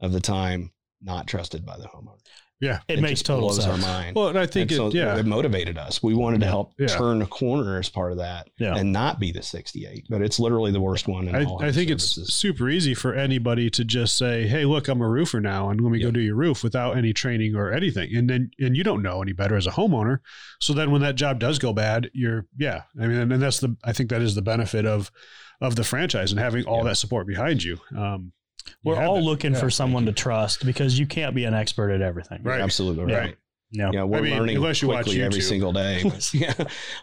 of 0.00 0.12
the 0.12 0.20
time 0.20 0.72
not 1.00 1.26
trusted 1.26 1.64
by 1.64 1.76
the 1.76 1.84
homeowner. 1.84 2.18
Yeah. 2.60 2.80
It, 2.88 3.00
makes 3.00 3.20
just 3.20 3.26
total 3.26 3.42
blows 3.48 3.62
sense. 3.62 3.68
our 3.68 3.76
mind. 3.78 4.16
Well, 4.16 4.28
and 4.28 4.38
I 4.38 4.46
think 4.46 4.70
And 4.70 4.72
it, 4.72 4.76
so 4.76 4.88
yeah. 4.90 5.16
it 5.16 5.24
motivated 5.26 5.78
us. 5.78 6.02
We 6.02 6.14
wanted 6.14 6.40
to 6.40 6.46
help 6.46 6.72
Yeah. 6.78 6.88
turn 6.88 7.22
a 7.22 7.26
corner 7.26 7.78
as 7.78 7.88
part 7.88 8.10
of 8.10 8.18
that 8.18 8.48
Yeah. 8.58 8.74
and 8.76 8.92
not 8.92 9.20
be 9.20 9.30
the 9.30 9.42
68, 9.42 10.06
but 10.08 10.22
it's 10.22 10.40
literally 10.40 10.72
the 10.72 10.80
worst 10.80 11.06
one. 11.06 11.28
In 11.28 11.34
I, 11.36 11.44
all 11.44 11.60
I 11.62 11.66
home 11.66 11.72
think 11.74 11.90
it's 11.90 12.04
super 12.34 12.68
easy 12.68 12.94
for 12.94 13.14
anybody 13.14 13.70
to 13.70 13.84
just 13.84 14.18
say, 14.18 14.48
"Hey, 14.48 14.64
look, 14.64 14.88
I'm 14.88 15.00
a 15.00 15.08
roofer 15.08 15.40
now, 15.40 15.70
and 15.70 15.80
let 15.80 15.92
me 15.92 16.00
go 16.00 16.10
do 16.10 16.20
your 16.20 16.34
roof 16.34 16.64
without 16.64 16.96
any 16.96 17.12
training 17.12 17.54
or 17.54 17.72
anything." 17.72 18.14
And 18.16 18.28
then, 18.28 18.50
and 18.58 18.76
you 18.76 18.82
don't 18.82 19.02
know 19.02 19.22
any 19.22 19.32
better 19.32 19.54
as 19.56 19.66
a 19.68 19.72
homeowner. 19.72 20.18
So 20.60 20.72
then, 20.72 20.90
when 20.90 21.00
that 21.02 21.14
job 21.14 21.38
does 21.38 21.58
go 21.60 21.72
bad, 21.72 22.10
you're, 22.12 22.46
yeah. 22.58 22.82
I 23.00 23.06
mean, 23.06 23.30
and 23.32 23.40
that's 23.42 23.60
the, 23.60 23.76
I 23.84 23.92
think 23.92 24.10
that 24.10 24.20
is 24.22 24.34
the 24.34 24.42
benefit 24.42 24.84
of, 24.84 25.12
of 25.60 25.76
the 25.76 25.84
franchise 25.84 26.32
and 26.32 26.40
having 26.40 26.64
all 26.64 26.78
Yeah. 26.78 26.90
that 26.90 26.96
support 26.96 27.26
behind 27.28 27.62
you. 27.62 27.78
Um, 27.96 28.32
you 28.66 28.72
We're 28.84 29.02
all 29.02 29.16
that. 29.16 29.22
looking 29.22 29.52
Yeah. 29.54 29.60
for 29.60 29.70
someone 29.70 30.06
to 30.06 30.12
trust 30.12 30.64
because 30.66 30.98
you 30.98 31.06
can't 31.06 31.34
be 31.34 31.44
an 31.44 31.54
expert 31.54 31.90
at 31.90 32.02
everything. 32.02 32.40
Right. 32.42 32.60
absolutely 32.60 33.12
Yeah. 33.12 33.18
right. 33.18 33.36
Yeah. 33.70 33.90
Yeah, 33.92 34.04
we're 34.04 34.18
I 34.18 34.20
mean, 34.22 34.38
learning 34.38 34.56
unless 34.56 34.80
you 34.80 34.88
watch 34.88 35.04
quickly 35.04 35.22
every 35.22 35.42
single 35.42 35.74
day. 35.74 36.00
But 36.04 36.32
yeah, 36.32 36.54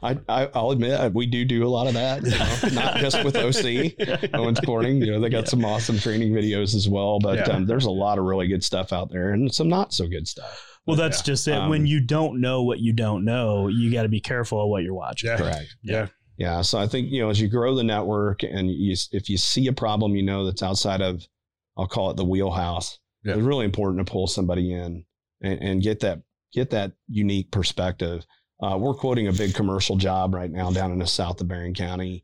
I, 0.01 0.17
I 0.27 0.49
I'll 0.55 0.71
admit 0.71 1.13
we 1.13 1.27
do 1.27 1.45
do 1.45 1.63
a 1.63 1.69
lot 1.69 1.85
of 1.85 1.93
that. 1.93 2.23
You 2.23 2.31
know, 2.31 2.81
not 2.81 2.97
just 2.97 3.23
with 3.23 3.35
OC, 3.35 4.29
Owens 4.33 4.59
Corning. 4.61 4.99
You 4.99 5.11
know, 5.11 5.19
they 5.19 5.29
got 5.29 5.43
Yeah. 5.43 5.49
some 5.49 5.63
awesome 5.63 5.99
training 5.99 6.33
videos 6.33 6.73
as 6.73 6.89
well. 6.89 7.19
But 7.19 7.47
Yeah. 7.47 7.53
um, 7.55 7.67
there's 7.67 7.85
a 7.85 7.91
lot 7.91 8.17
of 8.17 8.25
really 8.25 8.47
good 8.47 8.63
stuff 8.63 8.91
out 8.93 9.11
there, 9.11 9.31
and 9.31 9.53
some 9.53 9.69
not 9.69 9.93
so 9.93 10.07
good 10.07 10.27
stuff. 10.27 10.79
Well, 10.87 10.95
that's 10.95 11.21
just 11.21 11.47
it. 11.47 11.53
Um, 11.53 11.69
when 11.69 11.85
you 11.85 11.99
don't 11.99 12.41
know 12.41 12.63
what 12.63 12.79
you 12.79 12.93
don't 12.93 13.25
know, 13.25 13.67
you 13.67 13.91
got 13.91 14.03
to 14.03 14.09
be 14.09 14.19
careful 14.19 14.61
of 14.63 14.69
what 14.69 14.81
you're 14.83 14.93
watching. 14.95 15.29
Yeah. 15.29 15.37
Correct. 15.37 15.75
Yeah. 15.83 16.07
Yeah. 16.37 16.61
So 16.63 16.79
I 16.79 16.87
think 16.87 17.11
you 17.11 17.21
know 17.21 17.29
as 17.29 17.39
you 17.39 17.47
grow 17.47 17.75
the 17.75 17.83
network, 17.83 18.41
and 18.41 18.71
you, 18.71 18.95
if 19.11 19.29
you 19.29 19.37
see 19.37 19.67
a 19.67 19.73
problem, 19.73 20.15
you 20.15 20.23
know 20.23 20.45
that's 20.45 20.63
outside 20.63 21.01
of, 21.01 21.27
I'll 21.77 21.87
call 21.87 22.11
it 22.11 22.17
the 22.17 22.25
wheelhouse. 22.25 22.99
Yeah. 23.23 23.33
It's 23.33 23.41
really 23.41 23.65
important 23.65 24.05
to 24.05 24.11
pull 24.11 24.27
somebody 24.27 24.71
in 24.73 25.05
and, 25.41 25.59
and 25.61 25.81
get 25.81 25.99
that 26.01 26.21
get 26.53 26.69
that 26.71 26.93
unique 27.07 27.51
perspective. 27.51 28.25
Uh, 28.61 28.77
we're 28.79 28.93
quoting 28.93 29.27
a 29.27 29.33
big 29.33 29.53
commercial 29.53 29.97
job 29.97 30.33
right 30.33 30.49
now 30.51 30.71
down 30.71 30.91
in 30.91 30.99
the 30.99 31.07
south 31.07 31.41
of 31.41 31.47
Berrien 31.47 31.73
County, 31.73 32.23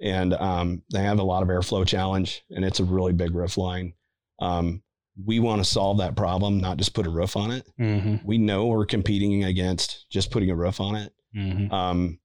and 0.00 0.34
um, 0.34 0.82
they 0.92 1.02
have 1.02 1.18
a 1.18 1.22
lot 1.22 1.42
of 1.42 1.48
airflow 1.48 1.86
challenge, 1.86 2.42
and 2.50 2.64
it's 2.64 2.80
a 2.80 2.84
really 2.84 3.14
big 3.14 3.34
roof 3.34 3.56
line. 3.56 3.94
Um, 4.40 4.82
we 5.24 5.38
want 5.40 5.62
to 5.64 5.70
solve 5.70 5.98
that 5.98 6.16
problem, 6.16 6.60
not 6.60 6.76
just 6.76 6.94
put 6.94 7.06
a 7.06 7.10
roof 7.10 7.36
on 7.36 7.50
it. 7.50 7.66
Mm-hmm. 7.80 8.26
We 8.26 8.36
know 8.38 8.66
we're 8.66 8.86
competing 8.86 9.44
against 9.44 10.06
just 10.10 10.30
putting 10.30 10.50
a 10.50 10.54
roof 10.56 10.80
on 10.80 10.96
it, 10.96 11.12
Mm-hmm. 11.36 11.72
um, 11.72 12.18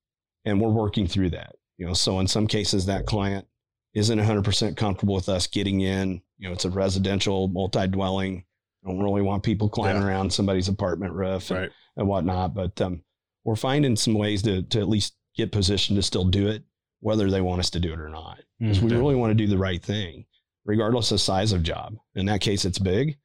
and 0.45 0.59
we're 0.59 0.69
working 0.69 1.05
through 1.07 1.29
that. 1.31 1.55
You 1.77 1.85
know, 1.87 1.93
so 1.93 2.19
in 2.19 2.27
some 2.27 2.47
cases, 2.47 2.85
that 2.87 3.05
client 3.05 3.45
isn't 3.93 4.19
100% 4.19 4.75
comfortable 4.75 5.15
with 5.15 5.29
us 5.29 5.47
getting 5.47 5.81
in. 5.81 6.21
You 6.37 6.47
know, 6.47 6.53
it's 6.53 6.65
a 6.65 6.69
residential 6.69 7.47
multi-dwelling. 7.47 8.43
Don't 8.85 8.99
really 8.99 9.21
want 9.21 9.43
people 9.43 9.69
climbing 9.69 10.01
Yeah. 10.01 10.07
around 10.09 10.31
somebody's 10.33 10.67
apartment 10.67 11.13
roof 11.13 11.49
and, 11.49 11.59
Right. 11.61 11.71
and 11.97 12.07
whatnot. 12.07 12.53
But 12.53 12.79
um, 12.81 13.03
we're 13.43 13.55
finding 13.55 13.95
some 13.95 14.13
ways 14.13 14.41
to 14.43 14.61
to 14.63 14.79
at 14.79 14.89
least 14.89 15.15
get 15.35 15.51
positioned 15.51 15.97
to 15.97 16.03
still 16.03 16.25
do 16.25 16.47
it, 16.47 16.63
whether 16.99 17.29
they 17.31 17.41
want 17.41 17.59
us 17.59 17.69
to 17.71 17.79
do 17.79 17.93
it 17.93 17.99
or 17.99 18.09
not. 18.09 18.39
Because 18.59 18.81
we 18.81 18.91
Mhm. 18.91 18.97
really 18.99 19.15
want 19.15 19.31
to 19.31 19.35
do 19.35 19.47
the 19.47 19.57
right 19.57 19.81
thing, 19.83 20.25
regardless 20.65 21.11
of 21.11 21.19
size 21.21 21.51
of 21.51 21.63
job. 21.63 21.95
In 22.15 22.25
that 22.27 22.41
case, 22.41 22.63
it's 22.65 22.79
big, 22.79 23.17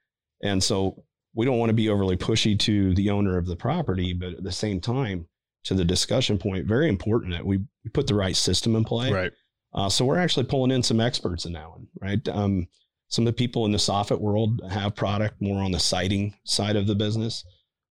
and 0.43 0.63
so 0.63 1.05
we 1.35 1.47
don't 1.47 1.59
want 1.59 1.71
to 1.71 1.75
be 1.75 1.89
overly 1.89 2.17
pushy 2.17 2.59
to 2.59 2.93
the 2.95 3.11
owner 3.11 3.37
of 3.39 3.47
the 3.47 3.55
property, 3.57 4.13
but 4.13 4.33
at 4.35 4.43
the 4.43 4.51
same 4.53 4.81
time, 4.81 5.27
to 5.65 5.75
the 5.75 5.85
discussion 5.85 6.39
point, 6.39 6.67
very 6.67 6.89
important 6.89 7.33
that 7.33 7.47
we, 7.47 7.59
we 7.85 7.91
put 7.93 8.07
the 8.09 8.15
right 8.15 8.35
system 8.35 8.75
in 8.75 8.83
play. 8.83 9.13
Right. 9.13 9.33
Uh, 9.73 9.89
so 9.89 10.05
we're 10.05 10.19
actually 10.19 10.47
pulling 10.47 10.73
in 10.73 10.83
some 10.83 10.99
experts 11.01 11.45
in 11.45 11.53
that 11.53 11.71
one, 11.71 11.87
right? 12.01 12.29
Um, 12.29 12.67
some 13.11 13.27
of 13.27 13.33
the 13.35 13.37
people 13.37 13.67
in 13.67 13.73
the 13.73 13.79
soffit 13.79 14.19
world 14.21 14.63
have 14.71 14.95
product 14.95 15.41
more 15.43 15.63
on 15.63 15.73
the 15.73 15.79
siding 15.79 16.35
side 16.45 16.77
of 16.77 16.87
the 16.87 16.95
business. 16.95 17.45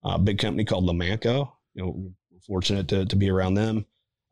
A 0.03 0.17
big 0.17 0.39
company 0.39 0.65
called 0.65 0.85
Lamanco. 0.85 1.51
You 1.75 1.83
know, 1.83 2.11
we're 2.31 2.39
fortunate 2.47 2.87
to, 2.87 3.05
to 3.05 3.15
be 3.15 3.29
around 3.29 3.53
them, 3.53 3.85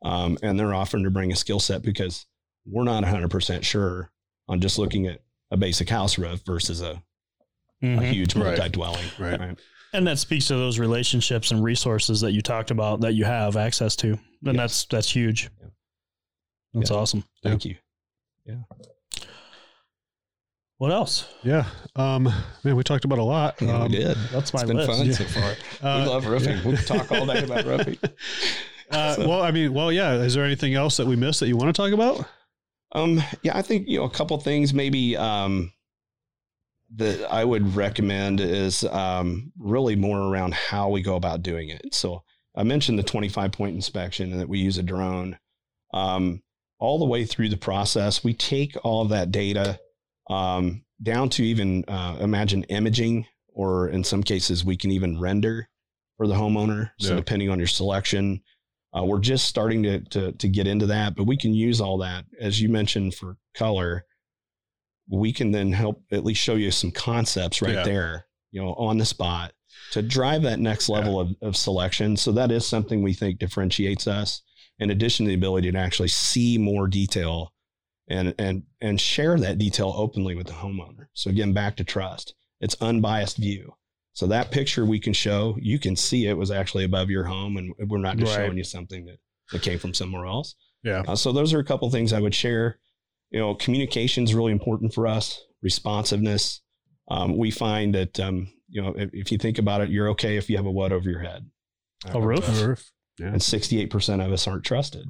um, 0.04 0.36
and 0.42 0.58
they're 0.58 0.74
offering 0.74 1.04
to 1.04 1.10
bring 1.10 1.30
a 1.30 1.36
skill 1.36 1.60
set 1.60 1.82
because 1.82 2.26
we're 2.66 2.84
not 2.84 3.04
100% 3.04 3.62
sure 3.62 4.10
on 4.48 4.60
just 4.60 4.78
looking 4.78 5.06
at 5.06 5.20
a 5.50 5.56
basic 5.56 5.88
house 5.88 6.18
roof 6.18 6.40
versus 6.44 6.80
a, 6.80 7.00
a 7.82 7.86
Mhm. 7.86 8.10
huge 8.12 8.34
Right. 8.34 8.56
multi-dwelling. 8.58 9.06
Right. 9.18 9.56
And 9.92 10.06
that 10.06 10.18
speaks 10.18 10.46
to 10.48 10.54
those 10.54 10.78
relationships 10.78 11.50
and 11.50 11.62
resources 11.62 12.20
that 12.22 12.32
you 12.32 12.42
talked 12.42 12.70
about 12.70 13.00
that 13.02 13.14
you 13.14 13.24
have 13.24 13.56
access 13.56 13.94
to, 13.96 14.12
and 14.12 14.20
Yes. 14.42 14.56
that's 14.56 14.84
that's 14.86 15.10
huge. 15.10 15.50
Yeah. 15.60 15.68
That's 16.74 16.90
Yeah. 16.90 16.96
awesome. 16.96 17.24
Thank 17.42 17.64
you. 17.66 17.76
What 20.78 20.92
else? 20.92 21.26
Yeah. 21.42 21.64
Um, 21.96 22.32
man, 22.62 22.76
we 22.76 22.84
talked 22.84 23.04
about 23.04 23.18
a 23.18 23.24
lot. 23.24 23.60
Yeah, 23.60 23.74
um, 23.80 23.90
we 23.90 23.98
did. 23.98 24.16
That's 24.30 24.54
my 24.54 24.60
It's 24.60 24.68
been 24.68 24.76
list. 24.76 24.90
fun 24.90 25.06
Yeah. 25.06 25.12
so 25.12 25.24
far. 25.24 25.50
uh, 25.82 26.02
we 26.04 26.08
love 26.08 26.26
roofing. 26.26 26.56
yeah. 26.58 26.62
We'll 26.64 26.76
talk 26.76 27.10
all 27.10 27.26
day 27.26 27.42
about 27.42 27.64
roofing. 27.66 27.98
Uh, 28.90 29.14
So- 29.14 29.28
well, 29.28 29.42
I 29.42 29.50
mean, 29.50 29.74
well, 29.74 29.90
yeah. 29.90 30.14
Is 30.14 30.34
there 30.34 30.44
anything 30.44 30.74
else 30.74 30.96
that 30.98 31.06
we 31.06 31.16
missed 31.16 31.40
that 31.40 31.48
you 31.48 31.56
want 31.56 31.74
to 31.74 31.82
talk 31.82 31.92
about? 31.92 32.24
Um, 32.92 33.20
yeah, 33.42 33.56
I 33.56 33.62
think 33.62 33.88
you 33.88 33.98
know 33.98 34.04
a 34.04 34.10
couple 34.10 34.38
things 34.38 34.72
maybe 34.72 35.16
um, 35.16 35.72
that 36.94 37.28
I 37.30 37.44
would 37.44 37.74
recommend 37.74 38.40
is 38.40 38.84
um, 38.84 39.52
really 39.58 39.96
more 39.96 40.20
around 40.20 40.54
how 40.54 40.88
we 40.90 41.02
go 41.02 41.16
about 41.16 41.42
doing 41.42 41.68
it. 41.70 41.92
So 41.92 42.22
I 42.56 42.62
mentioned 42.62 42.98
the 42.98 43.02
25 43.02 43.50
point 43.52 43.74
inspection 43.74 44.30
and 44.32 44.40
that 44.40 44.48
we 44.48 44.60
use 44.60 44.78
a 44.78 44.82
drone. 44.84 45.38
Um, 45.92 46.42
all 46.78 46.98
the 47.00 47.04
way 47.04 47.24
through 47.26 47.48
the 47.48 47.56
process, 47.56 48.22
we 48.22 48.32
take 48.32 48.76
all 48.84 49.04
that 49.06 49.32
data 49.32 49.80
um, 50.28 50.84
down 51.02 51.28
to 51.30 51.44
even 51.44 51.84
uh, 51.88 52.16
imagine 52.20 52.64
imaging, 52.64 53.26
or 53.48 53.88
in 53.88 54.04
some 54.04 54.22
cases, 54.22 54.64
we 54.64 54.76
can 54.76 54.90
even 54.90 55.18
render 55.20 55.68
for 56.16 56.26
the 56.26 56.34
homeowner. 56.34 56.90
So 56.98 57.10
Yeah. 57.10 57.16
depending 57.16 57.50
on 57.50 57.58
your 57.58 57.68
selection, 57.68 58.40
uh, 58.96 59.04
we're 59.04 59.20
just 59.20 59.46
starting 59.46 59.82
to, 59.84 60.00
to 60.00 60.32
to 60.32 60.48
get 60.48 60.66
into 60.66 60.86
that, 60.86 61.14
but 61.14 61.24
we 61.24 61.36
can 61.36 61.54
use 61.54 61.80
all 61.80 61.98
that 61.98 62.24
as 62.40 62.60
you 62.60 62.68
mentioned 62.68 63.14
for 63.14 63.36
color. 63.54 64.04
We 65.10 65.32
can 65.32 65.50
then 65.52 65.72
help 65.72 66.02
at 66.12 66.24
least 66.24 66.40
show 66.42 66.54
you 66.54 66.70
some 66.70 66.90
concepts 66.90 67.62
right 67.62 67.74
Yeah. 67.74 67.84
there, 67.84 68.26
you 68.50 68.60
know, 68.62 68.74
on 68.74 68.98
the 68.98 69.04
spot 69.06 69.52
to 69.92 70.02
drive 70.02 70.42
that 70.42 70.58
next 70.60 70.88
level 70.88 71.18
of, 71.18 71.34
of 71.40 71.56
selection. 71.56 72.16
So 72.16 72.32
that 72.32 72.50
is 72.50 72.66
something 72.66 73.02
we 73.02 73.14
think 73.14 73.38
differentiates 73.38 74.06
us. 74.06 74.42
In 74.80 74.90
addition 74.90 75.24
to 75.24 75.30
the 75.30 75.34
ability 75.34 75.70
to 75.72 75.78
actually 75.78 76.08
see 76.08 76.58
more 76.58 76.86
detail 76.86 77.52
and 78.08 78.34
and 78.38 78.62
and 78.80 79.00
share 79.00 79.38
that 79.38 79.58
detail 79.58 79.92
openly 79.96 80.34
with 80.34 80.46
the 80.46 80.52
homeowner. 80.54 81.06
So 81.14 81.30
again, 81.30 81.52
back 81.52 81.76
to 81.76 81.84
trust. 81.84 82.34
It's 82.60 82.76
unbiased 82.80 83.36
view. 83.36 83.74
So 84.14 84.26
that 84.26 84.50
picture 84.50 84.84
we 84.84 84.98
can 84.98 85.12
show, 85.12 85.56
you 85.60 85.78
can 85.78 85.94
see 85.94 86.26
it 86.26 86.36
was 86.36 86.50
actually 86.50 86.82
above 86.84 87.08
your 87.08 87.24
home, 87.24 87.56
and 87.56 87.72
we're 87.88 87.98
not 87.98 88.16
just 88.16 88.36
Right. 88.36 88.46
showing 88.46 88.58
you 88.58 88.64
something 88.64 89.04
that, 89.04 89.18
that 89.52 89.62
came 89.62 89.78
from 89.78 89.94
somewhere 89.94 90.26
else. 90.26 90.56
Yeah. 90.82 91.04
Uh, 91.06 91.14
so 91.14 91.30
those 91.30 91.54
are 91.54 91.60
a 91.60 91.64
couple 91.64 91.88
things 91.90 92.12
I 92.12 92.20
would 92.20 92.34
share. 92.34 92.80
You 93.30 93.38
know, 93.38 93.54
communication 93.54 94.24
is 94.24 94.34
really 94.34 94.50
important 94.52 94.92
for 94.92 95.06
us. 95.06 95.40
Responsiveness. 95.62 96.62
Um, 97.10 97.36
we 97.36 97.50
find 97.50 97.94
that 97.94 98.18
um, 98.20 98.48
you 98.68 98.82
know 98.82 98.92
if, 98.96 99.10
if 99.12 99.32
you 99.32 99.38
think 99.38 99.58
about 99.58 99.80
it, 99.82 99.90
you're 99.90 100.08
okay 100.10 100.36
if 100.36 100.50
you 100.50 100.56
have 100.56 100.66
a 100.66 100.70
what 100.70 100.92
over 100.92 101.08
your 101.08 101.20
head. 101.20 101.48
A 102.12 102.20
roof? 102.20 102.48
A 102.62 102.66
roof. 102.68 102.90
And 103.20 103.36
68% 103.40 104.24
of 104.24 104.30
us 104.32 104.46
aren't 104.46 104.64
trusted. 104.64 105.06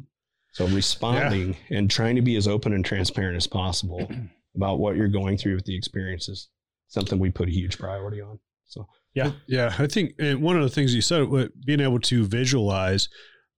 So 0.53 0.67
responding 0.67 1.57
and 1.71 1.91
trying 1.91 2.17
to 2.17 2.23
be 2.23 2.37
as 2.37 2.49
open 2.49 2.73
and 2.73 2.85
transparent 2.85 3.37
as 3.37 3.47
possible 3.47 4.09
about 4.57 4.79
what 4.79 4.97
you're 4.97 5.09
going 5.09 5.39
through 5.39 5.55
with 5.55 5.65
the 5.65 5.77
experiences, 5.77 6.49
something 6.89 7.19
we 7.19 7.31
put 7.31 7.49
a 7.49 7.53
huge 7.53 7.79
priority 7.79 8.21
on. 8.21 8.39
So 8.67 8.89
Yeah, 9.15 9.33
yeah, 9.47 9.75
I 9.79 9.87
think 9.87 10.15
and 10.19 10.43
one 10.43 10.57
of 10.57 10.63
the 10.63 10.69
things 10.69 10.95
you 10.95 11.03
said, 11.03 11.29
being 11.65 11.81
able 11.81 12.01
to 12.01 12.27
visualize. 12.27 13.09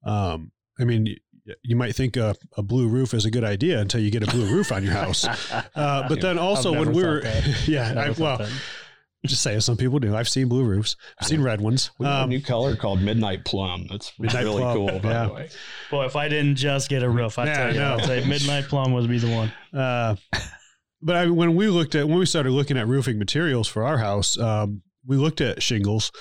Um, 0.05 0.53
I 0.79 0.85
mean, 0.85 1.17
you 1.63 1.77
might 1.77 1.95
think 1.95 2.17
a, 2.17 2.35
a 2.57 2.63
blue 2.63 2.89
roof 2.89 3.15
is 3.15 3.25
a 3.25 3.31
good 3.31 3.45
idea 3.45 3.81
until 3.81 4.01
you 4.01 4.11
get 4.11 4.23
a 4.23 4.31
blue 4.31 4.47
roof 4.47 4.73
on 4.73 4.85
your 4.85 4.93
house. 4.93 5.27
Uh, 5.75 6.07
but 6.09 6.21
then 6.21 6.39
also 6.39 6.73
I've 6.73 6.81
when 6.81 6.93
we 6.93 7.03
thought 7.03 7.09
were, 7.09 7.21
that. 7.21 7.65
yeah, 7.69 7.91
I, 7.91 7.95
Never 7.95 8.15
thought 8.15 8.21
well, 8.21 8.39
that. 8.39 8.51
Just 9.27 9.43
saying, 9.43 9.61
some 9.61 9.77
people 9.77 9.99
do. 9.99 10.17
I've 10.17 10.29
seen 10.29 10.49
blue 10.49 10.65
roofs. 10.65 10.97
I've 11.21 11.27
seen 11.29 11.43
red 11.43 11.61
ones. 11.61 11.91
we 11.99 12.07
have 12.07 12.21
a 12.21 12.23
Um, 12.25 12.31
new 12.31 12.41
color 12.41 12.75
called 12.77 13.03
Midnight 13.03 13.45
Plum. 13.45 13.87
That's 13.91 14.13
Midnight 14.19 14.45
really 14.45 14.63
Plum, 14.63 14.77
cool, 14.77 14.99
by 15.01 15.11
yeah. 15.11 15.27
the 15.27 15.33
way. 15.35 15.49
Boy, 15.91 16.05
if 16.07 16.17
I 16.17 16.29
didn't 16.29 16.57
just 16.57 16.89
get 16.89 17.03
a 17.03 17.09
roof, 17.11 17.39
I 17.39 17.47
Yeah, 17.47 17.55
tell 17.55 17.75
you, 17.75 17.81
know. 17.81 17.97
I'd 17.97 18.05
say 18.05 18.25
Midnight 18.27 18.65
Plum 18.65 18.93
would 18.93 19.09
be 19.09 19.19
the 19.19 19.31
one. 19.31 19.53
Uh, 19.79 20.17
but 21.03 21.17
I, 21.17 21.27
when 21.27 21.55
we 21.55 21.69
looked 21.69 21.95
at 21.95 22.09
when 22.09 22.19
we 22.19 22.27
started 22.27 22.51
looking 22.53 22.79
at 22.79 22.89
roofing 22.89 23.19
materials 23.19 23.69
for 23.69 23.85
our 23.85 23.99
house, 23.99 24.39
um, 24.39 24.83
we 25.07 25.17
looked 25.17 25.41
at 25.41 25.63
shingles, 25.63 26.13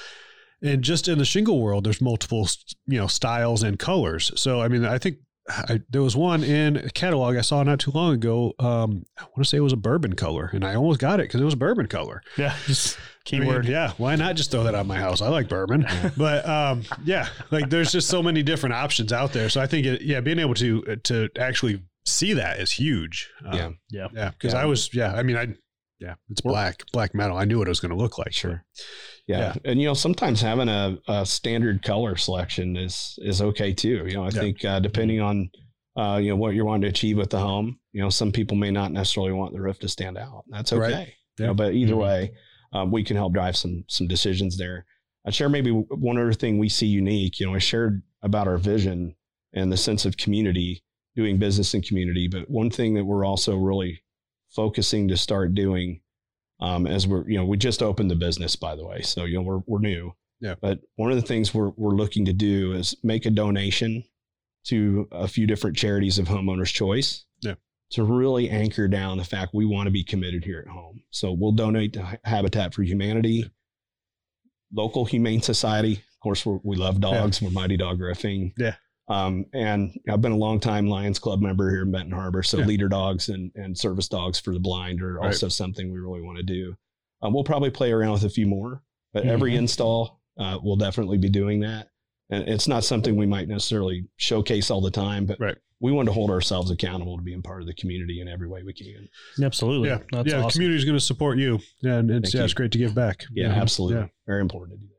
and 0.62 0.82
just 0.84 1.08
in 1.08 1.18
the 1.20 1.26
shingle 1.26 1.62
world, 1.62 1.86
there's 1.86 2.02
multiple 2.02 2.48
you 2.86 2.98
know 3.00 3.08
styles 3.08 3.64
and 3.64 3.80
colors. 3.80 4.32
So 4.36 4.62
I 4.62 4.68
mean, 4.68 4.84
I 4.86 4.98
think 4.98 5.18
I, 5.50 5.82
there 5.90 6.02
was 6.02 6.16
one 6.16 6.44
in 6.44 6.78
a 6.78 6.90
catalog 6.92 7.36
I 7.36 7.42
saw 7.42 7.64
not 7.64 7.80
too 7.80 7.92
long 7.92 8.14
ago. 8.14 8.54
Um, 8.60 9.06
I 9.18 9.24
want 9.24 9.38
to 9.38 9.46
say 9.46 9.58
it 9.58 9.62
was 9.62 9.74
a 9.74 9.78
bourbon 9.78 10.14
color, 10.14 10.50
and 10.54 10.64
I 10.64 10.76
almost 10.76 11.00
got 11.00 11.20
it 11.20 11.24
because 11.24 11.42
it 11.42 11.46
was 11.46 11.56
a 11.56 11.58
bourbon 11.58 11.88
color. 11.88 12.22
Yeah, 12.38 12.56
just 12.66 12.98
I 12.98 13.36
mean, 13.38 13.42
keyword. 13.44 13.66
yeah, 13.66 13.94
why 13.98 14.16
not 14.16 14.36
just 14.36 14.52
throw 14.52 14.64
that 14.64 14.76
on 14.76 14.88
my 14.88 14.98
house? 14.98 15.22
I 15.22 15.30
like 15.30 15.50
bourbon, 15.50 15.86
but 16.18 16.48
um, 16.48 16.84
yeah, 17.04 17.28
like 17.52 17.70
there's 17.70 17.92
just 17.92 18.08
so 18.08 18.22
many 18.24 18.44
different 18.44 18.74
options 18.76 19.12
out 19.12 19.34
there. 19.34 19.50
So 19.50 19.60
I 19.60 19.68
think 19.68 19.86
it, 19.86 20.02
yeah, 20.02 20.20
being 20.22 20.40
able 20.40 20.54
to 20.56 20.82
to 21.04 21.30
actually 21.38 21.82
see 22.06 22.34
that 22.34 22.60
is 22.60 22.72
huge. 22.72 23.30
Uh, 23.46 23.56
Yeah. 23.56 23.70
Yeah. 23.92 24.08
yeah, 24.14 24.30
because 24.32 24.54
Yeah. 24.54 24.62
I 24.62 24.66
was 24.66 24.94
yeah, 24.94 25.14
I 25.14 25.24
mean 25.24 25.36
I 25.38 25.48
yeah, 26.00 26.16
it's 26.30 26.42
black 26.42 26.82
black 26.94 27.14
metal. 27.14 27.38
I 27.38 27.46
knew 27.46 27.58
what 27.60 27.68
it 27.68 27.70
was 27.70 27.80
going 27.80 27.92
to 27.92 27.98
look 27.98 28.18
like. 28.18 28.34
Sure. 28.34 28.64
Yeah. 29.28 29.40
Yeah. 29.40 29.56
And, 29.72 29.80
you 29.82 29.88
know, 29.88 29.94
sometimes 29.94 30.42
having 30.42 30.70
a, 30.70 30.98
a 31.08 31.26
standard 31.26 31.84
color 31.84 32.16
selection 32.16 32.78
is, 32.78 33.18
is 33.22 33.42
okay 33.42 33.74
too. 33.74 34.06
You 34.08 34.14
know, 34.14 34.24
I 34.24 34.28
Yeah. 34.28 34.40
think 34.42 34.66
uh, 34.66 34.80
depending 34.80 35.20
on, 35.22 35.50
uh, 35.98 36.18
you 36.22 36.30
know, 36.30 36.36
what 36.38 36.54
you're 36.56 36.66
wanting 36.66 36.84
to 36.84 36.88
achieve 36.88 37.18
with 37.18 37.30
the 37.30 37.40
home, 37.40 37.80
you 37.92 38.02
know, 38.02 38.10
some 38.10 38.32
people 38.32 38.56
may 38.58 38.72
not 38.72 38.92
necessarily 38.92 39.34
want 39.34 39.54
the 39.54 39.62
roof 39.62 39.80
to 39.80 39.90
stand 39.90 40.18
out. 40.18 40.46
That's 40.50 40.72
okay. 40.74 40.82
Right. 40.94 41.14
You 41.38 41.46
know, 41.46 41.50
Yeah. 41.52 41.54
but 41.54 41.74
either 41.74 41.94
Mhm. 41.96 42.02
way, 42.02 42.32
um, 42.74 42.92
we 42.92 43.04
can 43.04 43.18
help 43.18 43.34
drive 43.34 43.56
some, 43.58 43.84
some 43.88 44.08
decisions 44.08 44.58
there. 44.58 44.86
I 45.28 45.32
share 45.32 45.50
maybe 45.50 45.72
one 45.72 46.18
other 46.18 46.34
thing 46.34 46.58
we 46.58 46.70
see 46.70 46.88
unique, 46.88 47.40
you 47.40 47.46
know, 47.46 47.54
I 47.56 47.60
shared 47.60 48.02
about 48.24 48.48
our 48.48 48.58
vision 48.58 49.16
and 49.54 49.72
the 49.72 49.78
sense 49.78 50.06
of 50.06 50.16
community, 50.18 50.84
doing 51.16 51.38
business 51.38 51.74
in 51.74 51.82
community. 51.82 52.28
But 52.28 52.50
one 52.50 52.70
thing 52.70 52.94
that 52.94 53.04
we're 53.06 53.26
also 53.26 53.58
really 53.58 54.02
focusing 54.50 55.08
to 55.08 55.18
start 55.18 55.54
doing 55.54 56.02
um, 56.60 56.88
as 56.88 57.08
we're, 57.08 57.28
you 57.30 57.38
know, 57.38 57.46
we 57.46 57.58
just 57.58 57.82
opened 57.82 58.12
the 58.12 58.16
business, 58.16 58.56
by 58.56 58.76
the 58.76 58.86
way. 58.86 59.02
So, 59.02 59.26
you 59.26 59.36
know, 59.36 59.44
we're, 59.44 59.62
we're 59.66 59.80
new. 59.80 60.14
Yeah. 60.42 60.56
But 60.60 60.80
one 60.96 61.12
of 61.12 61.16
the 61.16 61.28
things 61.28 61.54
we're, 61.54 61.72
we're 61.78 61.96
looking 61.96 62.26
to 62.26 62.34
do 62.34 62.74
is 62.74 62.96
make 63.04 63.26
a 63.26 63.30
donation 63.30 64.04
to 64.66 65.08
a 65.12 65.28
few 65.28 65.48
different 65.48 65.78
charities 65.78 66.20
of 66.20 66.28
homeowners 66.28 66.74
choice. 66.74 67.26
Yeah. 67.42 67.56
To 67.92 68.04
really 68.04 68.50
anchor 68.50 68.88
down 68.88 69.18
the 69.18 69.24
fact 69.24 69.54
we 69.54 69.66
want 69.66 69.88
to 69.88 69.92
be 69.92 70.04
committed 70.04 70.44
here 70.44 70.64
at 70.66 70.72
home. 70.72 71.02
So 71.12 71.32
we'll 71.32 71.54
donate 71.54 71.94
to 71.94 72.20
Habitat 72.24 72.74
for 72.74 72.84
Humanity, 72.84 73.50
local 74.74 75.06
humane 75.06 75.42
society. 75.42 75.94
Of 75.94 76.20
course, 76.22 76.46
we're, 76.46 76.60
we 76.64 76.76
love 76.76 77.00
dogs. 77.00 77.42
We're 77.42 77.50
Mighty 77.52 77.78
Dog 77.78 78.00
Roofing. 78.00 78.54
Yeah. 78.58 78.76
Um, 79.10 79.46
and 79.54 79.92
I've 80.08 80.22
been 80.22 80.32
a 80.32 80.38
long 80.38 80.60
time 80.60 80.88
Lions 80.88 81.18
Club 81.20 81.42
member 81.42 81.70
here 81.72 81.82
in 81.82 81.92
Benton 81.92 82.12
Harbor. 82.12 82.44
So 82.44 82.60
Yeah. 82.60 82.66
leader 82.66 82.88
dogs 82.88 83.30
and, 83.30 83.52
and 83.56 83.76
service 83.78 84.08
dogs 84.08 84.40
for 84.40 84.54
the 84.54 84.60
blind 84.60 85.02
are 85.02 85.16
Right. 85.16 85.26
also 85.28 85.48
something 85.50 85.92
we 85.92 86.00
really 86.00 86.22
want 86.22 86.38
to 86.38 86.44
do. 86.44 86.76
Um, 87.22 87.34
we'll 87.34 87.44
probably 87.44 87.72
play 87.72 87.92
around 87.92 88.14
with 88.14 88.24
a 88.24 88.30
few 88.30 88.46
more, 88.46 88.84
but 89.14 89.26
every 89.26 89.54
Mhm. 89.54 89.58
install, 89.60 90.22
uh, 90.38 90.60
we'll 90.62 90.76
definitely 90.78 91.18
be 91.18 91.30
doing 91.30 91.60
that. 91.62 91.90
And 92.30 92.48
it's 92.48 92.68
not 92.68 92.84
something 92.84 93.16
we 93.16 93.26
might 93.26 93.48
necessarily 93.48 94.06
showcase 94.18 94.70
all 94.70 94.80
the 94.82 94.92
time, 94.92 95.26
but 95.26 95.40
Right. 95.40 95.58
we 95.80 95.92
want 95.92 96.08
to 96.08 96.14
hold 96.14 96.30
ourselves 96.30 96.70
accountable 96.70 97.18
to 97.18 97.24
being 97.24 97.42
part 97.42 97.62
of 97.62 97.68
the 97.68 97.74
community 97.74 98.22
in 98.22 98.28
every 98.28 98.48
way 98.48 98.62
we 98.64 98.74
can. 98.74 99.10
Absolutely. 99.44 99.90
Yeah, 99.90 100.00
That's 100.12 100.32
yeah. 100.32 100.42
The 100.44 100.50
community 100.50 100.78
is 100.78 100.86
going 100.86 100.98
to 100.98 101.04
support 101.04 101.40
you, 101.40 101.60
and 101.82 102.12
it's 102.12 102.32
yeah, 102.36 102.42
you. 102.42 102.46
it's 102.46 102.54
great 102.54 102.72
to 102.74 102.78
give 102.78 102.94
back. 102.94 103.26
Yeah, 103.34 103.48
absolutely. 103.50 104.02
Yeah. 104.02 104.08
Very 104.28 104.42
important 104.42 104.80
to 104.80 104.86
do 104.86 104.94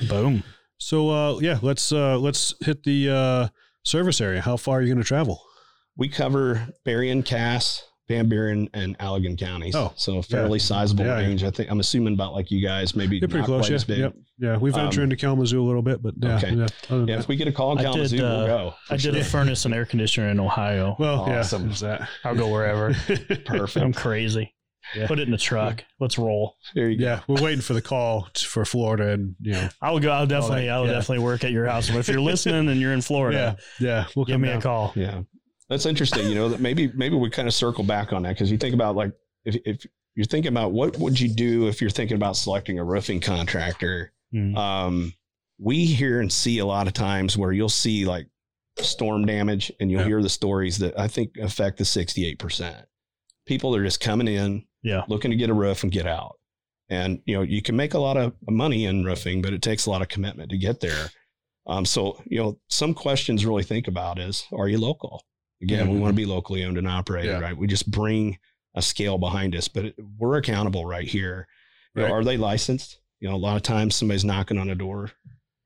that. 0.00 0.08
Boom. 0.10 0.44
So 0.82 1.10
uh, 1.10 1.38
yeah, 1.40 1.58
let's 1.62 1.92
uh, 1.92 2.18
let's 2.18 2.54
hit 2.60 2.82
the 2.82 3.08
uh, 3.10 3.48
service 3.84 4.20
area. 4.20 4.40
How 4.40 4.56
far 4.56 4.78
are 4.78 4.82
you 4.82 4.88
going 4.88 5.02
to 5.02 5.06
travel? 5.06 5.40
We 5.96 6.08
cover 6.08 6.66
Berrien, 6.84 7.22
Cass, 7.22 7.84
Van 8.08 8.28
Buren, 8.28 8.68
and 8.74 8.98
Allegan 8.98 9.38
counties. 9.38 9.76
Oh, 9.76 9.92
so 9.96 10.18
a 10.18 10.22
fairly 10.22 10.58
sizable 10.58 11.04
Yeah, 11.04 11.20
yeah. 11.20 11.26
range. 11.26 11.44
I 11.44 11.50
think 11.50 11.70
I'm 11.70 11.80
assuming 11.80 12.14
about 12.14 12.32
like 12.32 12.50
you 12.50 12.60
guys, 12.66 12.96
maybe 12.96 13.18
You're 13.18 13.28
pretty 13.28 13.42
not 13.42 13.46
close. 13.46 13.60
quite 13.62 13.70
Yeah, 13.70 13.74
as 13.76 13.84
big. 13.84 13.98
yep. 13.98 14.14
yeah. 14.38 14.56
We 14.56 14.70
venture 14.72 15.00
Um, 15.02 15.04
into 15.04 15.16
Kalamazoo 15.16 15.62
a 15.62 15.64
little 15.66 15.82
bit, 15.82 16.02
but 16.02 16.14
yeah, 16.20 16.36
Okay. 16.38 16.52
yeah. 16.54 16.66
Yeah, 17.06 17.18
if 17.18 17.28
we 17.28 17.36
get 17.36 17.46
a 17.46 17.52
call 17.52 17.72
in 17.72 17.78
I 17.78 17.82
did, 17.82 17.90
Kalamazoo, 17.92 18.24
uh, 18.24 18.36
we'll 18.38 18.46
go. 18.46 18.74
I 18.90 18.96
did 18.96 19.16
a 19.16 19.22
furnace 19.34 19.64
and 19.66 19.74
air 19.74 19.84
conditioner 19.86 20.28
in 20.30 20.40
Ohio. 20.40 20.96
well, 20.98 21.20
Awesome. 21.20 21.62
yeah. 21.62 21.66
There's 21.68 21.80
that. 21.80 22.08
I'll 22.24 22.34
go 22.34 22.48
wherever. 22.48 22.92
Perfect. 23.44 23.76
I'm 23.84 23.92
crazy. 23.92 24.52
Yeah. 24.94 25.06
Put 25.06 25.18
it 25.18 25.22
in 25.22 25.30
the 25.30 25.38
truck. 25.38 25.84
Let's 26.00 26.18
roll. 26.18 26.56
There 26.74 26.88
you 26.88 26.98
go. 26.98 27.04
Yeah, 27.04 27.20
we're 27.28 27.42
waiting 27.42 27.60
for 27.60 27.72
the 27.74 27.82
call 27.82 28.28
t- 28.34 28.46
for 28.46 28.64
Florida, 28.64 29.10
and 29.12 29.34
you 29.40 29.52
know, 29.52 29.68
I'll 29.80 29.98
go. 30.00 30.10
I'll 30.10 30.26
definitely. 30.26 30.68
I'll 30.70 30.86
yeah. 30.86 30.92
definitely 30.92 31.24
work 31.24 31.44
at 31.44 31.52
your 31.52 31.66
house. 31.66 31.88
But 31.88 31.98
if 31.98 32.08
you're 32.08 32.20
listening 32.20 32.68
and 32.68 32.80
you're 32.80 32.92
in 32.92 33.00
Florida, 33.02 33.56
yeah, 33.80 33.86
yeah, 33.88 34.06
we'll 34.16 34.24
give 34.24 34.40
me 34.40 34.48
down. 34.48 34.58
a 34.58 34.62
call. 34.62 34.92
Yeah, 34.96 35.22
that's 35.68 35.86
interesting. 35.86 36.28
You 36.28 36.34
know 36.34 36.48
that 36.48 36.60
maybe 36.60 36.90
maybe 36.94 37.16
we 37.16 37.30
kind 37.30 37.48
of 37.48 37.54
circle 37.54 37.84
back 37.84 38.12
on 38.12 38.22
that 38.24 38.30
because 38.30 38.50
you 38.50 38.58
think 38.58 38.74
about 38.74 38.96
like 38.96 39.12
if 39.44 39.56
if 39.64 39.86
you're 40.14 40.26
thinking 40.26 40.50
about 40.52 40.72
what 40.72 40.98
would 40.98 41.18
you 41.18 41.28
do 41.34 41.68
if 41.68 41.80
you're 41.80 41.88
thinking 41.90 42.16
about 42.16 42.36
selecting 42.36 42.78
a 42.78 42.84
roofing 42.84 43.20
contractor. 43.20 44.12
Mm. 44.34 44.56
Um, 44.56 45.12
we 45.58 45.84
hear 45.84 46.20
and 46.20 46.32
see 46.32 46.58
a 46.58 46.66
lot 46.66 46.86
of 46.86 46.92
times 46.92 47.38
where 47.38 47.52
you'll 47.52 47.68
see 47.68 48.04
like 48.04 48.26
storm 48.78 49.26
damage, 49.26 49.70
and 49.80 49.90
you'll 49.90 50.00
Yeah. 50.00 50.06
hear 50.08 50.22
the 50.22 50.28
stories 50.28 50.78
that 50.78 50.98
I 50.98 51.06
think 51.08 51.36
affect 51.36 51.78
the 51.78 51.84
68 51.84 52.38
percent. 52.38 52.86
People 53.46 53.74
are 53.76 53.84
just 53.84 54.00
coming 54.00 54.28
in, 54.28 54.64
Yeah. 54.82 55.02
looking 55.08 55.30
to 55.30 55.36
get 55.36 55.50
a 55.50 55.54
roof 55.54 55.82
and 55.82 55.92
get 55.92 56.06
out. 56.06 56.36
And 56.88 57.20
you 57.24 57.34
know, 57.36 57.42
you 57.42 57.62
can 57.62 57.76
make 57.76 57.94
a 57.94 57.98
lot 57.98 58.16
of 58.16 58.34
money 58.48 58.84
in 58.84 59.04
roofing, 59.04 59.40
but 59.42 59.52
it 59.52 59.62
takes 59.62 59.86
a 59.86 59.90
lot 59.90 60.02
of 60.02 60.08
commitment 60.08 60.50
to 60.50 60.58
get 60.58 60.80
there. 60.80 61.10
Um, 61.66 61.84
so 61.86 62.20
you 62.26 62.38
know, 62.42 62.58
some 62.68 62.92
questions 62.92 63.46
really 63.46 63.62
think 63.62 63.86
about 63.88 64.18
is: 64.18 64.44
Are 64.52 64.68
you 64.68 64.78
local? 64.78 65.22
Again, 65.62 65.88
we 65.88 65.96
Mhm. 65.96 66.00
want 66.00 66.10
to 66.12 66.16
be 66.16 66.26
locally 66.26 66.64
owned 66.64 66.76
and 66.76 66.88
operated, 66.88 67.30
Yeah. 67.30 67.38
right? 67.40 67.56
We 67.56 67.68
just 67.68 67.88
bring 67.90 68.38
a 68.74 68.82
scale 68.82 69.16
behind 69.16 69.54
us, 69.54 69.68
but 69.68 69.84
it, 69.86 69.94
we're 70.18 70.36
accountable 70.38 70.84
right 70.84 71.06
here. 71.06 71.46
You 71.94 72.02
know, 72.02 72.12
are 72.12 72.24
they 72.24 72.36
licensed? 72.36 72.98
You 73.20 73.28
know, 73.28 73.36
a 73.36 73.38
lot 73.38 73.54
of 73.56 73.62
times 73.62 73.94
somebody's 73.94 74.24
knocking 74.24 74.58
on 74.58 74.68
a 74.70 74.74
door. 74.74 75.12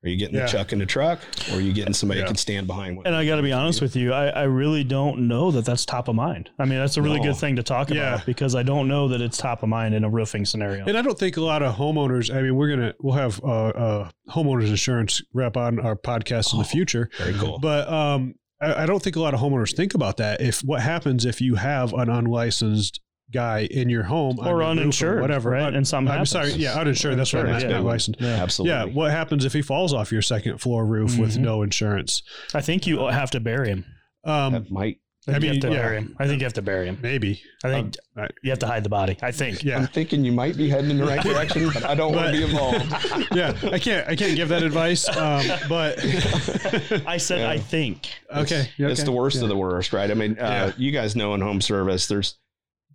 Are 0.06 0.08
you 0.10 0.16
getting 0.16 0.36
Yeah. 0.36 0.42
the 0.46 0.52
chuck 0.52 0.72
in 0.72 0.78
the 0.78 0.86
truck, 0.86 1.20
or 1.50 1.56
are 1.58 1.60
you 1.60 1.72
getting 1.72 1.92
somebody 1.92 2.20
Yeah. 2.20 2.24
that 2.26 2.28
can 2.30 2.36
stand 2.36 2.66
behind? 2.68 2.96
What 2.96 3.06
And 3.08 3.16
I 3.16 3.26
got 3.26 3.36
to 3.36 3.42
be 3.42 3.52
honest 3.52 3.82
with 3.82 3.96
you, 3.96 4.12
I, 4.12 4.28
I 4.28 4.42
really 4.44 4.84
don't 4.84 5.26
know 5.26 5.50
that 5.50 5.64
that's 5.64 5.84
top 5.84 6.06
of 6.08 6.14
mind. 6.14 6.50
I 6.58 6.64
mean, 6.64 6.78
that's 6.78 6.96
a 6.96 7.02
really 7.02 7.18
No. 7.18 7.24
good 7.32 7.36
thing 7.36 7.56
to 7.56 7.62
talk 7.64 7.90
Yeah. 7.90 8.14
about 8.14 8.26
because 8.26 8.54
I 8.54 8.62
don't 8.62 8.86
know 8.86 9.08
that 9.08 9.20
it's 9.20 9.36
top 9.36 9.62
of 9.64 9.68
mind 9.68 9.94
in 9.94 10.04
a 10.04 10.08
roofing 10.08 10.44
scenario. 10.44 10.84
And 10.86 10.96
I 10.96 11.02
don't 11.02 11.18
think 11.18 11.36
a 11.36 11.40
lot 11.42 11.62
of 11.62 11.74
homeowners. 11.76 12.32
I 12.34 12.40
mean, 12.42 12.54
we're 12.54 12.68
gonna 12.70 12.94
we'll 13.00 13.14
have 13.16 13.40
uh, 13.42 13.46
uh, 13.68 14.08
homeowners 14.30 14.68
insurance 14.68 15.20
rep 15.34 15.56
on 15.56 15.80
our 15.80 15.96
podcast 15.96 16.52
in 16.52 16.60
the 16.60 16.64
Oh. 16.64 16.68
future, 16.68 17.10
Very 17.18 17.34
cool. 17.34 17.58
but 17.58 17.88
um, 17.92 18.34
I, 18.62 18.84
I 18.84 18.86
don't 18.86 19.02
think 19.02 19.16
a 19.16 19.20
lot 19.20 19.34
of 19.34 19.40
homeowners 19.40 19.74
think 19.76 19.94
about 19.94 20.18
that. 20.18 20.40
If 20.40 20.60
what 20.60 20.82
happens 20.82 21.24
if 21.24 21.40
you 21.40 21.56
have 21.56 21.92
an 21.92 22.08
unlicensed 22.08 23.00
guy 23.32 23.66
in 23.70 23.88
your 23.88 24.04
home 24.04 24.38
or 24.40 24.46
your 24.46 24.56
roof 24.58 24.66
uninsured, 24.68 25.20
whatever? 25.20 25.50
right? 25.50 25.74
And 25.74 25.86
some 25.86 26.06
I'm 26.06 26.12
happens. 26.12 26.30
sorry, 26.30 26.52
yeah, 26.52 26.74
uninsured. 26.78 27.18
That's 27.18 27.32
what 27.32 27.46
I 27.46 27.50
meant. 27.52 27.64
Not 27.64 27.70
yeah. 27.70 27.78
licensed. 27.80 28.20
Yeah. 28.20 28.28
Absolutely. 28.42 28.74
Yeah, 28.76 28.84
what 28.94 29.10
happens 29.10 29.44
if 29.44 29.52
he 29.52 29.62
falls 29.62 29.92
off 29.92 30.12
your 30.12 30.22
second 30.22 30.58
floor 30.58 30.86
roof 30.86 31.18
with 31.18 31.34
Mhm. 31.36 31.38
no 31.40 31.62
insurance? 31.62 32.22
I 32.54 32.60
think 32.60 32.86
you 32.86 33.04
have 33.06 33.30
to 33.32 33.40
bury 33.40 33.68
him. 33.68 33.84
Um, 34.24 34.52
that 34.52 34.70
might. 34.70 34.98
I, 35.28 35.32
think 35.32 35.34
I 35.42 35.46
you 35.46 35.52
mean, 35.54 35.60
have 35.62 35.70
to 35.70 35.76
yeah. 35.76 35.82
bury 35.82 35.96
him. 35.98 36.16
I 36.20 36.26
think 36.28 36.40
you 36.40 36.44
have 36.44 36.52
to 36.52 36.62
bury 36.62 36.86
him. 36.86 36.98
maybe. 37.02 37.42
I 37.64 37.68
think 37.68 37.96
right. 38.14 38.30
you 38.44 38.50
have 38.50 38.60
to 38.60 38.66
hide 38.68 38.84
the 38.84 38.88
body. 38.88 39.16
I 39.22 39.32
think. 39.32 39.64
Yeah. 39.64 39.78
I'm 39.78 39.88
thinking 39.88 40.24
you 40.24 40.30
might 40.30 40.56
be 40.56 40.68
heading 40.68 40.92
in 40.92 40.98
the 40.98 41.04
right 41.04 41.20
direction, 41.24 41.68
but 41.74 41.84
I 41.84 41.96
don't 41.96 42.14
want 42.14 42.28
to 42.28 42.32
be 42.32 42.44
involved. 42.44 42.86
yeah, 43.34 43.52
I 43.72 43.80
can't. 43.80 44.08
I 44.08 44.14
can't 44.14 44.36
give 44.36 44.48
that 44.50 44.62
advice. 44.62 45.08
Um, 45.08 45.44
but 45.68 45.98
I 47.08 47.16
said 47.16 47.40
Yeah. 47.40 47.50
I 47.50 47.58
think. 47.58 48.08
okay, 48.30 48.68
It's 48.78 49.00
okay. 49.00 49.04
the 49.04 49.10
worst 49.10 49.38
Yeah. 49.38 49.42
of 49.42 49.48
the 49.48 49.56
worst, 49.56 49.92
right? 49.92 50.08
I 50.08 50.14
mean, 50.14 50.38
uh, 50.38 50.44
Yeah. 50.44 50.72
you 50.76 50.92
guys 50.92 51.16
know 51.16 51.34
in 51.34 51.40
home 51.40 51.60
service, 51.60 52.06
there's 52.06 52.38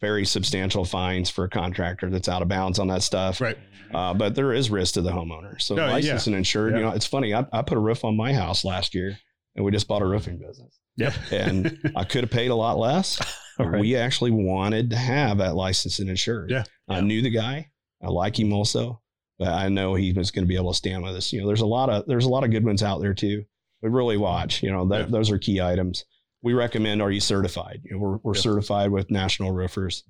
very 0.02 0.26
substantial 0.26 0.84
fines 0.84 1.30
for 1.30 1.44
a 1.46 1.50
contractor 1.50 2.10
that's 2.10 2.28
out 2.28 2.42
of 2.42 2.48
bounds 2.48 2.80
on 2.80 2.88
that 2.88 3.04
stuff. 3.04 3.40
Right. 3.40 3.58
Uh, 3.94 4.14
but 4.14 4.36
there 4.36 4.52
is 4.54 4.70
risk 4.70 4.96
to 4.96 5.02
the 5.02 5.12
homeowner. 5.12 5.62
So 5.62 5.76
yeah. 5.76 5.92
licensed 5.92 6.28
and 6.28 6.36
insured, 6.36 6.72
Yeah. 6.74 6.78
you 6.80 6.86
know, 6.86 6.92
it's 6.92 7.06
funny. 7.06 7.34
I, 7.34 7.46
I 7.54 7.62
put 7.62 7.78
a 7.78 7.82
roof 7.82 8.04
on 8.04 8.18
my 8.18 8.34
house 8.34 8.66
last 8.66 8.96
year 8.96 9.18
and 9.56 9.64
we 9.66 9.72
just 9.72 9.88
bought 9.88 10.02
a 10.02 10.06
roofing 10.06 10.40
business. 10.40 10.80
Yep. 10.98 11.14
And 11.32 11.92
I 11.96 12.04
could 12.04 12.24
have 12.24 12.32
paid 12.32 12.50
a 12.52 12.56
lot 12.56 12.78
less. 12.78 13.22
Right. 13.60 13.80
We 13.80 13.96
actually 13.96 14.32
wanted 14.32 14.90
to 14.92 14.96
have 14.96 15.38
that 15.38 15.56
licensed 15.56 16.00
and 16.00 16.10
insured. 16.10 16.50
Yeah. 16.50 16.64
I 16.90 17.02
knew 17.02 17.22
the 17.22 17.30
guy. 17.30 17.70
I 18.02 18.08
like 18.08 18.40
him 18.40 18.54
also, 18.54 19.02
but 19.38 19.50
I 19.50 19.70
know 19.70 19.94
he 19.94 20.14
was 20.14 20.32
going 20.32 20.46
to 20.46 20.50
be 20.50 20.56
able 20.56 20.72
to 20.72 20.78
stand 20.78 21.04
with 21.04 21.16
us. 21.16 21.32
You 21.32 21.42
know, 21.42 21.48
there's 21.48 21.62
a 21.62 21.66
lot 21.68 21.90
of 21.90 22.06
there's 22.08 22.26
a 22.26 22.30
lot 22.30 22.44
of 22.44 22.50
good 22.50 22.66
ones 22.66 22.82
out 22.82 23.02
there 23.02 23.14
too. 23.14 23.44
We 23.84 23.90
really 23.90 24.18
watch. 24.18 24.64
You 24.64 24.72
know, 24.72 24.88
that 24.88 25.00
Yeah. 25.02 25.06
those 25.12 25.30
are 25.30 25.38
key 25.38 25.62
items. 25.62 26.06
We 26.44 26.54
recommend: 26.54 27.02
Are 27.02 27.12
you 27.12 27.20
certified? 27.20 27.82
You 27.84 27.92
know, 27.94 27.98
we're 28.00 28.18
we're 28.18 28.36
Yeah. 28.36 28.42
certified 28.42 28.92
with 28.92 29.12
National 29.12 29.52
Roofers, 29.52 30.04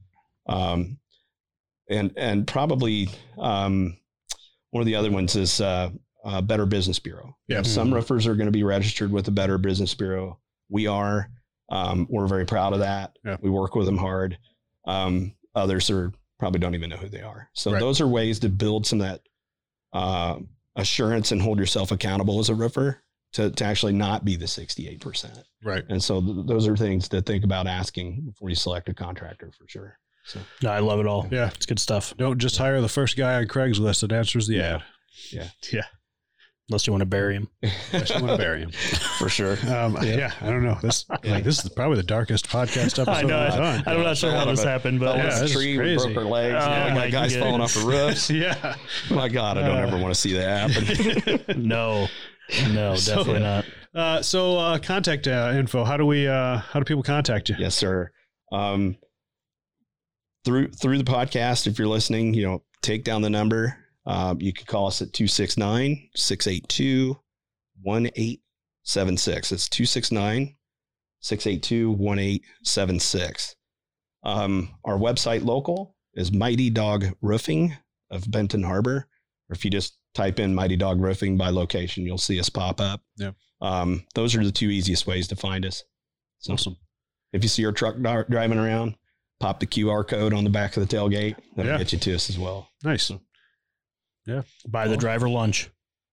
um, 0.47 0.97
and 1.89 2.13
and 2.17 2.47
probably 2.47 3.09
um, 3.37 3.97
one 4.71 4.81
of 4.81 4.85
the 4.85 4.95
other 4.95 5.11
ones 5.11 5.35
is 5.35 5.59
uh, 5.59 5.89
uh, 6.23 6.41
Better 6.41 6.65
Business 6.65 6.99
Bureau. 6.99 7.35
Yeah. 7.47 7.61
some 7.63 7.93
roofers 7.93 8.27
are 8.27 8.35
going 8.35 8.45
to 8.47 8.51
be 8.51 8.63
registered 8.63 9.11
with 9.11 9.25
the 9.25 9.31
Better 9.31 9.57
Business 9.57 9.93
Bureau. 9.93 10.39
We 10.69 10.87
are. 10.87 11.29
Um, 11.69 12.05
we're 12.09 12.27
very 12.27 12.45
proud 12.45 12.73
of 12.73 12.79
that. 12.79 13.17
Yeah. 13.25 13.37
We 13.41 13.49
work 13.49 13.75
with 13.75 13.85
them 13.85 13.97
hard. 13.97 14.37
Um, 14.85 15.33
others 15.55 15.89
are 15.89 16.11
probably 16.39 16.59
don't 16.59 16.75
even 16.75 16.89
know 16.89 16.97
who 16.97 17.07
they 17.07 17.21
are. 17.21 17.49
So 17.53 17.71
Right. 17.71 17.79
those 17.79 18.01
are 18.01 18.07
ways 18.07 18.39
to 18.39 18.49
build 18.49 18.85
some 18.85 18.99
of 19.01 19.07
that 19.07 19.21
uh, 19.93 20.39
assurance 20.75 21.31
and 21.31 21.41
hold 21.41 21.59
yourself 21.59 21.91
accountable 21.91 22.39
as 22.39 22.49
a 22.49 22.55
roofer 22.55 23.01
to, 23.33 23.49
to 23.51 23.63
actually 23.65 23.93
not 23.93 24.25
be 24.25 24.35
the 24.35 24.45
68%. 24.45 25.43
right. 25.63 25.83
And 25.89 26.03
so 26.03 26.21
th- 26.21 26.45
those 26.45 26.67
are 26.67 26.75
things 26.75 27.07
to 27.09 27.21
think 27.21 27.43
about 27.43 27.67
asking 27.67 28.21
before 28.25 28.49
you 28.49 28.55
select 28.55 28.89
a 28.89 28.93
contractor 28.93 29.51
for 29.57 29.67
sure. 29.67 29.97
So 30.25 30.39
No, 30.61 30.69
I 30.71 30.79
love 30.79 30.99
it 30.99 31.07
all. 31.07 31.27
Yeah. 31.31 31.49
It's 31.55 31.65
good 31.65 31.79
stuff. 31.79 32.13
Don't 32.17 32.37
just 32.39 32.57
hire 32.57 32.79
the 32.81 32.89
first 32.89 33.17
guy 33.17 33.35
on 33.35 33.45
Craigslist 33.47 34.01
that 34.01 34.11
answers 34.11 34.47
the 34.47 34.55
Yeah. 34.55 34.75
ad. 34.75 34.83
Yeah. 35.31 35.47
Yeah. 35.71 35.81
Unless 36.69 36.87
you 36.87 36.93
want 36.93 37.01
to 37.01 37.05
bury 37.07 37.35
him. 37.35 37.49
Unless 37.91 38.09
you 38.11 38.15
want 38.23 38.31
to 38.31 38.37
bury 38.37 38.61
him. 38.61 38.71
for 39.17 39.27
sure. 39.27 39.57
Um, 39.67 39.97
yeah. 40.03 40.31
I 40.39 40.45
don't 40.45 40.63
know. 40.63 40.77
This 40.81 41.05
like 41.23 41.43
this 41.43 41.65
is 41.65 41.69
probably 41.71 41.97
the 41.97 42.03
darkest 42.03 42.47
podcast 42.47 42.97
episode 42.99 43.09
I 43.09 43.21
know. 43.23 43.43
we've 43.43 43.53
done. 43.55 43.83
I'm 43.87 44.03
not 44.03 44.15
sure 44.15 44.31
how 44.31 44.45
this 44.45 44.63
happened, 44.63 44.99
but 45.01 45.15
Fell 45.15 45.25
Yeah, 45.25 45.33
off 45.33 45.39
this 45.41 45.51
tree, 45.53 45.75
crazy. 45.75 46.05
broke 46.13 46.17
our 46.17 46.23
legs. 46.31 46.63
Oh, 46.63 46.69
yeah, 46.69 46.93
my 46.93 47.09
got 47.09 47.11
guys 47.23 47.35
falling 47.35 47.59
off 47.61 47.73
the 47.73 47.81
roofs. 47.85 48.29
yeah. 48.29 48.75
My 49.09 49.27
God, 49.27 49.57
I 49.57 49.67
don't 49.67 49.77
Uh, 49.77 49.87
ever 49.87 49.97
want 49.97 50.13
to 50.13 50.19
see 50.19 50.33
that 50.33 50.69
happen. 50.69 51.67
no, 51.67 52.07
no, 52.73 52.95
So- 52.95 53.15
definitely 53.15 53.41
not. 53.41 53.65
Uh, 53.93 54.21
so 54.21 54.57
uh, 54.57 54.79
contact 54.79 55.27
uh, 55.27 55.51
info. 55.53 55.83
How 55.83 55.97
do 55.97 56.05
we? 56.05 56.25
Uh, 56.27 56.57
how 56.57 56.79
do 56.79 56.85
people 56.85 57.03
contact 57.03 57.49
you? 57.49 57.55
Yes, 57.59 57.75
sir. 57.75 58.09
Um, 58.51 58.95
through 60.45 60.69
through 60.69 60.97
the 60.97 61.03
podcast, 61.03 61.67
if 61.67 61.77
you're 61.77 61.89
listening, 61.89 62.33
you 62.33 62.43
know, 62.43 62.63
take 62.81 63.03
down 63.03 63.21
the 63.21 63.29
number. 63.29 63.77
Um, 64.05 64.41
you 64.41 64.51
can 64.53 64.65
call 64.65 64.87
us 64.87 65.01
at 65.01 65.13
269 65.13 66.09
682 66.15 67.17
1876. 67.83 69.51
It's 69.51 69.69
269 69.69 70.55
682 71.19 71.91
1876. 71.91 73.55
Um, 74.23 74.69
Our 74.85 74.97
website 74.97 75.43
local 75.45 75.95
is 76.13 76.31
Mighty 76.31 76.69
Dog 76.69 77.05
Roofing 77.21 77.75
of 78.09 78.29
Benton 78.29 78.63
Harbor. 78.63 79.07
Or 79.49 79.53
if 79.53 79.63
you 79.65 79.71
just 79.71 79.97
type 80.13 80.39
in 80.39 80.53
Mighty 80.55 80.75
Dog 80.75 80.99
Roofing 81.01 81.37
by 81.37 81.49
location, 81.49 82.05
you'll 82.05 82.17
see 82.17 82.39
us 82.39 82.49
pop 82.49 82.81
up. 82.81 83.01
Yeah. 83.17 83.31
Um, 83.61 84.03
those 84.15 84.35
are 84.35 84.43
the 84.43 84.51
two 84.51 84.69
easiest 84.69 85.05
ways 85.07 85.27
to 85.29 85.35
find 85.35 85.65
us. 85.65 85.83
So 86.39 86.53
Awesome. 86.53 86.77
if 87.33 87.43
you 87.43 87.49
see 87.49 87.65
our 87.65 87.71
truck 87.71 87.95
dar- 88.01 88.25
driving 88.29 88.57
around, 88.57 88.95
pop 89.39 89.59
the 89.59 89.67
QR 89.67 90.07
code 90.07 90.33
on 90.33 90.43
the 90.43 90.49
back 90.49 90.75
of 90.77 90.87
the 90.87 90.95
tailgate. 90.97 91.35
That'll 91.55 91.71
Yeah. 91.73 91.77
get 91.77 91.93
you 91.93 91.99
to 91.99 92.15
us 92.15 92.29
as 92.29 92.37
well. 92.39 92.69
Nice. 92.83 93.11
Yeah. 94.25 94.41
Buy 94.67 94.87
the 94.87 94.97
driver 94.97 95.29
lunch. 95.29 95.69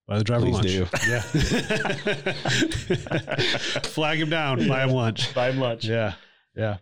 Buy 0.06 0.18
the 0.18 0.24
driver 0.24 0.46
Please 0.46 0.54
lunch. 0.54 0.66
do. 0.66 0.86
Yeah. 1.08 1.20
Flag 3.82 4.20
him 4.20 4.30
down. 4.30 4.66
Buy 4.68 4.84
him 4.84 4.90
lunch. 4.90 5.34
Buy 5.34 5.50
him 5.50 5.58
lunch. 5.58 5.84
Yeah. 5.84 6.14
Yeah. 6.56 6.78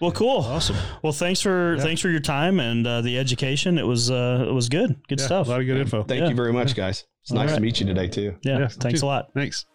Well, 0.00 0.12
cool. 0.12 0.38
Awesome. 0.40 0.76
Well, 1.02 1.12
thanks 1.12 1.40
for 1.40 1.74
Yeah. 1.76 1.82
thanks 1.82 2.00
for 2.00 2.08
your 2.08 2.20
time 2.20 2.58
and 2.60 2.86
uh, 2.86 3.00
the 3.02 3.18
education. 3.18 3.78
It 3.78 3.86
was 3.86 4.10
uh, 4.10 4.46
it 4.48 4.52
was 4.52 4.68
good. 4.68 4.96
Good 5.08 5.20
Yeah, 5.20 5.26
stuff. 5.26 5.46
A 5.46 5.50
lot 5.50 5.60
of 5.60 5.66
good 5.66 5.76
info. 5.78 6.02
Thank 6.02 6.22
Yeah. 6.22 6.28
you 6.30 6.34
very 6.34 6.52
much, 6.52 6.74
guys. 6.74 7.04
It's 7.22 7.30
All 7.32 7.36
nice 7.38 7.50
right. 7.50 7.56
to 7.56 7.60
meet 7.62 7.78
you 7.80 7.86
today, 7.86 8.08
too. 8.08 8.36
yeah, 8.42 8.58
Yeah, 8.60 8.68
Thanks 8.68 9.00
too. 9.00 9.06
a 9.06 9.08
lot. 9.08 9.28
Thanks. 9.34 9.66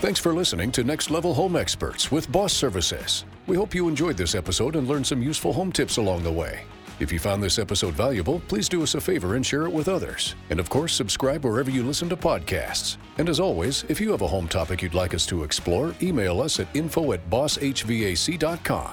Thanks 0.00 0.18
for 0.18 0.32
listening 0.34 0.72
to 0.72 0.82
Next 0.84 1.10
Level 1.10 1.34
Home 1.34 1.54
Experts 1.56 2.10
with 2.10 2.30
Boss 2.30 2.52
Services. 2.52 3.24
We 3.46 3.56
hope 3.56 3.74
you 3.74 3.88
enjoyed 3.88 4.16
this 4.16 4.34
episode 4.34 4.74
and 4.76 4.88
learned 4.88 5.06
some 5.06 5.22
useful 5.22 5.52
home 5.52 5.70
tips 5.72 5.96
along 5.96 6.24
the 6.24 6.32
way. 6.32 6.62
If 7.00 7.12
you 7.12 7.18
found 7.18 7.42
this 7.42 7.58
episode 7.58 7.94
valuable, 7.94 8.40
please 8.48 8.68
do 8.68 8.82
us 8.82 8.94
a 8.94 9.00
favor 9.00 9.34
and 9.34 9.44
share 9.44 9.64
it 9.64 9.72
with 9.72 9.88
others. 9.88 10.34
And 10.50 10.60
of 10.60 10.70
course, 10.70 10.94
subscribe 10.94 11.44
wherever 11.44 11.70
you 11.70 11.82
listen 11.82 12.08
to 12.10 12.16
podcasts. 12.16 12.96
And 13.18 13.28
as 13.28 13.40
always, 13.40 13.84
if 13.88 14.00
you 14.00 14.10
have 14.10 14.22
a 14.22 14.26
home 14.26 14.48
topic 14.48 14.82
you'd 14.82 14.94
like 14.94 15.14
us 15.14 15.26
to 15.26 15.44
explore, 15.44 15.94
email 16.02 16.40
us 16.40 16.60
at 16.60 16.68
info 16.74 17.12
at 17.12 17.28
bosshvac.com. 17.30 18.92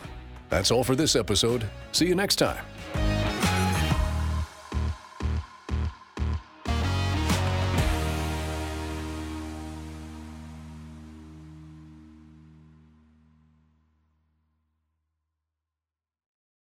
That's 0.50 0.72
all 0.72 0.84
for 0.84 0.95
this 0.95 1.16
episode. 1.16 1.70
See 1.91 2.08
you 2.08 2.16
next 2.16 2.38
time. 2.38 2.66